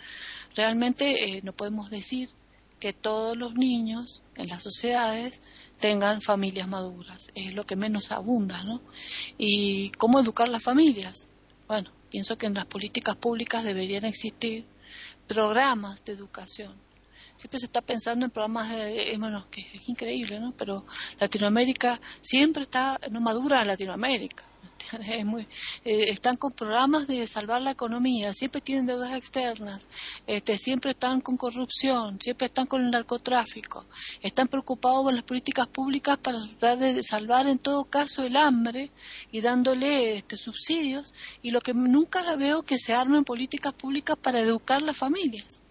Realmente 0.55 1.25
eh, 1.25 1.41
no 1.43 1.51
podemos 1.51 1.89
decir 1.89 2.29
que 2.79 2.93
todos 2.93 3.35
los 3.35 3.55
niños 3.55 4.23
en 4.37 4.47
las 4.47 4.63
sociedades 4.63 5.41
tengan 5.81 6.21
familias 6.21 6.69
maduras, 6.69 7.29
es 7.35 7.53
lo 7.53 7.65
que 7.65 7.75
menos 7.75 8.13
abunda, 8.13 8.63
¿no? 8.63 8.81
¿Y 9.37 9.89
cómo 9.97 10.21
educar 10.21 10.47
las 10.47 10.63
familias? 10.63 11.27
Bueno, 11.67 11.91
pienso 12.09 12.37
que 12.37 12.45
en 12.45 12.53
las 12.53 12.67
políticas 12.67 13.17
públicas 13.17 13.65
deberían 13.65 14.05
existir 14.05 14.65
programas 15.27 16.05
de 16.05 16.13
educación 16.13 16.73
siempre 17.43 17.59
se 17.59 17.65
está 17.65 17.81
pensando 17.81 18.23
en 18.23 18.31
programas, 18.31 18.69
de, 18.69 19.17
bueno, 19.19 19.45
que 19.51 19.67
es 19.73 19.89
increíble, 19.89 20.39
¿no? 20.39 20.53
Pero 20.55 20.85
Latinoamérica 21.19 21.99
siempre 22.21 22.63
está, 22.63 22.97
no 23.11 23.19
madura 23.19 23.65
Latinoamérica. 23.65 24.45
Es 25.05 25.25
muy, 25.25 25.41
eh, 25.83 26.05
están 26.07 26.37
con 26.37 26.53
programas 26.53 27.05
de 27.05 27.27
salvar 27.27 27.61
la 27.61 27.71
economía, 27.71 28.31
siempre 28.31 28.61
tienen 28.61 28.85
deudas 28.85 29.13
externas, 29.13 29.89
este, 30.25 30.57
siempre 30.57 30.91
están 30.91 31.19
con 31.19 31.35
corrupción, 31.35 32.17
siempre 32.21 32.45
están 32.45 32.65
con 32.65 32.81
el 32.81 32.91
narcotráfico, 32.91 33.85
están 34.21 34.47
preocupados 34.47 35.03
por 35.03 35.13
las 35.13 35.23
políticas 35.23 35.67
públicas 35.67 36.17
para 36.17 36.39
tratar 36.39 36.77
de 36.77 37.03
salvar 37.03 37.47
en 37.47 37.59
todo 37.59 37.83
caso 37.83 38.23
el 38.23 38.37
hambre 38.37 38.89
y 39.33 39.41
dándole 39.41 40.15
este, 40.15 40.37
subsidios 40.37 41.13
y 41.41 41.51
lo 41.51 41.59
que 41.59 41.73
nunca 41.73 42.21
veo 42.37 42.63
que 42.63 42.77
se 42.77 42.93
armen 42.93 43.25
políticas 43.25 43.73
públicas 43.73 44.15
para 44.15 44.39
educar 44.39 44.81
las 44.81 44.95
familias 44.95 45.63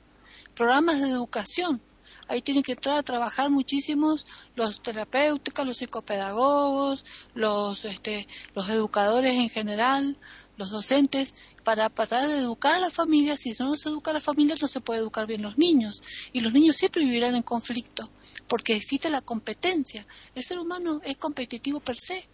programas 0.55 1.00
de 1.00 1.11
educación. 1.11 1.80
Ahí 2.28 2.40
tienen 2.40 2.62
que 2.62 2.72
entrar 2.72 2.96
a 2.96 3.03
trabajar 3.03 3.50
muchísimos 3.50 4.26
los 4.55 4.80
terapeutas, 4.80 5.66
los 5.66 5.76
psicopedagogos, 5.76 7.05
los, 7.34 7.84
este, 7.84 8.28
los 8.55 8.68
educadores 8.70 9.34
en 9.34 9.50
general, 9.50 10.16
los 10.57 10.70
docentes, 10.70 11.34
para 11.64 11.90
tratar 11.90 12.28
de 12.28 12.38
educar 12.38 12.74
a 12.74 12.78
las 12.78 12.92
familias. 12.92 13.40
Si 13.40 13.50
no 13.59 13.74
se 13.74 13.88
educa 13.88 14.12
a 14.12 14.14
las 14.14 14.22
familias, 14.22 14.62
no 14.62 14.68
se 14.68 14.80
puede 14.80 15.00
educar 15.00 15.26
bien 15.26 15.42
los 15.42 15.59
niños. 15.59 16.03
Y 16.32 16.40
los 16.40 16.53
niños 16.53 16.76
siempre 16.76 17.05
vivirán 17.05 17.34
en 17.34 17.42
conflicto, 17.42 18.11
porque 18.48 18.76
existe 18.76 19.11
la 19.11 19.20
competencia. 19.20 20.07
El 20.34 20.42
ser 20.42 20.59
humano 20.59 21.00
es 21.05 21.16
competitivo 21.16 21.80
per 21.80 21.96
se. 21.96 22.28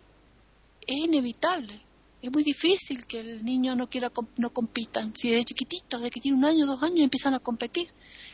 Es 0.87 0.97
inevitable. 0.97 1.88
Es 2.21 2.33
muy 2.33 2.43
difícil 2.43 3.07
que 3.07 3.21
el 3.21 3.45
niño 3.45 3.77
no 3.77 3.89
quiera 3.89 4.11
no 4.39 4.51
compitan. 4.51 5.15
Si 5.15 5.31
de 5.31 5.45
chiquititos, 5.45 6.03
de 6.03 6.11
que 6.11 6.21
tiene 6.21 6.37
un 6.37 6.45
año, 6.45 6.67
dos 6.67 6.83
años, 6.83 7.01
empiezan 7.01 7.35
a 7.35 7.39
competir. 7.39 7.89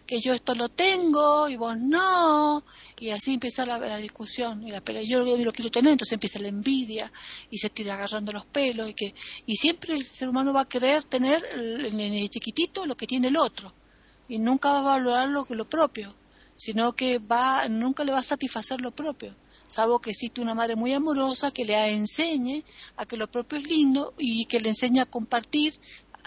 Que 0.07 0.20
yo 0.20 0.32
esto 0.32 0.55
lo 0.55 0.70
tengo 0.70 1.49
y 1.49 1.57
vos 1.57 1.76
no, 1.78 2.62
y 2.99 3.11
así 3.11 3.35
empieza 3.35 3.66
la, 3.66 3.97
discusión. 3.99 4.66
Y 4.66 4.70
la 4.70 4.82
pelea, 4.82 5.03
yo 5.03 5.24
lo, 5.24 5.53
quiero 5.53 5.70
tener, 5.70 5.93
entonces 5.93 6.12
empieza 6.12 6.39
la 6.39 6.49
envidia 6.49 7.12
y 7.51 7.59
se 7.59 7.70
tira 7.70 7.95
agarrando 7.95 8.32
los 8.32 8.47
pelos 8.47 8.89
y 8.91 8.95
que 8.95 9.14
y 9.47 9.57
siempre 9.57 9.95
el 9.95 10.05
ser 10.05 10.28
humano 10.28 10.53
va 10.53 10.62
a 10.62 10.68
querer 10.68 11.05
tener 11.05 11.45
en 11.55 12.01
el 12.01 12.28
chiquitito 12.30 12.87
lo 12.87 12.97
que 12.97 13.07
tiene 13.07 13.28
el 13.28 13.37
otro. 13.37 13.72
Y 14.28 14.39
nunca 14.39 14.72
va 14.72 14.78
a 14.80 14.82
valorar 14.82 15.28
lo, 15.28 15.47
lo 15.51 15.68
propio, 15.68 16.14
sino 16.55 16.95
que 16.95 17.18
va 17.18 17.68
nunca 17.68 18.05
le 18.05 18.12
va 18.12 18.18
a 18.18 18.22
satisfacer 18.22 18.80
lo 18.80 18.93
propio 18.93 19.35
salvo 19.67 20.01
que 20.01 20.11
existe 20.11 20.41
una 20.41 20.55
madre 20.55 20.77
muy 20.77 20.93
amorosa 20.93 21.51
que 21.51 21.65
le 21.65 21.93
enseñe 21.93 22.65
a 22.97 23.07
que 23.07 23.17
lo 23.17 23.31
propio 23.31 23.59
es 23.59 23.69
lindo 23.69 24.15
y 24.19 24.45
que 24.47 24.61
le 24.61 24.71
enseñe 24.71 25.01
a 25.01 25.07
compartir 25.07 25.75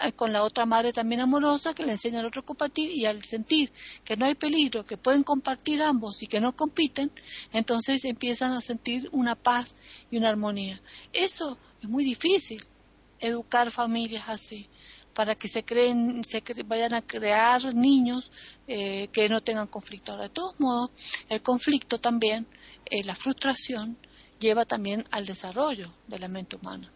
eh, 0.03 0.11
con 0.11 0.31
la 0.31 0.43
otra 0.43 0.65
madre 0.65 0.93
también 0.93 1.21
amorosa 1.21 1.73
que 1.73 1.85
le 1.85 1.93
enseña 1.93 2.19
al 2.19 2.25
otro 2.25 2.41
a 2.41 2.45
compartir 2.45 2.91
y 2.91 3.05
al 3.05 3.23
sentir 3.23 3.71
que 4.03 4.15
no 4.15 4.25
hay 4.25 4.35
peligro, 4.35 4.85
que 4.85 4.97
pueden 4.97 5.23
compartir 5.23 5.81
ambos 5.81 6.21
y 6.21 6.27
que 6.27 6.39
no 6.39 6.55
compiten, 6.55 7.11
entonces 7.51 8.05
empiezan 8.05 8.53
a 8.53 8.61
sentir 8.61 9.09
una 9.11 9.35
paz 9.35 9.75
y 10.11 10.17
una 10.17 10.29
armonía. 10.29 10.79
Eso 11.13 11.57
es 11.81 11.89
muy 11.89 12.03
difícil, 12.03 12.63
educar 13.19 13.71
familias 13.71 14.25
así 14.27 14.69
para 15.17 15.33
que 15.33 15.47
se 15.47 15.65
creen, 15.65 16.23
se 16.23 16.43
vayan 16.67 16.93
a 16.93 17.01
crear 17.01 17.73
niños 17.73 18.31
eh, 18.67 19.07
que 19.11 19.27
no 19.29 19.41
tengan 19.41 19.65
conflicto. 19.65 20.11
Ahora, 20.11 20.25
de 20.25 20.29
todos 20.29 20.59
modos, 20.59 20.91
el 21.27 21.41
conflicto 21.41 21.99
también, 21.99 22.45
eh, 22.89 23.03
la 23.03 23.15
frustración, 23.15 23.97
lleva 24.39 24.65
también 24.65 25.03
al 25.11 25.25
desarrollo 25.25 25.93
de 26.07 26.19
la 26.19 26.27
mente 26.27 26.55
humana. 26.55 26.91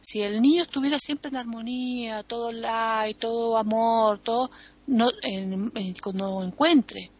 Si 0.00 0.20
el 0.20 0.42
niño 0.42 0.62
estuviera 0.62 0.98
siempre 0.98 1.30
en 1.30 1.36
armonía, 1.36 2.22
todo 2.24 2.50
y 2.50 3.14
todo 3.14 3.56
amor, 3.56 4.18
todo, 4.18 4.50
no, 4.86 5.08
cuando 6.02 6.42
encuentre 6.42 7.10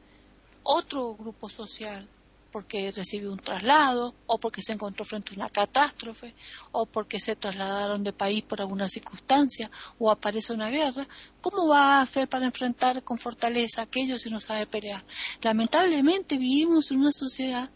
otro 0.65 1.15
grupo 1.15 1.49
social, 1.49 2.09
porque 2.51 2.91
recibió 2.91 3.33
un 3.33 3.39
traslado, 3.39 4.15
o 4.27 4.39
porque 4.39 4.61
se 4.63 4.75
encontró 4.75 5.05
frente 5.05 5.33
a 5.33 5.37
una 5.37 5.49
catástrofe, 5.49 6.35
o 6.73 6.85
porque 6.85 7.19
se 7.19 7.35
trasladaron 7.35 8.05
de 8.05 8.13
país 8.13 8.43
por 8.43 8.61
alguna 8.61 8.89
circunstancia, 8.89 9.71
o 9.99 10.11
aparece 10.11 10.53
una 10.53 10.69
guerra, 10.69 11.07
¿cómo 11.41 11.69
va 11.69 11.99
a 11.99 12.03
hacer 12.03 12.29
para 12.29 12.45
enfrentar 12.45 13.03
con 13.03 13.17
fortaleza 13.17 13.83
aquello 13.83 14.19
si 14.19 14.29
no 14.29 14.41
sabe 14.41 14.67
pelear? 14.67 15.03
Lamentablemente 15.41 16.37
vivimos 16.37 16.91
en 16.91 17.01
una 17.01 17.13
sociedad 17.13 17.71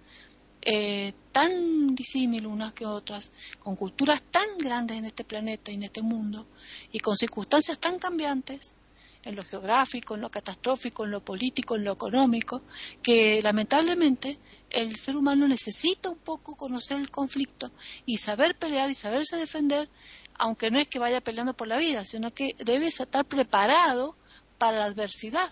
eh, 0.68 1.12
tan 1.30 1.94
disímiles 1.94 2.50
unas 2.50 2.74
que 2.74 2.84
otras, 2.84 3.30
con 3.60 3.76
culturas 3.76 4.20
tan 4.32 4.58
grandes 4.58 4.96
en 4.96 5.04
este 5.04 5.22
planeta 5.22 5.70
y 5.70 5.74
en 5.74 5.84
este 5.84 6.02
mundo, 6.02 6.44
y 6.90 6.98
con 6.98 7.16
circunstancias 7.16 7.78
tan 7.78 8.00
cambiantes, 8.00 8.76
en 9.22 9.36
lo 9.36 9.44
geográfico, 9.44 10.16
en 10.16 10.22
lo 10.22 10.30
catastrófico, 10.30 11.04
en 11.04 11.12
lo 11.12 11.24
político, 11.24 11.76
en 11.76 11.84
lo 11.84 11.92
económico, 11.92 12.62
que 13.00 13.40
lamentablemente 13.42 14.40
el 14.70 14.96
ser 14.96 15.16
humano 15.16 15.46
necesita 15.46 16.10
un 16.10 16.18
poco 16.18 16.56
conocer 16.56 16.98
el 16.98 17.12
conflicto 17.12 17.70
y 18.04 18.16
saber 18.16 18.58
pelear 18.58 18.90
y 18.90 18.94
saberse 18.94 19.36
defender, 19.36 19.88
aunque 20.34 20.72
no 20.72 20.80
es 20.80 20.88
que 20.88 20.98
vaya 20.98 21.20
peleando 21.20 21.56
por 21.56 21.68
la 21.68 21.78
vida, 21.78 22.04
sino 22.04 22.34
que 22.34 22.56
debe 22.58 22.88
estar 22.88 23.24
preparado 23.24 24.16
para 24.58 24.78
la 24.78 24.84
adversidad. 24.86 25.50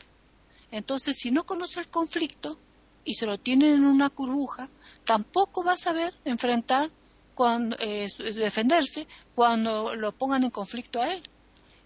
Entonces, 0.72 1.16
si 1.16 1.30
no 1.30 1.46
conoce 1.46 1.78
el 1.78 1.88
conflicto 1.88 2.58
y 3.04 3.14
se 3.14 3.26
lo 3.26 3.38
tiene 3.38 3.70
en 3.70 3.84
una 3.84 4.08
burbuja, 4.08 4.68
tampoco 5.04 5.64
va 5.64 5.72
a 5.72 5.76
saber 5.76 6.14
enfrentar, 6.24 6.90
cuando, 7.34 7.76
eh, 7.80 8.08
defenderse 8.36 9.06
cuando 9.34 9.94
lo 9.96 10.12
pongan 10.12 10.44
en 10.44 10.50
conflicto 10.50 11.00
a 11.00 11.12
él. 11.12 11.22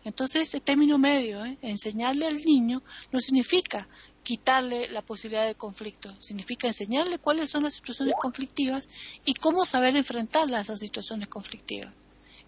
Entonces, 0.04 0.42
ese 0.42 0.60
término 0.60 0.98
medio, 0.98 1.44
¿eh? 1.44 1.58
enseñarle 1.60 2.26
al 2.26 2.36
niño, 2.44 2.82
no 3.12 3.18
significa 3.18 3.88
quitarle 4.22 4.88
la 4.90 5.02
posibilidad 5.02 5.46
de 5.46 5.54
conflicto, 5.54 6.14
significa 6.20 6.66
enseñarle 6.66 7.18
cuáles 7.18 7.50
son 7.50 7.64
las 7.64 7.74
situaciones 7.74 8.14
conflictivas 8.20 8.88
y 9.24 9.34
cómo 9.34 9.66
saber 9.66 9.96
enfrentarlas 9.96 10.60
a 10.60 10.62
esas 10.62 10.80
situaciones 10.80 11.28
conflictivas. 11.28 11.94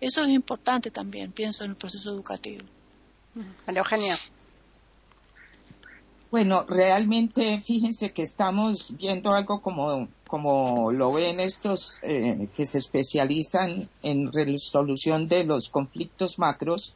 Eso 0.00 0.22
es 0.22 0.28
importante 0.28 0.90
también, 0.90 1.32
pienso, 1.32 1.64
en 1.64 1.70
el 1.70 1.76
proceso 1.76 2.10
educativo. 2.10 2.64
María 3.66 3.80
Eugenia. 3.80 4.18
Bueno, 6.30 6.64
realmente 6.64 7.60
fíjense 7.60 8.12
que 8.12 8.22
estamos 8.22 8.96
viendo 8.96 9.32
algo 9.32 9.60
como, 9.60 10.06
como 10.28 10.92
lo 10.92 11.10
ven 11.12 11.40
estos 11.40 11.98
eh, 12.02 12.48
que 12.54 12.66
se 12.66 12.78
especializan 12.78 13.88
en 14.04 14.32
resolución 14.32 15.26
de 15.26 15.42
los 15.42 15.68
conflictos 15.70 16.38
macros, 16.38 16.94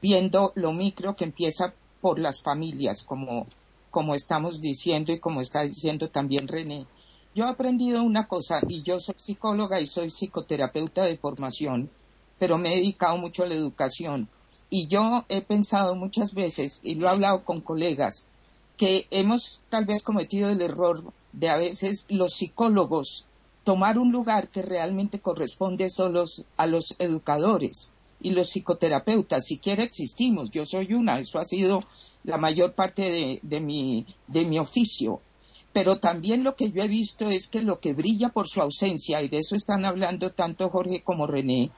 viendo 0.00 0.52
lo 0.54 0.72
micro 0.72 1.16
que 1.16 1.24
empieza 1.24 1.74
por 2.00 2.20
las 2.20 2.40
familias, 2.40 3.02
como, 3.02 3.46
como 3.90 4.14
estamos 4.14 4.60
diciendo 4.60 5.12
y 5.12 5.18
como 5.18 5.40
está 5.40 5.62
diciendo 5.62 6.08
también 6.08 6.46
René. 6.46 6.86
Yo 7.34 7.46
he 7.46 7.48
aprendido 7.48 8.04
una 8.04 8.28
cosa, 8.28 8.60
y 8.68 8.82
yo 8.82 9.00
soy 9.00 9.16
psicóloga 9.18 9.80
y 9.80 9.88
soy 9.88 10.08
psicoterapeuta 10.08 11.02
de 11.02 11.18
formación, 11.18 11.90
pero 12.38 12.58
me 12.58 12.72
he 12.72 12.76
dedicado 12.76 13.16
mucho 13.16 13.42
a 13.42 13.46
la 13.46 13.54
educación. 13.54 14.28
Y 14.70 14.86
yo 14.86 15.24
he 15.28 15.40
pensado 15.40 15.96
muchas 15.96 16.32
veces, 16.32 16.80
y 16.84 16.94
lo 16.94 17.06
he 17.06 17.10
hablado 17.10 17.44
con 17.44 17.60
colegas, 17.60 18.28
que 18.78 19.06
hemos 19.10 19.60
tal 19.68 19.84
vez 19.84 20.02
cometido 20.02 20.48
el 20.48 20.62
error 20.62 21.12
de 21.32 21.50
a 21.50 21.56
veces 21.56 22.06
los 22.08 22.32
psicólogos 22.34 23.26
tomar 23.64 23.98
un 23.98 24.12
lugar 24.12 24.48
que 24.48 24.62
realmente 24.62 25.18
corresponde 25.18 25.90
solo 25.90 26.24
a 26.56 26.66
los 26.66 26.94
educadores 26.98 27.92
y 28.20 28.30
los 28.30 28.48
psicoterapeutas, 28.48 29.44
siquiera 29.44 29.82
existimos, 29.82 30.50
yo 30.50 30.64
soy 30.64 30.94
una, 30.94 31.18
eso 31.18 31.38
ha 31.38 31.44
sido 31.44 31.80
la 32.24 32.38
mayor 32.38 32.72
parte 32.72 33.40
de, 33.42 33.60
mi, 33.60 34.06
de 34.26 34.44
mi 34.44 34.58
oficio. 34.58 35.20
Pero 35.72 35.98
también 35.98 36.44
lo 36.44 36.56
que 36.56 36.72
yo 36.72 36.82
he 36.82 36.88
visto 36.88 37.28
es 37.28 37.46
que 37.46 37.62
lo 37.62 37.78
que 37.78 37.92
brilla 37.92 38.30
por 38.30 38.48
su 38.48 38.60
ausencia, 38.60 39.20
y 39.22 39.28
de 39.28 39.38
eso 39.38 39.54
están 39.54 39.84
hablando 39.84 40.32
tanto 40.32 40.70
Jorge 40.70 41.02
como 41.02 41.26
René, 41.26 41.70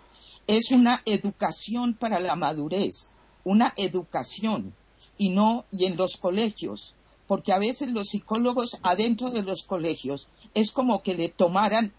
es 0.46 0.70
una 0.70 1.03
educación 1.05 1.94
para 1.94 2.20
la 2.20 2.36
madurez, 2.36 3.14
una 3.44 3.74
educación, 3.76 4.74
y 5.21 5.29
no, 5.29 5.64
y 5.71 5.85
en 5.85 5.97
los 5.97 6.16
colegios, 6.16 6.95
porque 7.29 7.53
a 7.53 7.59
veces 7.59 7.91
los 7.91 8.09
psicólogos 8.09 8.79
adentro 8.83 9.31
de 9.31 9.43
los 9.43 9.62
colegios 9.62 10.27
es 10.55 10.73
como 10.73 11.03
que 11.03 11.14
le 11.14 11.29
tomaran 11.29 11.93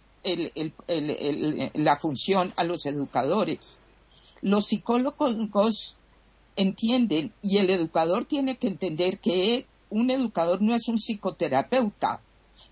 la 1.74 1.98
función 1.98 2.54
a 2.56 2.64
los 2.64 2.86
educadores 2.86 3.82
los 4.42 4.66
psicólogos 4.66 5.98
entienden 6.56 7.32
y 7.42 7.58
el 7.58 7.70
educador 7.70 8.26
tiene 8.26 8.58
que 8.58 8.68
entender 8.68 9.20
que 9.20 9.66
un 9.90 10.10
educador 10.10 10.62
no 10.62 10.74
es 10.74 10.88
un 10.88 10.98
psicoterapeuta, 10.98 12.22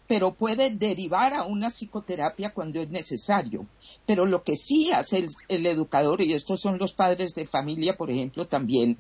pero 0.08 0.34
puede 0.34 0.72
derivar 0.72 1.34
a 1.34 1.46
una 1.46 1.70
psicoterapia 1.70 2.54
cuando 2.54 2.80
es 2.80 2.90
necesario. 2.90 3.68
Pero 4.06 4.26
lo 4.26 4.44
que 4.44 4.56
sí 4.56 4.92
hace 4.92 5.28
el, 5.48 5.66
educador, 5.66 6.22
y 6.22 6.34
estos 6.34 6.62
son 6.62 6.80
los 6.80 6.94
padres 6.94 7.36
de 7.36 7.46
familia, 7.46 7.96
por 7.96 8.10
ejemplo, 8.10 8.48
también, 8.48 8.98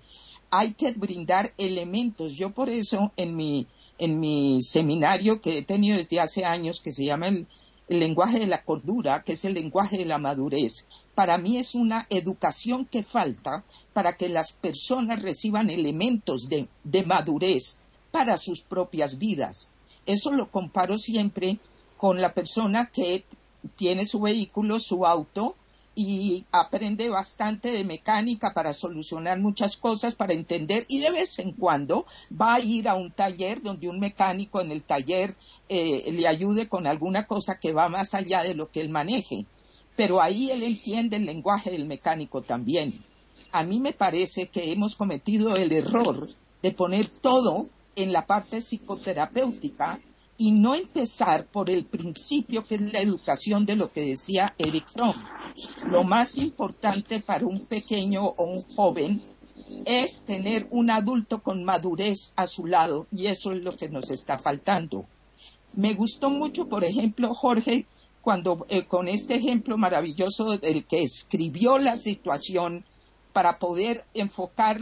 hay 0.52 0.74
que 0.74 0.92
brindar 0.92 1.54
elementos. 1.58 2.34
Yo 2.34 2.52
por 2.52 2.70
eso 2.70 3.12
en 3.16 3.36
mi, 3.36 3.68
en 3.98 4.20
mi 4.20 4.62
seminario 4.62 5.42
que 5.42 5.60
he 5.60 5.64
tenido 5.64 5.98
desde 5.98 6.20
hace 6.20 6.46
años, 6.46 6.82
que 6.82 6.92
se 6.92 7.06
llama 7.06 7.28
el, 7.28 7.48
lenguaje 7.88 8.40
de 8.40 8.46
la 8.46 8.64
cordura, 8.64 9.24
que 9.24 9.34
es 9.34 9.46
el 9.46 9.56
lenguaje 9.56 9.98
de 9.98 10.06
la 10.06 10.20
madurez, 10.20 10.86
para 11.16 11.40
mí 11.40 11.58
es 11.58 11.74
una 11.74 12.06
educación 12.12 12.86
que 12.86 13.02
falta 13.02 13.64
para 13.94 14.16
que 14.16 14.30
las 14.30 14.52
personas 14.52 15.24
reciban 15.24 15.72
elementos 15.72 16.48
de, 16.50 16.68
de 16.84 17.04
madurez 17.04 17.78
para 18.12 18.38
sus 18.38 18.62
propias 18.62 19.18
vidas. 19.18 19.72
Eso 20.06 20.32
lo 20.32 20.52
comparo 20.52 21.00
siempre 21.00 21.58
con 21.98 22.22
la 22.22 22.34
persona 22.34 22.92
que 22.94 23.26
tiene 23.76 24.06
su 24.06 24.22
vehículo, 24.22 24.80
su 24.80 25.06
auto, 25.06 25.56
y 26.02 26.46
aprende 26.54 27.10
bastante 27.10 27.72
de 27.72 27.84
mecánica 27.84 28.54
para 28.54 28.74
solucionar 28.74 29.40
muchas 29.40 29.76
cosas, 29.76 30.16
para 30.16 30.34
entender 30.34 30.86
y 30.88 31.00
de 31.00 31.12
vez 31.12 31.38
en 31.40 31.52
cuando 31.52 32.06
va 32.32 32.56
a 32.56 32.60
ir 32.62 32.88
a 32.88 32.96
un 32.96 33.12
taller 33.12 33.62
donde 33.62 33.90
un 33.90 34.00
mecánico 34.00 34.62
en 34.62 34.72
el 34.72 34.84
taller 34.84 35.36
eh, 35.68 36.10
le 36.12 36.26
ayude 36.26 36.70
con 36.70 36.88
alguna 36.88 37.28
cosa 37.28 37.60
que 37.60 37.74
va 37.74 37.90
más 37.90 38.14
allá 38.14 38.44
de 38.44 38.56
lo 38.56 38.72
que 38.72 38.80
él 38.80 38.90
maneje. 38.90 39.46
Pero 39.98 40.22
ahí 40.22 40.50
él 40.52 40.64
entiende 40.64 41.18
el 41.18 41.26
lenguaje 41.26 41.70
del 41.70 41.86
mecánico 41.86 42.42
también. 42.42 42.94
A 43.52 43.64
mí 43.64 43.82
me 43.82 43.92
parece 43.92 44.48
que 44.48 44.72
hemos 44.72 44.96
cometido 44.96 45.56
el 45.56 45.74
error 45.74 46.30
de 46.62 46.72
poner 46.72 47.10
todo 47.10 47.68
en 47.98 48.14
la 48.14 48.26
parte 48.26 48.62
psicoterapéutica 48.62 50.00
y 50.42 50.52
no 50.52 50.74
empezar 50.74 51.48
por 51.48 51.70
el 51.70 51.86
principio 51.86 52.66
que 52.66 52.76
es 52.76 52.94
la 52.94 53.02
educación 53.02 53.66
de 53.66 53.76
lo 53.76 53.92
que 53.92 54.06
decía 54.06 54.56
Eric 54.58 54.88
Fromm. 54.88 55.14
Lo 55.92 56.06
más 56.06 56.38
importante 56.38 57.20
para 57.20 57.46
un 57.46 57.68
pequeño 57.68 58.26
o 58.26 58.46
un 58.46 58.64
joven 58.74 59.22
es 59.86 60.24
tener 60.24 60.66
un 60.72 60.92
adulto 60.92 61.44
con 61.44 61.66
madurez 61.66 62.32
a 62.38 62.48
su 62.48 62.66
lado 62.66 63.06
y 63.12 63.28
eso 63.28 63.52
es 63.52 63.62
lo 63.66 63.76
que 63.76 63.90
nos 63.90 64.12
está 64.12 64.40
faltando. 64.40 65.06
Me 65.74 65.94
gustó 65.94 66.30
mucho, 66.30 66.70
por 66.70 66.86
ejemplo, 66.86 67.34
Jorge, 67.34 67.86
cuando 68.22 68.66
eh, 68.70 68.86
con 68.86 69.10
este 69.10 69.36
ejemplo 69.36 69.78
maravilloso 69.78 70.58
del 70.58 70.86
que 70.86 71.04
escribió 71.04 71.78
la 71.78 71.96
situación 71.96 72.86
para 73.34 73.60
poder 73.60 74.06
enfocar 74.14 74.80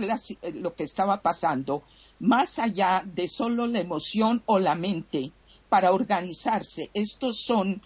lo 0.53 0.75
que 0.75 0.83
estaba 0.83 1.21
pasando, 1.23 1.81
más 2.19 2.59
allá 2.59 3.03
de 3.05 3.27
solo 3.27 3.65
la 3.65 3.79
emoción 3.79 4.43
o 4.45 4.59
la 4.59 4.75
mente, 4.75 5.31
para 5.69 5.91
organizarse. 5.91 6.89
Estos 6.93 7.41
son 7.41 7.81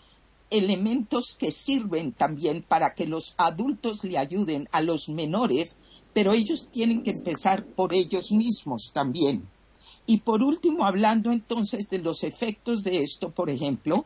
elementos 0.50 1.36
que 1.36 1.52
sirven 1.52 2.12
también 2.12 2.64
para 2.68 2.94
que 2.94 3.08
los 3.08 3.34
adultos 3.38 4.04
le 4.04 4.18
ayuden 4.18 4.68
a 4.72 4.82
los 4.82 5.10
menores, 5.10 5.78
pero 6.14 6.34
ellos 6.34 6.68
tienen 6.70 7.04
que 7.04 7.12
empezar 7.12 7.66
por 7.66 7.94
ellos 7.94 8.32
mismos 8.32 8.92
también. 8.94 9.48
Y 10.06 10.18
por 10.18 10.44
último, 10.44 10.86
hablando 10.86 11.32
entonces 11.32 11.90
de 11.90 12.00
los 12.00 12.24
efectos 12.24 12.84
de 12.84 13.02
esto, 13.02 13.32
por 13.32 13.50
ejemplo, 13.50 14.06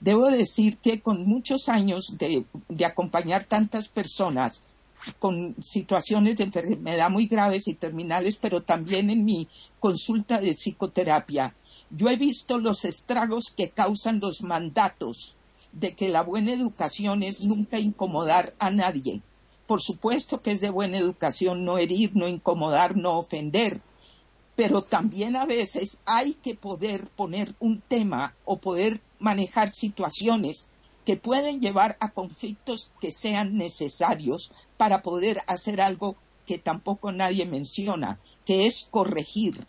debo 0.00 0.28
decir 0.30 0.78
que 0.78 1.00
con 1.00 1.26
muchos 1.26 1.68
años 1.68 2.16
de, 2.18 2.46
de 2.68 2.84
acompañar 2.84 3.44
tantas 3.44 3.88
personas 3.88 4.62
con 5.18 5.56
situaciones 5.60 6.36
de 6.36 6.44
enfermedad 6.44 7.10
muy 7.10 7.26
graves 7.26 7.68
y 7.68 7.74
terminales, 7.74 8.36
pero 8.36 8.62
también 8.62 9.10
en 9.10 9.24
mi 9.24 9.48
consulta 9.80 10.40
de 10.40 10.54
psicoterapia, 10.54 11.54
yo 11.94 12.08
he 12.08 12.16
visto 12.16 12.58
los 12.58 12.86
estragos 12.86 13.52
que 13.54 13.68
causan 13.68 14.18
los 14.18 14.42
mandatos 14.42 15.36
de 15.72 15.94
que 15.94 16.08
la 16.08 16.22
buena 16.22 16.52
educación 16.52 17.22
es 17.22 17.44
nunca 17.44 17.78
incomodar 17.78 18.54
a 18.58 18.70
nadie. 18.70 19.20
Por 19.66 19.82
supuesto 19.82 20.40
que 20.40 20.52
es 20.52 20.60
de 20.60 20.70
buena 20.70 20.96
educación 20.96 21.66
no 21.66 21.76
herir, 21.76 22.16
no 22.16 22.28
incomodar, 22.28 22.96
no 22.96 23.18
ofender, 23.18 23.82
pero 24.56 24.82
también 24.82 25.36
a 25.36 25.44
veces 25.44 25.98
hay 26.06 26.32
que 26.34 26.54
poder 26.54 27.08
poner 27.08 27.54
un 27.60 27.82
tema 27.82 28.34
o 28.46 28.58
poder 28.58 29.02
manejar 29.18 29.70
situaciones 29.70 30.70
que 31.04 31.16
pueden 31.16 31.60
llevar 31.60 31.96
a 32.00 32.12
conflictos 32.12 32.90
que 33.00 33.12
sean 33.12 33.56
necesarios 33.58 34.50
para 34.78 35.02
poder 35.02 35.40
hacer 35.46 35.80
algo 35.82 36.16
que 36.46 36.58
tampoco 36.58 37.12
nadie 37.12 37.44
menciona, 37.44 38.18
que 38.46 38.64
es 38.66 38.88
corregir, 38.90 39.66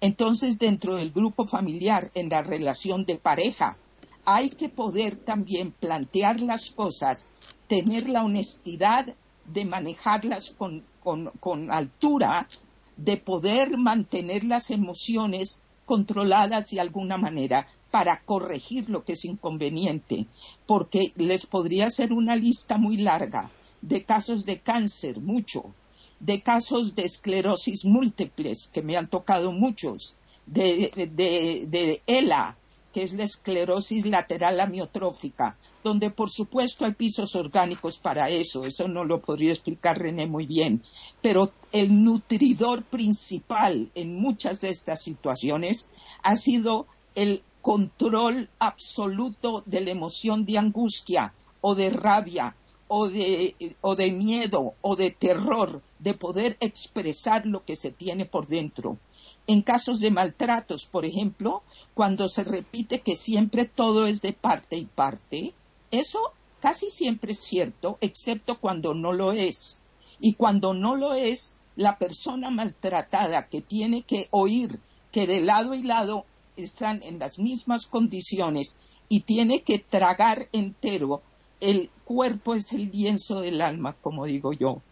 entonces, 0.00 0.58
dentro 0.58 0.96
del 0.96 1.10
grupo 1.10 1.44
familiar, 1.44 2.10
en 2.14 2.30
la 2.30 2.42
relación 2.42 3.04
de 3.04 3.16
pareja, 3.16 3.76
hay 4.24 4.48
que 4.48 4.68
poder 4.68 5.16
también 5.16 5.72
plantear 5.72 6.40
las 6.40 6.70
cosas, 6.70 7.28
tener 7.68 8.08
la 8.08 8.24
honestidad 8.24 9.14
de 9.44 9.64
manejarlas 9.64 10.56
con, 10.56 11.70
altura, 11.70 12.48
de 12.96 13.16
poder 13.16 13.76
mantener 13.76 14.44
las 14.44 14.70
emociones 14.70 15.60
controladas 15.84 16.70
de 16.70 16.80
alguna 16.80 17.16
manera 17.16 17.66
para 17.90 18.20
corregir 18.20 18.88
lo 18.88 19.04
que 19.04 19.14
es 19.14 19.24
inconveniente, 19.24 20.26
porque 20.66 21.12
les 21.16 21.46
podría 21.46 21.86
hacer 21.86 22.12
una 22.12 22.36
lista 22.36 22.78
muy 22.78 22.96
larga 22.96 23.50
de 23.82 24.04
casos 24.04 24.44
de 24.44 24.60
cáncer, 24.60 25.20
mucho, 25.20 25.74
de 26.20 26.42
casos 26.42 26.94
de 26.94 27.04
esclerosis 27.04 27.84
múltiples, 27.84 28.68
que 28.68 28.82
me 28.82 28.96
han 28.96 29.08
tocado 29.08 29.52
muchos, 29.52 30.16
de, 30.46 30.92
de, 30.94 31.66
de 31.66 32.02
ELA, 32.06 32.56
que 32.92 33.02
es 33.02 33.12
la 33.12 33.24
esclerosis 33.24 34.04
lateral 34.04 34.60
amiotrófica, 34.60 35.56
donde 35.84 36.10
por 36.10 36.30
supuesto 36.30 36.84
hay 36.84 36.92
pisos 36.92 37.36
orgánicos 37.36 37.98
para 37.98 38.28
eso, 38.30 38.64
eso 38.64 38.88
no 38.88 39.04
lo 39.04 39.20
podría 39.20 39.52
explicar 39.52 39.98
René 39.98 40.26
muy 40.26 40.46
bien, 40.46 40.82
pero 41.22 41.52
el 41.72 42.02
nutridor 42.02 42.82
principal 42.84 43.90
en 43.94 44.16
muchas 44.16 44.60
de 44.60 44.70
estas 44.70 45.02
situaciones 45.02 45.88
ha 46.22 46.36
sido 46.36 46.86
el 47.14 47.42
control 47.60 48.48
absoluto 48.58 49.62
de 49.66 49.82
la 49.82 49.90
emoción 49.90 50.44
de 50.44 50.58
angustia 50.58 51.32
o 51.60 51.74
de 51.74 51.90
rabia 51.90 52.56
o 52.92 53.08
de, 53.08 53.54
o 53.82 53.94
de 53.94 54.10
miedo 54.10 54.74
o 54.80 54.96
de 54.96 55.12
terror, 55.12 55.80
de 56.00 56.14
poder 56.14 56.56
expresar 56.58 57.46
lo 57.46 57.64
que 57.64 57.76
se 57.76 57.92
tiene 57.92 58.26
por 58.26 58.48
dentro. 58.48 58.98
En 59.46 59.62
casos 59.62 60.00
de 60.00 60.10
maltratos, 60.10 60.86
por 60.86 61.04
ejemplo, 61.04 61.62
cuando 61.94 62.28
se 62.28 62.42
repite 62.42 63.00
que 63.00 63.14
siempre 63.14 63.64
todo 63.64 64.06
es 64.06 64.22
de 64.22 64.32
parte 64.32 64.76
y 64.76 64.86
parte, 64.86 65.54
eso 65.92 66.18
casi 66.58 66.90
siempre 66.90 67.32
es 67.32 67.38
cierto, 67.38 67.96
excepto 68.00 68.58
cuando 68.58 68.92
no 68.92 69.12
lo 69.12 69.30
es. 69.30 69.80
Y 70.18 70.34
cuando 70.34 70.74
no 70.74 70.96
lo 70.96 71.14
es, 71.14 71.56
la 71.76 71.96
persona 71.96 72.50
maltratada 72.50 73.46
que 73.46 73.60
tiene 73.60 74.02
que 74.02 74.26
oír 74.32 74.80
que 75.12 75.28
de 75.28 75.40
lado 75.40 75.74
y 75.74 75.84
lado 75.84 76.24
están 76.56 77.04
en 77.04 77.20
las 77.20 77.38
mismas 77.38 77.86
condiciones 77.86 78.74
y 79.08 79.20
tiene 79.20 79.62
que 79.62 79.78
tragar 79.78 80.48
entero, 80.52 81.22
el 81.60 81.90
cuerpo 82.04 82.54
es 82.54 82.72
el 82.72 82.90
lienzo 82.90 83.40
del 83.40 83.60
alma, 83.60 83.94
como 84.00 84.24
digo 84.24 84.52
yo. 84.52 84.82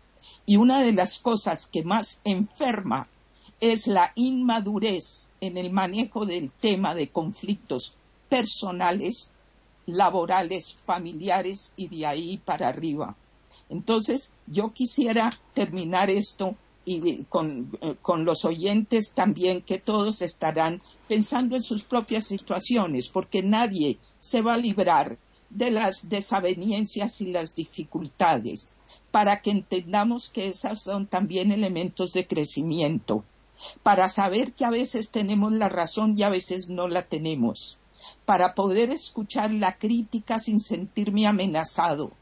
Y 0.47 0.57
una 0.57 0.83
de 0.83 0.93
las 0.93 1.19
cosas 1.19 1.67
que 1.67 1.83
más 1.83 2.21
enferma 2.25 3.09
es 3.61 3.87
la 3.87 4.13
inmadurez 4.15 5.29
en 5.41 5.57
el 5.57 5.73
manejo 5.73 6.27
del 6.27 6.51
tema 6.51 6.95
de 6.95 7.09
conflictos 7.09 7.97
personales, 8.29 9.33
laborales, 9.87 10.75
familiares 10.75 11.73
y 11.77 11.89
de 11.89 12.07
ahí 12.07 12.37
para 12.39 12.69
arriba. 12.69 13.17
Entonces, 13.69 14.33
yo 14.47 14.73
quisiera 14.73 15.31
terminar 15.55 16.11
esto 16.11 16.57
y 16.85 17.25
con, 17.25 17.77
eh, 17.83 17.97
con, 18.01 18.25
los 18.25 18.45
oyentes 18.47 19.13
también 19.13 19.61
que 19.61 19.79
todos 19.79 20.23
estarán 20.23 20.81
pensando 21.07 21.55
en 21.55 21.63
sus 21.63 21.85
propias 21.85 22.25
situaciones, 22.25 23.09
porque 23.09 23.43
nadie 23.43 23.99
se 24.19 24.41
va 24.41 24.55
a 24.55 24.59
librar 24.59 25.19
de 25.51 25.71
las 25.71 26.09
desavenencias 26.09 27.21
y 27.21 27.27
las 27.27 27.55
dificultades, 27.55 28.77
para 29.11 29.41
que 29.41 29.51
entendamos 29.51 30.29
que 30.29 30.49
esas 30.49 30.83
son 30.83 31.07
también 31.07 31.53
elementos 31.53 32.13
de 32.13 32.27
crecimiento 32.27 33.25
para 33.83 34.09
saber 34.09 34.53
que 34.53 34.65
a 34.65 34.71
veces 34.71 35.11
tenemos 35.11 35.53
la 35.53 35.69
razón 35.69 36.19
y 36.19 36.23
a 36.23 36.29
veces 36.29 36.69
no 36.69 36.89
la 36.89 37.03
tenemos, 37.03 37.79
para 38.25 38.55
poder 38.55 38.91
escuchar 38.91 39.53
la 39.53 39.79
crítica 39.79 40.39
sin 40.39 40.61
sentirme 40.61 41.27
amenazado, 41.27 42.13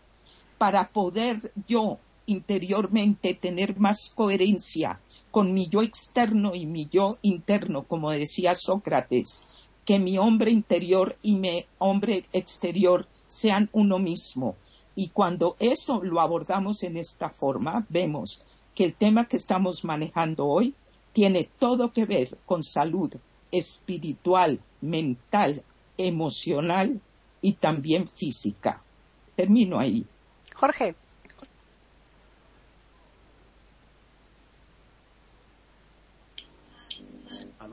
para 0.59 0.89
poder 0.89 1.53
yo 1.67 1.99
interiormente 2.27 3.35
tener 3.35 3.79
más 3.79 4.11
coherencia 4.11 5.01
con 5.31 5.53
mi 5.53 5.69
yo 5.69 5.83
externo 5.83 6.55
y 6.55 6.67
mi 6.67 6.87
yo 6.87 7.19
interno, 7.23 7.85
como 7.85 8.11
decía 8.11 8.55
Sócrates, 8.55 9.45
que 9.85 9.99
mi 9.99 10.19
hombre 10.19 10.51
interior 10.51 11.17
y 11.23 11.37
mi 11.37 11.67
hombre 11.79 12.25
exterior 12.33 13.07
sean 13.27 13.69
uno 13.73 13.99
mismo. 13.99 14.57
Y 14.95 15.09
cuando 15.09 15.57
eso 15.59 16.03
lo 16.03 16.21
abordamos 16.21 16.83
en 16.83 16.97
esta 16.97 17.29
forma, 17.29 17.87
vemos 17.89 18.43
que 18.75 18.85
el 18.85 18.95
tema 18.95 19.27
que 19.27 19.37
estamos 19.37 19.85
manejando 19.85 20.47
hoy 20.47 20.75
tiene 21.13 21.49
todo 21.59 21.93
que 21.93 22.05
ver 22.05 22.37
con 22.47 22.63
salud 22.63 23.15
espiritual, 23.51 24.61
mental, 24.81 25.63
emocional 25.97 27.01
y 27.41 27.55
también 27.55 28.09
física. 28.09 28.83
Termino 29.35 29.79
ahí. 29.79 30.05
Jorge. 30.55 30.95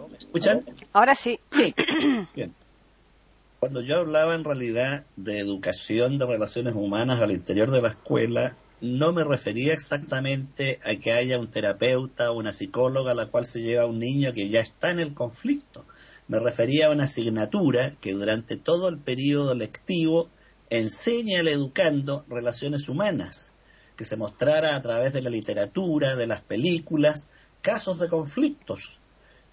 ¿Me 0.10 0.18
escuchan? 0.18 0.60
Ahora 0.92 1.16
sí. 1.16 1.40
Sí. 1.52 1.74
Bien. 2.36 2.54
Cuando 3.64 3.80
yo 3.80 3.96
hablaba 3.96 4.36
en 4.36 4.44
realidad 4.44 5.06
de 5.16 5.40
educación 5.40 6.18
de 6.18 6.26
relaciones 6.26 6.76
humanas 6.76 7.22
al 7.22 7.32
interior 7.32 7.72
de 7.72 7.82
la 7.82 7.88
escuela, 7.88 8.58
no 8.82 9.14
me 9.14 9.24
refería 9.24 9.72
exactamente 9.72 10.82
a 10.84 10.98
que 10.98 11.14
haya 11.14 11.40
un 11.40 11.50
terapeuta 11.50 12.30
o 12.30 12.38
una 12.38 12.52
psicóloga 12.52 13.12
a 13.12 13.16
la 13.16 13.28
cual 13.28 13.46
se 13.46 13.62
lleva 13.62 13.86
un 13.86 14.00
niño 14.00 14.34
que 14.34 14.50
ya 14.50 14.60
está 14.60 14.92
en 14.92 15.00
el 15.00 15.14
conflicto. 15.14 15.86
Me 16.28 16.42
refería 16.42 16.88
a 16.88 16.90
una 16.90 17.06
asignatura 17.06 17.96
que 18.02 18.12
durante 18.12 18.58
todo 18.58 18.90
el 18.90 18.98
periodo 18.98 19.56
lectivo 19.56 20.30
enseña 20.70 21.40
al 21.40 21.48
educando 21.48 22.26
relaciones 22.28 22.90
humanas, 22.90 23.54
que 23.96 24.04
se 24.04 24.18
mostrara 24.18 24.76
a 24.76 24.82
través 24.82 25.14
de 25.14 25.22
la 25.22 25.30
literatura, 25.30 26.18
de 26.18 26.28
las 26.28 26.42
películas, 26.42 27.30
casos 27.62 27.98
de 27.98 28.10
conflictos, 28.10 29.00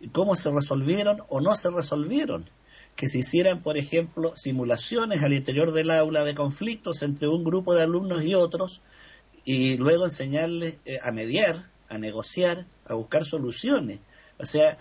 y 0.00 0.08
cómo 0.08 0.34
se 0.34 0.50
resolvieron 0.50 1.22
o 1.28 1.40
no 1.40 1.54
se 1.54 1.70
resolvieron, 1.70 2.50
que 2.97 3.09
se 3.09 3.18
hicieran, 3.18 3.62
por 3.62 3.78
ejemplo, 3.78 4.32
simulaciones 4.36 5.22
al 5.22 5.32
interior 5.32 5.72
del 5.72 5.91
aula 5.91 6.24
de 6.24 6.34
conflictos 6.34 7.03
entre 7.03 7.28
un 7.28 7.45
grupo 7.45 7.74
de 7.74 7.82
alumnos 7.82 8.22
y 8.22 8.34
otros, 8.34 8.82
y 9.45 9.76
luego 9.78 10.05
enseñarles 10.05 10.76
eh, 10.84 10.99
a 11.03 11.11
mediar, 11.12 11.70
a 11.88 11.99
negociar, 11.99 12.66
a 12.84 12.95
buscar 12.95 13.24
soluciones. 13.24 14.01
O 14.38 14.45
sea, 14.45 14.78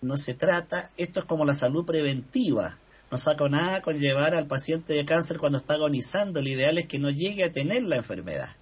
no 0.00 0.16
se 0.16 0.34
trata, 0.34 0.90
esto 0.96 1.20
es 1.20 1.26
como 1.26 1.44
la 1.44 1.54
salud 1.54 1.84
preventiva. 1.84 2.78
No 3.10 3.18
saco 3.18 3.48
nada 3.48 3.82
con 3.82 3.98
llevar 3.98 4.34
al 4.34 4.46
paciente 4.46 4.94
de 4.94 5.04
cáncer 5.04 5.38
cuando 5.38 5.58
está 5.58 5.74
agonizando. 5.74 6.40
El 6.40 6.48
ideal 6.48 6.78
es 6.78 6.86
que 6.86 6.98
no 6.98 7.10
llegue 7.10 7.44
a 7.44 7.52
tener 7.52 7.82
la 7.82 7.96
enfermedad, 7.96 8.56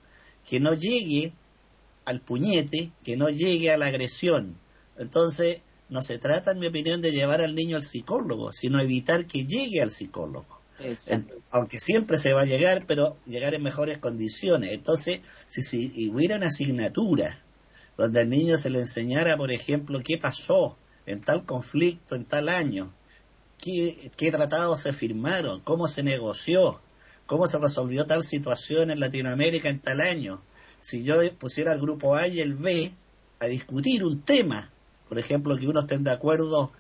que 0.49 0.61
no 0.61 0.75
llegue 0.75 1.33
al 2.05 2.21
puñete, 2.21 2.93
que 3.05 3.17
no 3.17 3.31
llegue 3.31 3.71
a 3.71 3.79
la 3.79 3.87
agresión. 3.87 4.59
Entonces, 4.99 5.59
no 5.91 6.03
se 6.03 6.19
trata, 6.19 6.53
en 6.53 6.59
mi 6.59 6.69
opinión, 6.69 7.01
de 7.01 7.13
llevar 7.13 7.41
al 7.41 7.55
niño 7.55 7.77
al 7.77 7.83
psicólogo, 7.83 8.53
sino 8.53 8.81
evitar 8.81 9.27
que 9.27 9.45
llegue 9.45 9.83
al 9.83 9.91
psicólogo 9.91 10.61
aunque 11.51 11.79
siempre 11.79 12.19
se 12.19 12.33
va 12.33 12.43
a 12.43 12.47
llegar, 12.47 12.85
pero 12.87 13.17
llegar 13.27 13.55
en 13.55 13.63
mejores 13.63 13.99
condiciones. 13.99 14.73
Entonces, 14.73 15.21
si, 15.47 16.11
hubiera 16.11 16.37
una 16.37 16.47
asignatura 16.47 17.43
donde 17.97 18.21
al 18.21 18.31
niño 18.31 18.57
se 18.57 18.71
le 18.71 18.81
enseñara, 18.81 19.37
por 19.37 19.51
ejemplo, 19.53 20.01
qué 20.03 20.17
pasó 20.17 20.79
en 21.07 21.21
tal 21.21 21.45
conflicto, 21.45 22.15
en 22.15 22.25
tal 22.25 22.49
año, 22.49 22.95
qué, 23.59 24.11
qué 24.17 24.31
tratados 24.31 24.81
se 24.81 24.93
firmaron, 24.93 25.61
cómo 25.61 25.87
se 25.87 26.03
negoció, 26.03 26.81
cómo 27.27 27.47
se 27.47 27.59
resolvió 27.59 28.07
tal 28.07 28.25
situación 28.25 28.91
en 28.91 29.01
Latinoamérica 29.01 29.69
en 29.69 29.81
tal 29.81 30.01
año. 30.01 30.43
Si 30.79 31.03
yo 31.03 31.17
pusiera 31.39 31.73
al 31.73 31.81
grupo 31.81 32.17
A 32.17 32.27
y 32.27 32.41
el 32.41 32.55
B 32.55 32.95
a 33.39 33.47
discutir 33.47 34.03
un 34.03 34.23
tema, 34.23 34.71
por 35.11 35.19
ejemplo, 35.19 35.59
que 35.59 35.67
unos 35.67 35.83
estén 35.83 36.05
de 36.05 36.13
acuerdo 36.13 36.71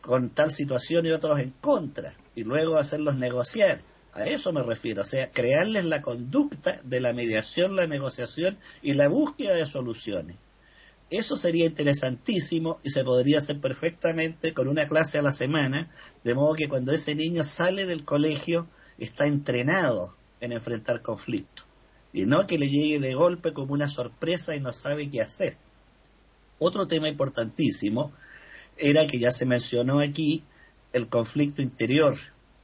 con 0.00 0.30
tal 0.30 0.50
situación 0.50 1.04
y 1.04 1.10
otros 1.10 1.38
en 1.38 1.50
contra, 1.50 2.16
y 2.34 2.42
luego 2.42 2.78
hacerlos 2.78 3.16
negociar. 3.16 3.82
A 4.14 4.24
eso 4.24 4.54
me 4.54 4.62
refiero, 4.62 5.02
o 5.02 5.04
sea, 5.04 5.30
crearles 5.30 5.84
la 5.84 6.00
conducta 6.00 6.80
de 6.82 7.02
la 7.02 7.12
mediación, 7.12 7.76
la 7.76 7.86
negociación 7.86 8.56
y 8.80 8.94
la 8.94 9.08
búsqueda 9.08 9.52
de 9.52 9.66
soluciones. 9.66 10.36
Eso 11.10 11.36
sería 11.36 11.66
interesantísimo 11.66 12.80
y 12.82 12.88
se 12.88 13.04
podría 13.04 13.36
hacer 13.36 13.60
perfectamente 13.60 14.54
con 14.54 14.68
una 14.68 14.86
clase 14.86 15.18
a 15.18 15.22
la 15.22 15.32
semana, 15.32 15.90
de 16.24 16.34
modo 16.34 16.54
que 16.54 16.68
cuando 16.68 16.90
ese 16.92 17.14
niño 17.14 17.44
sale 17.44 17.84
del 17.84 18.06
colegio 18.06 18.66
está 18.96 19.26
entrenado 19.26 20.16
en 20.40 20.52
enfrentar 20.52 21.02
conflictos 21.02 21.66
y 22.14 22.24
no 22.24 22.46
que 22.46 22.56
le 22.56 22.68
llegue 22.70 22.98
de 22.98 23.12
golpe 23.12 23.52
como 23.52 23.74
una 23.74 23.88
sorpresa 23.88 24.56
y 24.56 24.60
no 24.60 24.72
sabe 24.72 25.10
qué 25.10 25.20
hacer. 25.20 25.58
Otro 26.66 26.88
tema 26.88 27.08
importantísimo 27.08 28.10
era 28.78 29.06
que 29.06 29.18
ya 29.18 29.30
se 29.30 29.44
mencionó 29.44 30.00
aquí 30.00 30.44
el 30.94 31.08
conflicto 31.08 31.60
interior, 31.60 32.16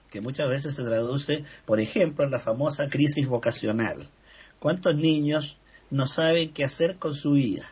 que 0.08 0.22
muchas 0.22 0.48
veces 0.48 0.74
se 0.74 0.84
traduce, 0.84 1.44
por 1.66 1.80
ejemplo, 1.80 2.24
en 2.24 2.30
la 2.30 2.40
famosa 2.40 2.88
crisis 2.88 3.28
vocacional. 3.28 4.08
¿Cuántos 4.58 4.96
niños 4.96 5.58
no 5.90 6.06
saben 6.06 6.50
qué 6.54 6.64
hacer 6.64 6.96
con 6.96 7.14
su 7.14 7.32
vida? 7.32 7.70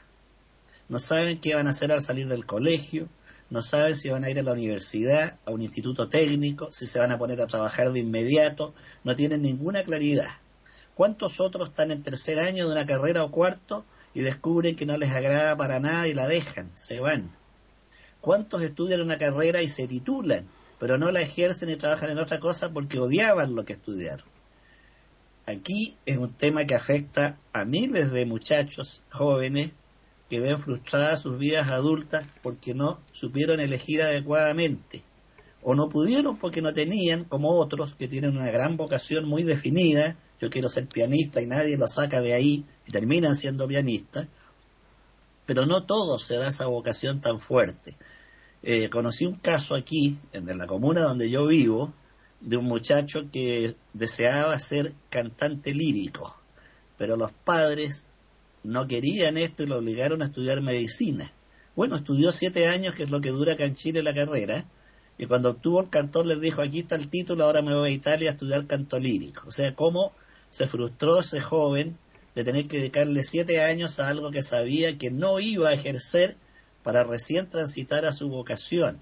No 0.90 0.98
saben 0.98 1.40
qué 1.40 1.54
van 1.54 1.66
a 1.66 1.70
hacer 1.70 1.92
al 1.92 2.02
salir 2.02 2.28
del 2.28 2.44
colegio, 2.44 3.08
no 3.48 3.62
saben 3.62 3.94
si 3.94 4.10
van 4.10 4.24
a 4.24 4.28
ir 4.28 4.38
a 4.38 4.42
la 4.42 4.52
universidad, 4.52 5.38
a 5.46 5.50
un 5.50 5.62
instituto 5.62 6.10
técnico, 6.10 6.70
si 6.72 6.86
se 6.86 6.98
van 6.98 7.10
a 7.10 7.16
poner 7.16 7.40
a 7.40 7.46
trabajar 7.46 7.90
de 7.90 8.00
inmediato, 8.00 8.74
no 9.02 9.16
tienen 9.16 9.40
ninguna 9.40 9.82
claridad. 9.82 10.28
¿Cuántos 10.94 11.40
otros 11.40 11.70
están 11.70 11.90
en 11.90 12.02
tercer 12.02 12.38
año 12.38 12.66
de 12.66 12.72
una 12.72 12.84
carrera 12.84 13.24
o 13.24 13.30
cuarto 13.30 13.86
y 14.18 14.22
descubren 14.22 14.74
que 14.74 14.84
no 14.84 14.96
les 14.96 15.12
agrada 15.12 15.56
para 15.56 15.78
nada 15.78 16.08
y 16.08 16.12
la 16.12 16.26
dejan, 16.26 16.72
se 16.74 16.98
van? 16.98 17.30
¿Cuántos 18.20 18.62
estudian 18.62 19.00
una 19.00 19.16
carrera 19.16 19.62
y 19.62 19.68
se 19.68 19.86
titulan, 19.86 20.48
pero 20.80 20.98
no 20.98 21.12
la 21.12 21.20
ejercen 21.20 21.70
y 21.70 21.76
trabajan 21.76 22.10
en 22.10 22.18
otra 22.18 22.40
cosa 22.40 22.68
porque 22.70 22.98
odiaban 22.98 23.54
lo 23.54 23.64
que 23.64 23.74
estudiaron? 23.74 24.26
Aquí 25.46 25.96
es 26.04 26.16
un 26.16 26.32
tema 26.32 26.64
que 26.64 26.74
afecta 26.74 27.38
a 27.52 27.64
miles 27.64 28.10
de 28.10 28.26
muchachos 28.26 29.02
jóvenes 29.08 29.70
que 30.28 30.40
ven 30.40 30.58
frustradas 30.58 31.20
sus 31.20 31.38
vidas 31.38 31.70
adultas 31.70 32.26
porque 32.42 32.74
no 32.74 32.98
supieron 33.12 33.60
elegir 33.60 34.02
adecuadamente 34.02 35.04
o 35.62 35.76
no 35.76 35.88
pudieron 35.88 36.38
porque 36.38 36.60
no 36.60 36.72
tenían, 36.72 37.22
como 37.22 37.50
otros 37.50 37.94
que 37.94 38.08
tienen 38.08 38.36
una 38.36 38.50
gran 38.50 38.76
vocación 38.76 39.28
muy 39.28 39.44
definida, 39.44 40.16
yo 40.40 40.50
quiero 40.50 40.68
ser 40.68 40.86
pianista 40.86 41.40
y 41.40 41.46
nadie 41.46 41.76
lo 41.76 41.88
saca 41.88 42.20
de 42.20 42.34
ahí 42.34 42.64
y 42.86 42.92
terminan 42.92 43.34
siendo 43.34 43.66
pianistas, 43.66 44.28
pero 45.46 45.66
no 45.66 45.84
todos 45.84 46.24
se 46.24 46.36
da 46.36 46.48
esa 46.48 46.66
vocación 46.66 47.20
tan 47.20 47.40
fuerte. 47.40 47.96
Eh, 48.62 48.90
conocí 48.90 49.24
un 49.24 49.36
caso 49.36 49.74
aquí, 49.74 50.18
en 50.32 50.58
la 50.58 50.66
comuna 50.66 51.02
donde 51.02 51.30
yo 51.30 51.46
vivo, 51.46 51.92
de 52.40 52.56
un 52.56 52.66
muchacho 52.66 53.30
que 53.32 53.74
deseaba 53.92 54.58
ser 54.58 54.94
cantante 55.10 55.74
lírico, 55.74 56.36
pero 56.96 57.16
los 57.16 57.32
padres 57.32 58.06
no 58.62 58.86
querían 58.86 59.36
esto 59.36 59.62
y 59.62 59.66
lo 59.66 59.78
obligaron 59.78 60.22
a 60.22 60.26
estudiar 60.26 60.60
medicina. 60.60 61.32
Bueno, 61.74 61.96
estudió 61.96 62.32
siete 62.32 62.66
años, 62.66 62.94
que 62.94 63.04
es 63.04 63.10
lo 63.10 63.20
que 63.20 63.30
dura 63.30 63.54
acá 63.54 63.64
en 63.64 63.74
Chile 63.74 64.02
la 64.02 64.14
carrera, 64.14 64.66
y 65.16 65.26
cuando 65.26 65.50
obtuvo 65.50 65.80
el 65.80 65.90
cantor 65.90 66.26
les 66.26 66.40
dijo, 66.40 66.62
aquí 66.62 66.80
está 66.80 66.94
el 66.94 67.08
título, 67.08 67.44
ahora 67.44 67.62
me 67.62 67.74
voy 67.74 67.90
a 67.90 67.92
Italia 67.92 68.30
a 68.30 68.32
estudiar 68.32 68.66
canto 68.66 68.98
lírico. 68.98 69.48
O 69.48 69.50
sea, 69.50 69.74
cómo 69.74 70.12
se 70.48 70.66
frustró 70.66 71.20
ese 71.20 71.40
joven 71.40 71.98
de 72.34 72.44
tener 72.44 72.68
que 72.68 72.78
dedicarle 72.78 73.22
siete 73.22 73.62
años 73.62 73.98
a 73.98 74.08
algo 74.08 74.30
que 74.30 74.42
sabía 74.42 74.96
que 74.96 75.10
no 75.10 75.40
iba 75.40 75.70
a 75.70 75.74
ejercer 75.74 76.36
para 76.82 77.04
recién 77.04 77.48
transitar 77.48 78.04
a 78.04 78.12
su 78.12 78.28
vocación. 78.28 79.00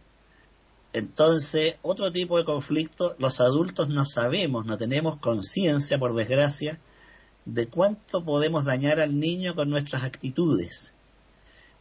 Entonces, 0.92 1.76
otro 1.82 2.10
tipo 2.10 2.38
de 2.38 2.44
conflicto, 2.44 3.14
los 3.18 3.40
adultos 3.40 3.88
no 3.88 4.06
sabemos, 4.06 4.64
no 4.64 4.78
tenemos 4.78 5.18
conciencia, 5.18 5.98
por 5.98 6.14
desgracia, 6.14 6.80
de 7.44 7.68
cuánto 7.68 8.24
podemos 8.24 8.64
dañar 8.64 9.00
al 9.00 9.20
niño 9.20 9.54
con 9.54 9.68
nuestras 9.68 10.04
actitudes. 10.04 10.94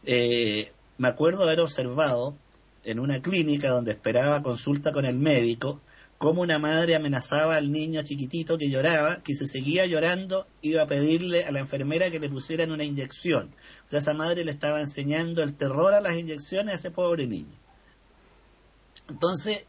Eh, 0.04 0.72
me 0.98 1.08
acuerdo 1.08 1.42
haber 1.42 1.60
observado 1.60 2.36
en 2.84 3.00
una 3.00 3.20
clínica 3.20 3.70
donde 3.70 3.92
esperaba 3.92 4.42
consulta 4.42 4.92
con 4.92 5.04
el 5.04 5.16
médico, 5.16 5.80
cómo 6.18 6.42
una 6.42 6.58
madre 6.58 6.94
amenazaba 6.94 7.56
al 7.56 7.70
niño 7.70 8.02
chiquitito 8.02 8.56
que 8.56 8.70
lloraba, 8.70 9.22
que 9.22 9.34
se 9.34 9.46
seguía 9.46 9.86
llorando, 9.86 10.46
iba 10.62 10.82
a 10.82 10.86
pedirle 10.86 11.44
a 11.44 11.52
la 11.52 11.60
enfermera 11.60 12.10
que 12.10 12.20
le 12.20 12.30
pusieran 12.30 12.72
una 12.72 12.84
inyección. 12.84 13.54
O 13.86 13.90
sea, 13.90 13.98
esa 13.98 14.14
madre 14.14 14.44
le 14.44 14.52
estaba 14.52 14.80
enseñando 14.80 15.42
el 15.42 15.54
terror 15.54 15.94
a 15.94 16.00
las 16.00 16.16
inyecciones 16.16 16.72
a 16.72 16.76
ese 16.76 16.90
pobre 16.90 17.26
niño. 17.26 17.58
Entonces, 19.08 19.64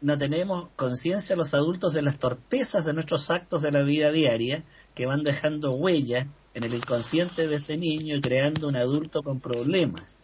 no 0.00 0.18
tenemos 0.18 0.70
conciencia 0.76 1.36
los 1.36 1.54
adultos 1.54 1.94
de 1.94 2.02
las 2.02 2.18
torpezas 2.18 2.84
de 2.84 2.92
nuestros 2.92 3.30
actos 3.30 3.62
de 3.62 3.72
la 3.72 3.82
vida 3.82 4.12
diaria 4.12 4.64
que 4.94 5.06
van 5.06 5.22
dejando 5.22 5.72
huella 5.72 6.26
en 6.54 6.64
el 6.64 6.74
inconsciente 6.74 7.46
de 7.48 7.56
ese 7.56 7.76
niño 7.76 8.16
y 8.16 8.20
creando 8.20 8.68
un 8.68 8.76
adulto 8.76 9.22
con 9.22 9.40
problemas. 9.40 10.18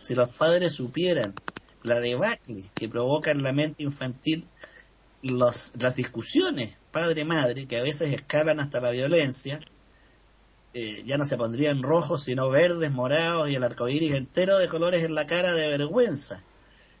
Si 0.00 0.14
los 0.14 0.28
padres 0.30 0.74
supieran 0.74 1.34
la 1.82 2.00
debacle 2.00 2.64
que 2.74 2.88
provoca 2.88 3.30
en 3.30 3.42
la 3.42 3.52
mente 3.52 3.82
infantil 3.82 4.46
los, 5.22 5.72
las 5.78 5.96
discusiones 5.96 6.76
padre-madre, 6.92 7.66
que 7.66 7.78
a 7.78 7.82
veces 7.82 8.12
escalan 8.12 8.60
hasta 8.60 8.80
la 8.80 8.90
violencia, 8.90 9.60
eh, 10.74 11.02
ya 11.06 11.16
no 11.18 11.24
se 11.24 11.36
pondrían 11.36 11.82
rojos, 11.82 12.24
sino 12.24 12.50
verdes, 12.50 12.90
morados 12.90 13.50
y 13.50 13.54
el 13.54 13.64
arco 13.64 13.88
iris 13.88 14.14
entero 14.14 14.58
de 14.58 14.68
colores 14.68 15.04
en 15.04 15.14
la 15.14 15.26
cara 15.26 15.52
de 15.54 15.68
vergüenza, 15.68 16.42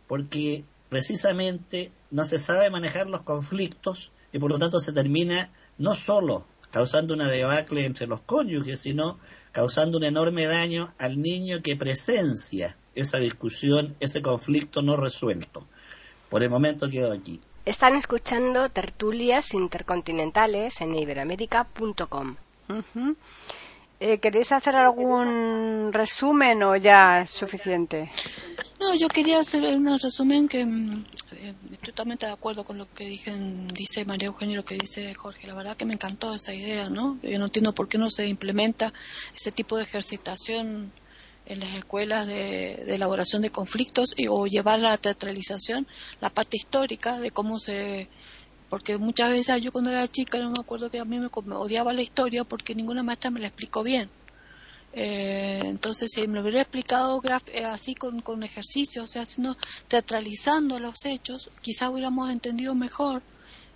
porque 0.06 0.64
precisamente 0.88 1.92
no 2.10 2.24
se 2.24 2.38
sabe 2.38 2.70
manejar 2.70 3.08
los 3.08 3.22
conflictos 3.22 4.10
y 4.32 4.38
por 4.38 4.50
lo 4.50 4.58
tanto 4.58 4.80
se 4.80 4.92
termina 4.92 5.52
no 5.76 5.94
solo 5.94 6.46
causando 6.70 7.14
una 7.14 7.30
debacle 7.30 7.84
entre 7.84 8.06
los 8.06 8.20
cónyuges, 8.22 8.80
sino 8.80 9.18
causando 9.52 9.98
un 9.98 10.04
enorme 10.04 10.46
daño 10.46 10.94
al 10.98 11.20
niño 11.20 11.62
que 11.62 11.76
presencia 11.76 12.76
esa 12.94 13.18
discusión, 13.18 13.96
ese 14.00 14.22
conflicto 14.22 14.82
no 14.82 14.96
resuelto. 14.96 15.66
Por 16.28 16.42
el 16.42 16.50
momento 16.50 16.90
quedo 16.90 17.12
aquí. 17.12 17.40
Están 17.68 17.96
escuchando 17.96 18.70
tertulias 18.70 19.52
intercontinentales 19.52 20.80
en 20.80 20.94
iberamérica.com. 20.94 22.36
Eh, 24.00 24.18
¿Queréis 24.20 24.52
hacer 24.52 24.74
algún 24.74 25.90
resumen 25.92 26.62
o 26.62 26.76
ya 26.76 27.20
es 27.20 27.30
suficiente? 27.30 28.10
No, 28.80 28.94
yo 28.94 29.08
quería 29.08 29.40
hacer 29.40 29.64
un 29.64 29.98
resumen 29.98 30.48
que 30.48 30.64
mm, 30.64 31.04
eh, 31.32 31.54
estoy 31.72 31.92
totalmente 31.92 32.24
de 32.24 32.32
acuerdo 32.32 32.64
con 32.64 32.78
lo 32.78 32.90
que 32.94 33.04
dice 33.04 34.04
María 34.06 34.28
Eugenia 34.28 34.54
y 34.54 34.56
lo 34.56 34.64
que 34.64 34.76
dice 34.76 35.12
Jorge. 35.12 35.46
La 35.46 35.52
verdad 35.52 35.76
que 35.76 35.84
me 35.84 35.92
encantó 35.92 36.34
esa 36.34 36.54
idea, 36.54 36.88
¿no? 36.88 37.18
Yo 37.22 37.38
no 37.38 37.44
entiendo 37.44 37.74
por 37.74 37.86
qué 37.86 37.98
no 37.98 38.08
se 38.08 38.26
implementa 38.26 38.94
ese 39.36 39.52
tipo 39.52 39.76
de 39.76 39.82
ejercitación 39.82 40.90
en 41.48 41.60
las 41.60 41.74
escuelas 41.74 42.26
de, 42.26 42.94
elaboración 42.94 43.42
de 43.42 43.50
conflictos 43.50 44.12
y, 44.16 44.28
o 44.28 44.46
llevar 44.46 44.80
a 44.80 44.90
la 44.90 44.96
teatralización 44.98 45.86
la 46.20 46.30
parte 46.30 46.58
histórica 46.58 47.18
de 47.18 47.30
cómo 47.30 47.58
se 47.58 48.08
porque 48.68 48.98
muchas 48.98 49.30
veces 49.30 49.62
yo 49.62 49.72
cuando 49.72 49.90
era 49.90 50.06
chica 50.06 50.38
no 50.38 50.50
me 50.50 50.60
acuerdo 50.60 50.90
que 50.90 50.98
a 50.98 51.04
mí 51.06 51.18
me, 51.18 51.28
odiaba 51.56 51.94
la 51.94 52.02
historia 52.02 52.44
porque 52.44 52.74
ninguna 52.74 53.02
maestra 53.02 53.30
me 53.30 53.40
la 53.40 53.46
explicó 53.46 53.82
bien. 53.82 54.10
Eh, 54.92 55.60
entonces 55.64 56.10
si 56.12 56.26
me 56.26 56.40
hubiera 56.40 56.62
explicado 56.62 57.20
eh, 57.52 57.64
así 57.64 57.94
con, 57.94 58.20
con 58.22 58.42
ejercicios 58.42 59.04
o 59.04 59.06
sea 59.06 59.22
haciendo 59.22 59.54
teatralizando 59.86 60.78
los 60.78 61.04
hechos 61.04 61.50
quizás 61.60 61.90
hubiéramos 61.90 62.30
entendido 62.30 62.74
mejor 62.74 63.22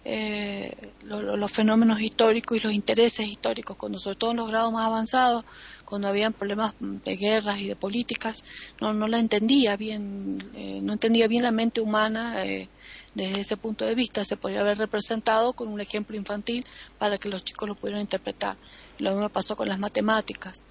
eh, 0.04 0.74
los 1.04 1.52
fenómenos 1.52 2.00
históricos 2.00 2.56
y 2.56 2.60
los 2.60 2.72
intereses 2.72 3.26
históricos, 3.26 3.76
cuando 3.76 4.00
sobre 4.00 4.16
todo 4.16 4.32
en 4.32 4.38
los 4.38 4.48
grados 4.48 4.72
más 4.72 4.86
avanzados, 4.86 5.44
cuando 5.84 6.08
habían 6.08 6.32
problemas 6.32 6.74
de 6.80 7.16
guerras 7.16 7.60
y 7.60 7.68
de 7.68 7.76
políticas, 7.76 8.44
no, 8.80 8.92
no 8.94 9.06
la 9.06 9.20
entendía 9.20 9.76
bien, 9.76 10.42
eh, 10.54 10.80
no 10.82 10.94
entendía 10.94 11.28
bien 11.28 11.44
la 11.44 11.52
mente 11.52 11.80
humana 11.80 12.44
eh, 12.44 12.68
desde 13.14 13.40
ese 13.40 13.56
punto 13.56 13.84
de 13.84 13.94
vista. 13.94 14.24
Se 14.24 14.36
podría 14.36 14.62
haber 14.62 14.78
representado 14.78 15.52
con 15.52 15.68
un 15.68 15.80
ejemplo 15.80 16.16
infantil 16.16 16.64
para 16.98 17.18
que 17.18 17.28
los 17.28 17.44
chicos 17.44 17.68
lo 17.68 17.76
pudieran 17.76 18.00
interpretar. 18.00 18.56
Lo 18.98 19.12
mismo 19.12 19.28
pasó 19.28 19.54
con 19.54 19.68
las 19.68 19.78
matemáticas. 19.78 20.64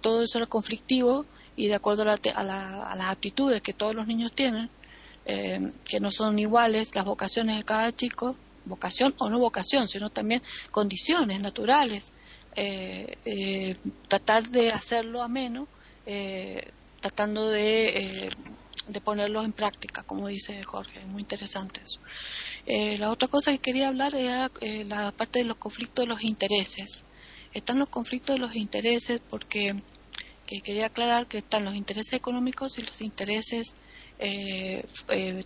todo 0.00 0.22
eso 0.22 0.38
era 0.38 0.46
conflictivo 0.46 1.26
y 1.54 1.68
de 1.68 1.74
acuerdo 1.74 2.02
a, 2.02 2.14
a 2.14 2.96
las 2.96 3.10
aptitudes 3.10 3.62
que 3.62 3.74
todos 3.74 3.94
los 3.94 4.06
niños 4.06 4.32
tienen, 4.32 4.70
que 5.24 6.00
no 6.00 6.10
son 6.10 6.38
iguales 6.38 6.94
las 6.94 7.04
vocaciones 7.04 7.56
de 7.56 7.64
cada 7.64 7.92
chico, 7.92 8.36
vocación 8.66 9.14
o 9.18 9.30
no 9.30 9.38
vocación, 9.38 9.88
sino 9.88 10.10
también 10.10 10.42
condiciones 10.70 11.40
naturales. 11.40 12.12
Eh, 12.58 13.18
eh, 13.26 13.76
tratar 14.08 14.48
de 14.48 14.70
hacerlo 14.70 15.22
ameno, 15.22 15.68
eh, 16.06 16.70
tratando 17.00 17.50
de, 17.50 18.30
de 18.88 19.00
ponerlo 19.02 19.44
en 19.44 19.52
práctica, 19.52 20.02
como 20.02 20.28
dice 20.28 20.62
Jorge, 20.64 21.04
muy 21.04 21.20
interesante 21.20 21.82
eso. 21.84 22.00
la 22.98 23.10
otra 23.10 23.28
cosa 23.28 23.52
que 23.52 23.58
quería 23.58 23.88
hablar 23.88 24.14
era 24.14 24.50
la 24.86 25.12
parte 25.12 25.40
de 25.40 25.44
los 25.44 25.58
conflictos 25.58 26.04
de 26.04 26.08
los 26.08 26.22
intereses. 26.22 27.04
Están 27.52 27.78
los 27.78 27.90
conflictos 27.90 28.36
de 28.36 28.40
los 28.40 28.56
intereses 28.56 29.20
porque 29.28 29.82
que 30.46 30.60
quería 30.60 30.86
aclarar 30.86 31.26
que 31.26 31.38
están 31.38 31.64
los 31.64 31.74
intereses 31.74 32.14
económicos 32.14 32.78
y 32.78 32.82
los 32.82 33.00
intereses 33.02 33.76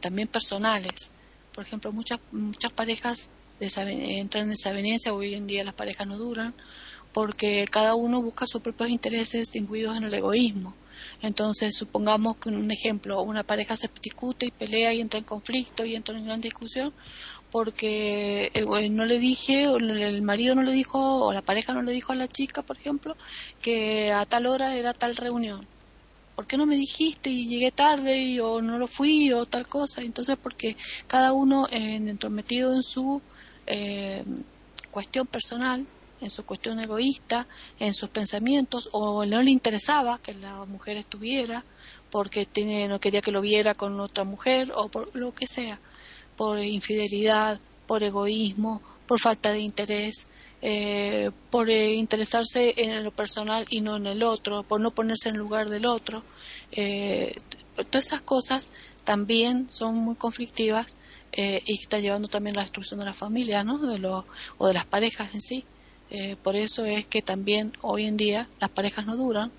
también 0.00 0.28
personales 0.28 1.10
por 1.54 1.64
ejemplo, 1.64 1.92
muchas, 1.92 2.20
muchas 2.32 2.70
parejas 2.72 3.30
entran 3.60 4.44
en 4.44 4.50
desavenencia, 4.50 5.12
hoy 5.12 5.34
en 5.34 5.46
día 5.46 5.64
las 5.64 5.74
parejas 5.74 6.06
no 6.06 6.16
duran, 6.16 6.54
porque 7.12 7.66
cada 7.70 7.94
uno 7.94 8.22
busca 8.22 8.46
sus 8.46 8.62
propios 8.62 8.90
intereses 8.90 9.54
imbuidos 9.54 9.96
en 9.96 10.04
el 10.04 10.14
egoísmo. 10.14 10.74
Entonces, 11.22 11.76
supongamos 11.76 12.36
que 12.36 12.50
un 12.50 12.70
ejemplo, 12.70 13.22
una 13.22 13.42
pareja 13.42 13.76
se 13.76 13.90
discute 14.02 14.46
y 14.46 14.50
pelea 14.50 14.92
y 14.92 15.00
entra 15.00 15.18
en 15.18 15.24
conflicto 15.24 15.84
y 15.84 15.94
entra 15.94 16.16
en 16.16 16.24
gran 16.24 16.40
discusión 16.40 16.92
porque 17.50 18.52
eh, 18.54 18.90
no 18.90 19.04
le 19.04 19.18
dije, 19.18 19.66
o 19.66 19.76
el 19.76 20.22
marido 20.22 20.54
no 20.54 20.62
le 20.62 20.72
dijo, 20.72 21.26
o 21.26 21.32
la 21.32 21.42
pareja 21.42 21.72
no 21.72 21.82
le 21.82 21.92
dijo 21.92 22.12
a 22.12 22.16
la 22.16 22.28
chica, 22.28 22.62
por 22.62 22.78
ejemplo, 22.78 23.16
que 23.60 24.12
a 24.12 24.24
tal 24.24 24.46
hora 24.46 24.76
era 24.76 24.92
tal 24.94 25.16
reunión. 25.16 25.66
¿Por 26.40 26.46
qué 26.46 26.56
no 26.56 26.64
me 26.64 26.76
dijiste 26.78 27.28
y 27.28 27.46
llegué 27.46 27.70
tarde 27.70 28.16
y, 28.16 28.40
o 28.40 28.62
no 28.62 28.78
lo 28.78 28.86
fui 28.86 29.30
o 29.30 29.44
tal 29.44 29.68
cosa? 29.68 30.00
Entonces, 30.00 30.38
porque 30.42 30.74
cada 31.06 31.34
uno 31.34 31.68
eh, 31.70 31.96
entrometido 31.96 32.72
en 32.72 32.82
su 32.82 33.20
eh, 33.66 34.24
cuestión 34.90 35.26
personal, 35.26 35.84
en 36.18 36.30
su 36.30 36.46
cuestión 36.46 36.80
egoísta, 36.80 37.46
en 37.78 37.92
sus 37.92 38.08
pensamientos, 38.08 38.88
o 38.92 39.26
no 39.26 39.42
le 39.42 39.50
interesaba 39.50 40.18
que 40.18 40.32
la 40.32 40.64
mujer 40.64 40.96
estuviera 40.96 41.62
porque 42.10 42.46
tiene, 42.46 42.88
no 42.88 43.00
quería 43.00 43.20
que 43.20 43.32
lo 43.32 43.42
viera 43.42 43.74
con 43.74 44.00
otra 44.00 44.24
mujer 44.24 44.72
o 44.74 44.88
por 44.88 45.14
lo 45.14 45.34
que 45.34 45.46
sea, 45.46 45.78
por 46.38 46.58
infidelidad, 46.58 47.60
por 47.86 48.02
egoísmo, 48.02 48.80
por 49.06 49.20
falta 49.20 49.52
de 49.52 49.60
interés, 49.60 50.26
eh, 50.62 51.30
por 51.50 51.70
eh, 51.70 51.94
interesarse 51.94 52.74
en 52.76 53.02
lo 53.02 53.12
personal 53.12 53.64
y 53.70 53.80
no 53.80 53.96
en 53.96 54.06
el 54.06 54.22
otro, 54.22 54.62
por 54.62 54.80
no 54.80 54.90
ponerse 54.90 55.30
en 55.30 55.38
lugar 55.38 55.70
del 55.70 55.86
otro. 55.86 56.22
Eh, 56.72 57.32
todas 57.90 58.06
esas 58.06 58.22
cosas 58.22 58.72
también 59.04 59.68
son 59.70 59.96
muy 59.96 60.16
conflictivas 60.16 60.96
y 61.32 61.80
está 61.80 62.00
llevando 62.00 62.28
también 62.28 62.56
a 62.56 62.58
la 62.58 62.64
destrucción 62.64 62.98
de 63.00 63.06
la 63.06 63.14
familia 63.14 63.62
¿no? 63.62 63.78
de 63.78 63.98
lo, 63.98 64.26
o 64.58 64.66
de 64.66 64.74
las 64.74 64.84
parejas 64.84 65.32
en 65.32 65.40
sí. 65.40 65.64
por 66.42 66.56
eso 66.56 66.84
es 66.84 67.06
que 67.06 67.22
también 67.22 67.72
hoy 67.80 68.06
en 68.06 68.16
día 68.16 68.48
las 68.60 68.68
parejas 68.70 69.06
no 69.06 69.16
duran 69.16 69.50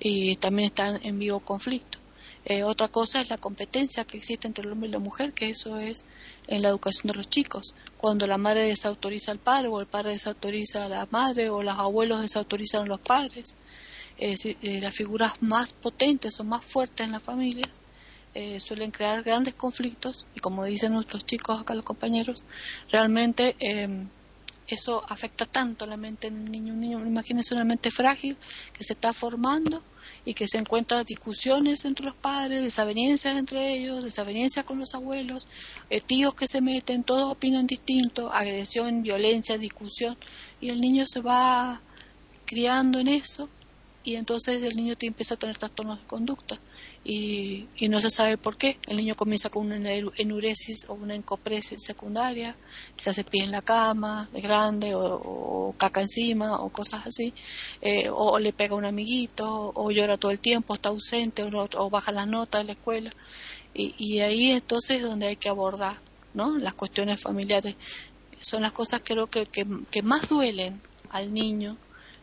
y 0.00 0.36
también 0.36 0.68
están 0.68 0.98
en 1.04 1.18
vivo 1.18 1.40
conflicto. 1.40 1.99
Eh, 2.44 2.62
otra 2.62 2.88
cosa 2.88 3.20
es 3.20 3.28
la 3.28 3.38
competencia 3.38 4.04
que 4.04 4.16
existe 4.16 4.46
entre 4.46 4.64
el 4.64 4.72
hombre 4.72 4.88
y 4.88 4.92
la 4.92 4.98
mujer, 4.98 5.32
que 5.32 5.50
eso 5.50 5.78
es 5.78 6.04
en 6.46 6.62
la 6.62 6.68
educación 6.68 7.12
de 7.12 7.18
los 7.18 7.28
chicos. 7.28 7.74
Cuando 7.98 8.26
la 8.26 8.38
madre 8.38 8.62
desautoriza 8.62 9.32
al 9.32 9.38
padre 9.38 9.68
o 9.68 9.80
el 9.80 9.86
padre 9.86 10.12
desautoriza 10.12 10.86
a 10.86 10.88
la 10.88 11.06
madre 11.10 11.50
o 11.50 11.62
los 11.62 11.76
abuelos 11.76 12.22
desautorizan 12.22 12.82
a 12.82 12.86
los 12.86 13.00
padres, 13.00 13.54
eh, 14.18 14.80
las 14.82 14.94
figuras 14.94 15.42
más 15.42 15.72
potentes 15.72 16.40
o 16.40 16.44
más 16.44 16.64
fuertes 16.64 17.06
en 17.06 17.12
las 17.12 17.22
familias 17.22 17.82
eh, 18.34 18.60
suelen 18.60 18.90
crear 18.90 19.22
grandes 19.22 19.54
conflictos 19.54 20.26
y 20.34 20.40
como 20.40 20.64
dicen 20.64 20.92
nuestros 20.92 21.24
chicos 21.26 21.60
acá 21.60 21.74
los 21.74 21.84
compañeros, 21.84 22.44
realmente 22.90 23.56
em, 23.58 24.08
eso 24.68 25.02
afecta 25.08 25.46
tanto 25.46 25.84
la 25.86 25.96
mente 25.96 26.30
de 26.30 26.36
un 26.36 26.44
niño. 26.44 26.74
Un 26.74 26.80
niño, 26.80 27.06
imagínense 27.06 27.54
una 27.54 27.64
mente 27.64 27.90
frágil 27.90 28.36
que 28.72 28.84
se 28.84 28.92
está 28.92 29.12
formando 29.12 29.82
y 30.24 30.34
que 30.34 30.46
se 30.46 30.58
encuentran 30.58 31.04
discusiones 31.04 31.84
entre 31.84 32.06
los 32.06 32.16
padres, 32.16 32.62
desavenencias 32.62 33.36
entre 33.36 33.74
ellos, 33.74 34.04
desavenencias 34.04 34.64
con 34.64 34.78
los 34.78 34.94
abuelos, 34.94 35.46
eh, 35.88 36.00
tíos 36.00 36.34
que 36.34 36.46
se 36.46 36.60
meten, 36.60 37.04
todos 37.04 37.32
opinan 37.32 37.66
distinto, 37.66 38.32
agresión, 38.32 39.02
violencia, 39.02 39.58
discusión, 39.58 40.16
y 40.60 40.70
el 40.70 40.80
niño 40.80 41.06
se 41.06 41.20
va 41.20 41.80
criando 42.46 42.98
en 42.98 43.08
eso 43.08 43.48
y 44.02 44.16
entonces 44.16 44.62
el 44.62 44.76
niño 44.76 44.96
te 44.96 45.06
empieza 45.06 45.34
a 45.34 45.38
tener 45.38 45.56
trastornos 45.56 46.00
de 46.00 46.06
conducta 46.06 46.58
y, 47.02 47.66
no 47.88 48.00
se 48.00 48.10
sabe 48.10 48.36
por 48.36 48.56
qué. 48.56 48.78
El 48.86 48.98
niño 48.98 49.14
comienza 49.16 49.48
con 49.48 49.66
una 49.66 49.92
enuresis 49.92 50.84
o 50.88 50.94
una 50.94 51.14
encopresis 51.14 51.82
secundaria, 51.82 52.56
se 52.96 53.10
hace 53.10 53.24
pie 53.24 53.44
en 53.44 53.52
la 53.52 53.62
cama 53.62 54.28
de 54.32 54.40
grande 54.40 54.94
o, 54.94 55.74
caca 55.78 56.02
encima 56.02 56.60
o 56.60 56.68
cosas 56.70 57.06
así, 57.06 57.32
eh, 57.80 58.10
o, 58.12 58.38
le 58.38 58.52
pega 58.52 58.74
un 58.74 58.84
amiguito 58.84 59.72
o 59.74 59.90
llora 59.90 60.18
todo 60.18 60.30
el 60.30 60.40
tiempo, 60.40 60.74
está 60.74 60.90
ausente 60.90 61.42
o, 61.42 61.90
baja 61.90 62.12
las 62.12 62.26
notas 62.26 62.62
de 62.62 62.66
la 62.66 62.72
escuela. 62.72 63.10
Y, 63.74 63.94
y 63.98 64.20
ahí 64.20 64.50
entonces 64.52 64.98
es 64.98 65.02
donde 65.04 65.28
hay 65.28 65.36
que 65.36 65.48
abordar 65.48 65.98
¿no? 66.34 66.58
las 66.58 66.74
cuestiones 66.74 67.20
familiares. 67.20 67.76
Son 68.40 68.62
las 68.62 68.72
cosas 68.72 69.02
creo 69.04 69.28
que, 69.28 69.46
que 69.46 70.02
más 70.02 70.28
duelen 70.28 70.80
al 71.10 71.32
niño 71.32 71.76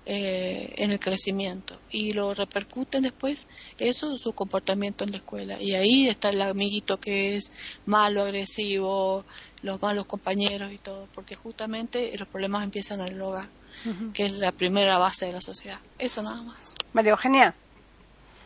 eh, 0.09 0.73
en 0.77 0.91
el 0.91 1.01
crecimiento 1.01 1.77
y 1.91 2.11
lo 2.11 2.33
repercuten 2.33 3.03
después 3.03 3.49
eso 3.77 4.17
su 4.17 4.31
comportamiento 4.31 5.03
en 5.03 5.11
la 5.11 5.17
escuela. 5.17 5.61
Y 5.61 5.73
ahí 5.73 6.07
está 6.07 6.29
el 6.29 6.41
amiguito 6.41 6.97
que 6.97 7.35
es 7.35 7.51
malo 7.85 8.21
agresivo 8.21 9.25
los 9.63 9.81
malos 9.81 10.05
compañeros 10.05 10.71
y 10.71 10.77
todo 10.77 11.09
porque 11.13 11.35
justamente 11.35 12.17
los 12.17 12.29
problemas 12.29 12.63
empiezan 12.63 13.01
en 13.01 13.09
el 13.09 13.21
hogar 13.21 13.49
que 14.13 14.27
es 14.27 14.31
la 14.31 14.53
primera 14.53 14.97
base 14.97 15.25
de 15.25 15.33
la 15.33 15.41
sociedad. 15.41 15.79
Eso 15.99 16.23
nada 16.23 16.41
más. 16.41 16.73
María 16.93 17.11
Eugenia. 17.11 17.53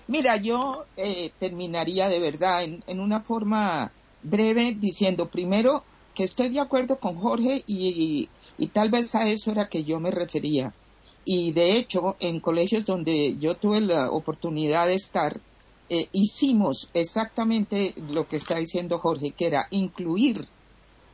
Mira 0.07 0.37
yo 0.37 0.85
eh, 0.97 1.31
terminaría 1.37 2.09
de 2.09 2.19
verdad 2.19 2.63
en, 2.63 2.83
en 2.87 2.99
una 2.99 3.21
forma 3.21 3.91
breve 4.23 4.75
diciendo 4.79 5.29
primero 5.29 5.83
que 6.15 6.23
estoy 6.23 6.49
de 6.49 6.59
acuerdo 6.59 6.97
con 6.97 7.17
Jorge 7.17 7.63
y, 7.67 8.29
y, 8.57 8.67
tal 8.67 8.89
vez 8.89 9.13
a 9.13 9.27
eso 9.27 9.51
era 9.51 9.69
que 9.69 9.83
yo 9.83 9.99
me 9.99 10.09
refería 10.09 10.73
y 11.25 11.51
de 11.51 11.77
hecho 11.77 12.15
en 12.19 12.39
colegios 12.39 12.85
donde 12.85 13.37
yo 13.37 13.55
tuve 13.55 13.81
la 13.81 14.09
oportunidad 14.11 14.87
de 14.87 14.95
estar, 14.95 15.39
eh, 15.89 16.07
hicimos 16.13 16.89
exactamente 16.93 17.93
lo 18.13 18.27
que 18.27 18.37
está 18.37 18.55
diciendo 18.57 18.97
Jorge, 18.97 19.31
que 19.31 19.47
era 19.47 19.67
incluir 19.71 20.47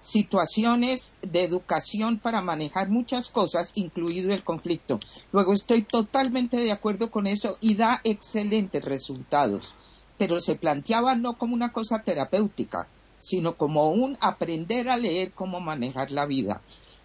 situaciones 0.02 1.18
de 1.22 1.44
educación 1.44 2.20
para 2.20 2.42
manejar 2.42 2.90
muchas 2.90 3.30
cosas, 3.30 3.72
incluido 3.76 4.32
el 4.32 4.44
conflicto. 4.44 5.00
Luego 5.32 5.54
estoy 5.54 5.82
totalmente 5.82 6.58
de 6.58 6.72
acuerdo 6.72 7.12
con 7.12 7.28
eso 7.28 7.58
y 7.60 7.76
da 7.76 8.02
excelentes 8.04 8.86
resultados, 8.86 9.76
pero 10.18 10.40
se 10.40 10.56
planteaba 10.56 11.16
no 11.16 11.38
como 11.38 11.56
una 11.56 11.72
cosa 11.72 12.04
terapéutica, 12.04 12.88
sino 13.20 13.56
como 13.58 13.90
un 13.90 14.18
aprender 14.22 14.90
a 14.90 14.98
leer 14.98 15.32
cómo 15.34 15.60
manejar 15.60 16.12
la 16.12 16.26
vida. 16.26 16.62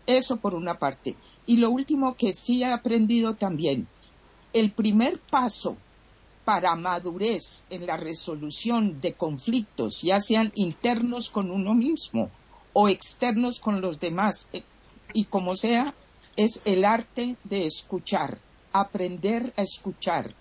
Eso 0.06 0.36
por 0.36 0.54
una 0.54 0.78
parte. 0.78 1.16
Y 1.46 1.56
lo 1.56 1.70
último 1.70 2.16
que 2.16 2.32
sí 2.32 2.62
he 2.62 2.66
aprendido 2.66 3.34
también, 3.34 3.86
el 4.52 4.72
primer 4.72 5.18
paso 5.18 5.76
para 6.44 6.74
madurez 6.74 7.64
en 7.70 7.86
la 7.86 7.96
resolución 7.96 9.00
de 9.00 9.14
conflictos, 9.14 10.02
ya 10.02 10.18
sean 10.20 10.50
internos 10.54 11.30
con 11.30 11.50
uno 11.50 11.74
mismo 11.74 12.30
o 12.72 12.88
externos 12.88 13.60
con 13.60 13.80
los 13.80 14.00
demás, 14.00 14.48
eh, 14.52 14.62
y 15.12 15.24
como 15.26 15.54
sea, 15.54 15.94
es 16.36 16.62
el 16.64 16.84
arte 16.84 17.36
de 17.44 17.66
escuchar, 17.66 18.38
aprender 18.72 19.52
a 19.56 19.62
escuchar. 19.62 20.32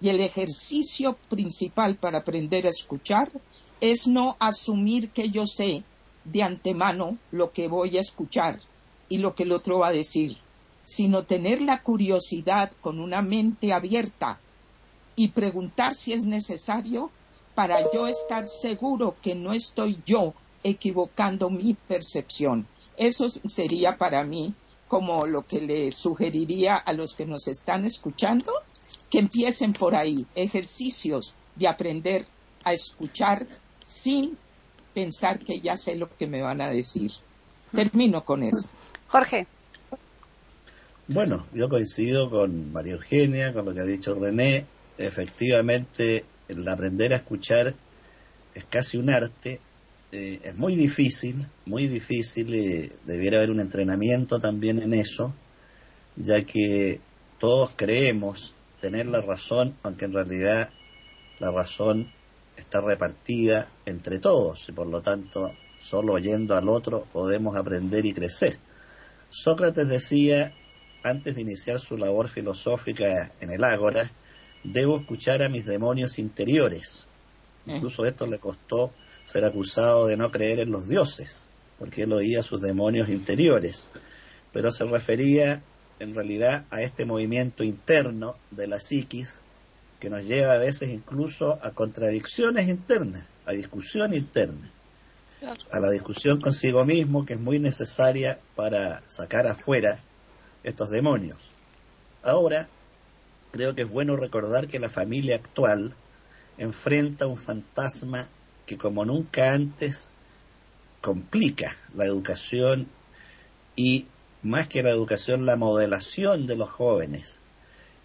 Y 0.00 0.08
el 0.08 0.20
ejercicio 0.20 1.16
principal 1.28 1.96
para 1.96 2.18
aprender 2.18 2.66
a 2.66 2.70
escuchar 2.70 3.30
es 3.80 4.06
no 4.06 4.36
asumir 4.40 5.10
que 5.10 5.30
yo 5.30 5.46
sé 5.46 5.84
de 6.24 6.42
antemano 6.42 7.18
lo 7.30 7.52
que 7.52 7.68
voy 7.68 7.96
a 7.96 8.00
escuchar, 8.00 8.58
y 9.08 9.18
lo 9.18 9.34
que 9.34 9.44
el 9.44 9.52
otro 9.52 9.80
va 9.80 9.88
a 9.88 9.92
decir, 9.92 10.38
sino 10.82 11.24
tener 11.24 11.62
la 11.62 11.82
curiosidad 11.82 12.72
con 12.80 13.00
una 13.00 13.22
mente 13.22 13.72
abierta 13.72 14.38
y 15.16 15.28
preguntar 15.28 15.94
si 15.94 16.12
es 16.12 16.24
necesario 16.24 17.10
para 17.54 17.92
yo 17.92 18.06
estar 18.06 18.46
seguro 18.46 19.16
que 19.22 19.34
no 19.34 19.52
estoy 19.52 19.98
yo 20.04 20.34
equivocando 20.62 21.50
mi 21.50 21.74
percepción. 21.74 22.66
Eso 22.96 23.28
sería 23.28 23.96
para 23.96 24.24
mí 24.24 24.54
como 24.88 25.26
lo 25.26 25.42
que 25.42 25.60
le 25.60 25.90
sugeriría 25.90 26.76
a 26.76 26.92
los 26.92 27.14
que 27.14 27.26
nos 27.26 27.48
están 27.48 27.84
escuchando, 27.84 28.52
que 29.10 29.18
empiecen 29.18 29.72
por 29.72 29.94
ahí, 29.94 30.26
ejercicios 30.34 31.34
de 31.56 31.68
aprender 31.68 32.26
a 32.64 32.72
escuchar 32.72 33.46
sin 33.86 34.36
pensar 34.92 35.38
que 35.40 35.60
ya 35.60 35.76
sé 35.76 35.96
lo 35.96 36.14
que 36.16 36.26
me 36.26 36.42
van 36.42 36.60
a 36.60 36.68
decir. 36.68 37.12
Termino 37.72 38.24
con 38.24 38.42
eso. 38.42 38.68
Jorge. 39.14 39.46
Bueno, 41.06 41.46
yo 41.54 41.68
coincido 41.68 42.28
con 42.28 42.72
María 42.72 42.94
Eugenia, 42.94 43.52
con 43.52 43.64
lo 43.64 43.72
que 43.72 43.78
ha 43.78 43.84
dicho 43.84 44.12
René. 44.16 44.66
Efectivamente, 44.98 46.24
el 46.48 46.66
aprender 46.66 47.12
a 47.12 47.18
escuchar 47.18 47.74
es 48.56 48.64
casi 48.64 48.96
un 48.96 49.10
arte. 49.10 49.60
Eh, 50.10 50.40
es 50.42 50.56
muy 50.56 50.74
difícil, 50.74 51.46
muy 51.64 51.86
difícil. 51.86 52.90
debiera 53.04 53.36
haber 53.36 53.52
un 53.52 53.60
entrenamiento 53.60 54.40
también 54.40 54.82
en 54.82 54.94
eso, 54.94 55.32
ya 56.16 56.42
que 56.42 56.98
todos 57.38 57.70
creemos 57.76 58.52
tener 58.80 59.06
la 59.06 59.20
razón, 59.20 59.76
aunque 59.84 60.06
en 60.06 60.12
realidad 60.12 60.70
la 61.38 61.52
razón 61.52 62.10
está 62.56 62.80
repartida 62.80 63.68
entre 63.86 64.18
todos 64.18 64.68
y 64.68 64.72
por 64.72 64.88
lo 64.88 65.02
tanto 65.02 65.52
solo 65.78 66.14
oyendo 66.14 66.56
al 66.56 66.68
otro 66.68 67.06
podemos 67.12 67.56
aprender 67.56 68.04
y 68.06 68.12
crecer. 68.12 68.58
Sócrates 69.34 69.88
decía, 69.88 70.54
antes 71.02 71.34
de 71.34 71.40
iniciar 71.40 71.80
su 71.80 71.96
labor 71.96 72.28
filosófica 72.28 73.32
en 73.40 73.50
el 73.50 73.64
Ágora, 73.64 74.12
debo 74.62 74.96
escuchar 74.96 75.42
a 75.42 75.48
mis 75.48 75.66
demonios 75.66 76.20
interiores. 76.20 77.08
Mm. 77.66 77.72
Incluso 77.72 78.06
esto 78.06 78.28
le 78.28 78.38
costó 78.38 78.92
ser 79.24 79.44
acusado 79.44 80.06
de 80.06 80.16
no 80.16 80.30
creer 80.30 80.60
en 80.60 80.70
los 80.70 80.88
dioses, 80.88 81.48
porque 81.80 82.04
él 82.04 82.12
oía 82.12 82.40
a 82.40 82.42
sus 82.44 82.60
demonios 82.60 83.08
interiores. 83.08 83.90
Pero 84.52 84.70
se 84.70 84.84
refería 84.84 85.64
en 85.98 86.14
realidad 86.14 86.64
a 86.70 86.82
este 86.82 87.04
movimiento 87.04 87.64
interno 87.64 88.36
de 88.52 88.68
la 88.68 88.78
psiquis 88.78 89.40
que 89.98 90.10
nos 90.10 90.26
lleva 90.26 90.52
a 90.52 90.58
veces 90.58 90.90
incluso 90.90 91.58
a 91.60 91.72
contradicciones 91.72 92.68
internas, 92.68 93.26
a 93.46 93.50
discusión 93.50 94.14
interna 94.14 94.70
a 95.70 95.80
la 95.80 95.90
discusión 95.90 96.40
consigo 96.40 96.84
mismo 96.84 97.24
que 97.24 97.34
es 97.34 97.40
muy 97.40 97.58
necesaria 97.58 98.40
para 98.56 99.02
sacar 99.06 99.46
afuera 99.46 100.00
estos 100.62 100.90
demonios. 100.90 101.50
Ahora, 102.22 102.68
creo 103.52 103.74
que 103.74 103.82
es 103.82 103.90
bueno 103.90 104.16
recordar 104.16 104.66
que 104.68 104.78
la 104.78 104.88
familia 104.88 105.36
actual 105.36 105.94
enfrenta 106.58 107.26
un 107.26 107.36
fantasma 107.36 108.28
que 108.66 108.78
como 108.78 109.04
nunca 109.04 109.52
antes 109.52 110.10
complica 111.00 111.76
la 111.94 112.06
educación 112.06 112.88
y 113.76 114.06
más 114.42 114.68
que 114.68 114.82
la 114.82 114.90
educación, 114.90 115.46
la 115.46 115.56
modelación 115.56 116.46
de 116.46 116.56
los 116.56 116.70
jóvenes, 116.70 117.40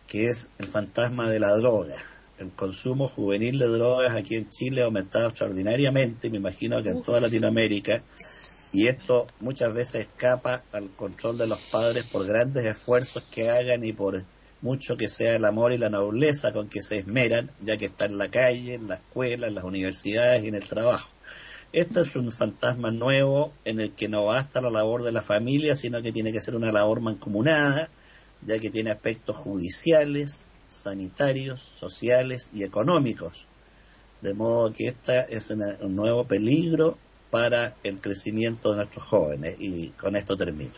que 0.07 0.27
es 0.27 0.51
el 0.57 0.67
fantasma 0.67 1.29
de 1.29 1.39
la 1.39 1.51
droga. 1.51 1.95
El 2.39 2.51
consumo 2.51 3.07
juvenil 3.07 3.59
de 3.59 3.67
drogas 3.67 4.15
aquí 4.15 4.35
en 4.35 4.49
Chile 4.49 4.81
ha 4.81 4.85
aumentado 4.85 5.27
extraordinariamente, 5.27 6.29
me 6.29 6.37
imagino 6.37 6.81
que 6.81 6.89
en 6.89 7.03
toda 7.03 7.19
Latinoamérica, 7.19 8.03
y 8.71 8.87
esto 8.87 9.27
muchas 9.39 9.73
veces 9.73 10.07
escapa 10.07 10.63
al 10.71 10.89
control 10.91 11.37
de 11.37 11.47
los 11.47 11.59
padres 11.71 12.05
por 12.05 12.25
grandes 12.25 12.65
esfuerzos 12.65 13.23
que 13.29 13.49
hagan 13.49 13.83
y 13.83 13.93
por 13.93 14.23
mucho 14.61 14.95
que 14.95 15.07
sea 15.07 15.35
el 15.35 15.45
amor 15.45 15.73
y 15.73 15.77
la 15.77 15.89
nobleza 15.89 16.51
con 16.51 16.69
que 16.69 16.81
se 16.81 16.99
esmeran, 16.99 17.51
ya 17.61 17.77
que 17.77 17.85
está 17.85 18.05
en 18.05 18.17
la 18.17 18.29
calle, 18.29 18.75
en 18.75 18.87
la 18.87 18.95
escuela, 18.95 19.47
en 19.47 19.55
las 19.55 19.63
universidades 19.63 20.43
y 20.43 20.47
en 20.47 20.55
el 20.55 20.67
trabajo. 20.67 21.09
Esto 21.71 22.01
es 22.01 22.15
un 22.15 22.31
fantasma 22.31 22.89
nuevo 22.89 23.53
en 23.63 23.79
el 23.79 23.91
que 23.91 24.07
no 24.07 24.25
basta 24.25 24.61
la 24.61 24.71
labor 24.71 25.03
de 25.03 25.11
la 25.11 25.21
familia, 25.21 25.75
sino 25.75 26.01
que 26.01 26.11
tiene 26.11 26.31
que 26.31 26.41
ser 26.41 26.55
una 26.55 26.71
labor 26.71 26.99
mancomunada, 26.99 27.89
ya 28.41 28.57
que 28.59 28.69
tiene 28.69 28.91
aspectos 28.91 29.37
judiciales, 29.37 30.45
sanitarios, 30.69 31.59
sociales 31.59 32.49
y 32.53 32.63
económicos. 32.63 33.45
De 34.21 34.33
modo 34.33 34.71
que 34.71 34.87
esta 34.87 35.21
es 35.21 35.49
un 35.49 35.95
nuevo 35.95 36.25
peligro 36.25 36.97
para 37.29 37.75
el 37.83 38.01
crecimiento 38.01 38.71
de 38.71 38.77
nuestros 38.77 39.05
jóvenes. 39.05 39.55
Y 39.59 39.89
con 39.89 40.15
esto 40.15 40.35
termino. 40.35 40.73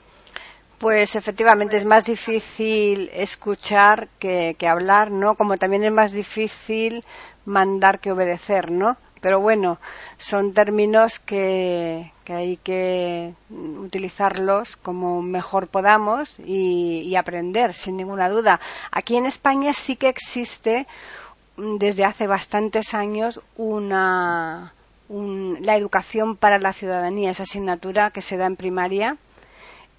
Pues 0.79 1.15
efectivamente 1.15 1.77
es 1.77 1.85
más 1.85 2.05
difícil 2.05 3.09
escuchar 3.13 4.09
que, 4.17 4.55
que, 4.57 4.67
hablar, 4.67 5.11
¿no? 5.11 5.35
Como 5.35 5.57
también 5.57 5.83
es 5.83 5.91
más 5.91 6.11
difícil 6.11 7.03
mandar 7.45 7.99
que 7.99 8.11
obedecer, 8.11 8.71
¿no? 8.71 8.97
Pero 9.21 9.39
bueno, 9.39 9.77
son 10.17 10.53
términos 10.53 11.19
que, 11.19 12.11
que 12.25 12.33
hay 12.33 12.57
que 12.57 13.33
utilizarlos 13.49 14.75
como 14.77 15.21
mejor 15.21 15.67
podamos 15.67 16.35
y, 16.39 17.15
aprender, 17.15 17.73
sin 17.73 17.97
ninguna 17.97 18.29
duda. 18.29 18.59
Aquí 18.91 19.15
en 19.15 19.27
España 19.27 19.73
sí 19.73 19.95
que 19.95 20.09
existe 20.09 20.87
mm, 21.57 21.77
desde 21.77 22.03
hace 22.03 22.25
bastantes 22.25 22.95
años 22.95 23.39
una, 23.57 24.73
un, 25.07 25.59
la 25.61 25.77
educación 25.77 26.35
para 26.35 26.57
la 26.57 26.73
ciudadanía, 26.73 27.29
esa 27.29 27.43
asignatura 27.43 28.09
que 28.09 28.21
se 28.21 28.37
da 28.37 28.47
en 28.47 28.55
primaria 28.55 29.17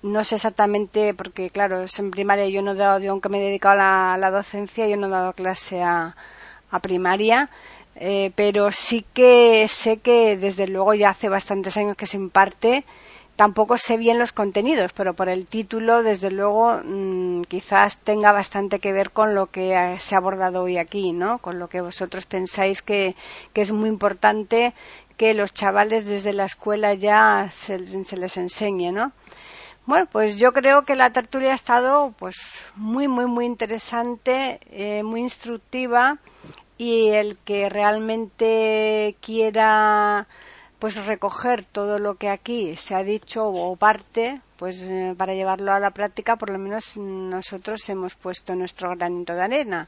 no 0.03 0.25
sé 0.25 0.35
exactamente, 0.35 1.15
porque 1.15 1.51
claro, 1.51 1.83
es 1.83 1.97
en 2.01 2.11
primaria, 2.11 2.49
yo 2.49 2.61
no 2.61 2.73
he 2.73 2.75
dado, 2.75 2.99
yo 2.99 3.13
aunque 3.13 3.29
me 3.29 3.39
he 3.39 3.47
dedicado 3.47 3.81
a 3.81 4.17
la, 4.19 4.31
docencia, 4.33 4.89
yo 4.89 4.97
no 4.97 5.07
he 5.07 5.11
dado 5.11 5.33
clase 5.33 5.81
a, 5.81 6.17
a 6.71 6.79
primaria, 6.81 7.51
eh, 7.97 8.33
pero 8.35 8.71
sí 8.73 9.05
que 9.13 9.67
sé 9.69 9.99
que 9.99 10.37
desde 10.37 10.67
luego 10.67 10.95
ya 10.95 11.11
hace 11.11 11.29
bastantes 11.29 11.77
años 11.77 11.97
que 11.97 12.07
se 12.07 12.17
imparte. 12.17 12.85
Tampoco 13.37 13.79
sé 13.79 13.97
bien 13.97 14.19
los 14.19 14.33
contenidos, 14.33 14.93
pero 14.93 15.15
por 15.15 15.29
el 15.29 15.47
título, 15.47 16.03
desde 16.03 16.31
luego, 16.31 16.81
mmm, 16.85 17.43
quizás 17.43 17.99
tenga 17.99 18.31
bastante 18.31 18.79
que 18.79 18.93
ver 18.93 19.11
con 19.11 19.35
lo 19.35 19.47
que 19.47 19.97
se 19.99 20.15
ha 20.15 20.19
abordado 20.19 20.63
hoy 20.63 20.77
aquí, 20.77 21.13
¿no? 21.13 21.39
Con 21.39 21.59
lo 21.59 21.69
que 21.69 21.81
vosotros 21.81 22.27
pensáis 22.27 22.83
que, 22.83 23.17
es 23.55 23.73
muy 23.73 23.89
importante 23.89 24.75
que 25.17 25.35
los 25.35 25.55
chavales 25.55 26.05
desde 26.05 26.33
la 26.33 26.45
escuela 26.45 26.95
ya 26.95 27.49
se, 27.51 28.05
se 28.05 28.17
les 28.17 28.37
enseñe, 28.37 28.93
¿no? 28.93 29.13
Bueno, 29.87 30.07
pues 30.13 30.37
yo 30.37 30.53
creo 30.53 30.83
que 30.85 30.95
la 30.95 31.11
tertulia 31.11 31.53
ha 31.53 31.55
estado 31.57 32.15
pues 32.19 32.37
muy, 32.77 33.09
muy, 33.09 33.27
muy 33.27 33.47
interesante, 33.47 34.61
eh, 34.71 35.03
muy 35.03 35.21
instructiva 35.21 36.19
y 36.79 37.11
el 37.11 37.39
que 37.39 37.69
realmente 37.69 39.17
quiera 39.21 40.27
pues 40.83 40.99
recoger 41.07 41.65
todo 41.65 41.99
lo 42.01 42.17
que 42.17 42.29
aquí 42.29 42.75
se 42.75 42.97
ha 42.97 43.05
dicho 43.05 43.47
o 43.47 43.77
parte, 43.77 44.41
pues 44.59 44.83
eh, 44.83 45.15
para 45.17 45.33
llevarlo 45.33 45.73
a 45.73 45.79
la 45.79 45.93
práctica, 45.93 46.35
por 46.35 46.51
lo 46.51 46.59
menos 46.59 46.97
nosotros 46.97 47.89
hemos 47.89 48.17
puesto 48.17 48.57
nuestro 48.57 48.91
granito 48.97 49.33
de 49.33 49.43
arena. 49.43 49.87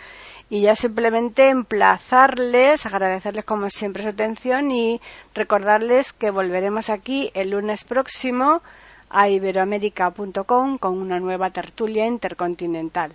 Y 0.51 0.63
ya 0.63 0.75
simplemente 0.75 1.49
emplazarles, 1.49 2.85
agradecerles 2.85 3.45
como 3.45 3.71
siempre 3.71 4.03
su 4.03 4.09
atención 4.09 4.73
y 4.73 5.01
recordarles 5.33 6.13
que 6.13 6.33
volveremos 6.33 6.91
aquí 6.91 7.31
el 7.35 7.51
lunes 7.51 7.85
próximo 7.85 8.61
a 9.09 9.29
iberoamerica.com 9.29 10.79
con 10.79 11.01
una 11.01 11.21
nueva 11.21 11.51
tertulia 11.51 12.05
intercontinental. 12.07 13.15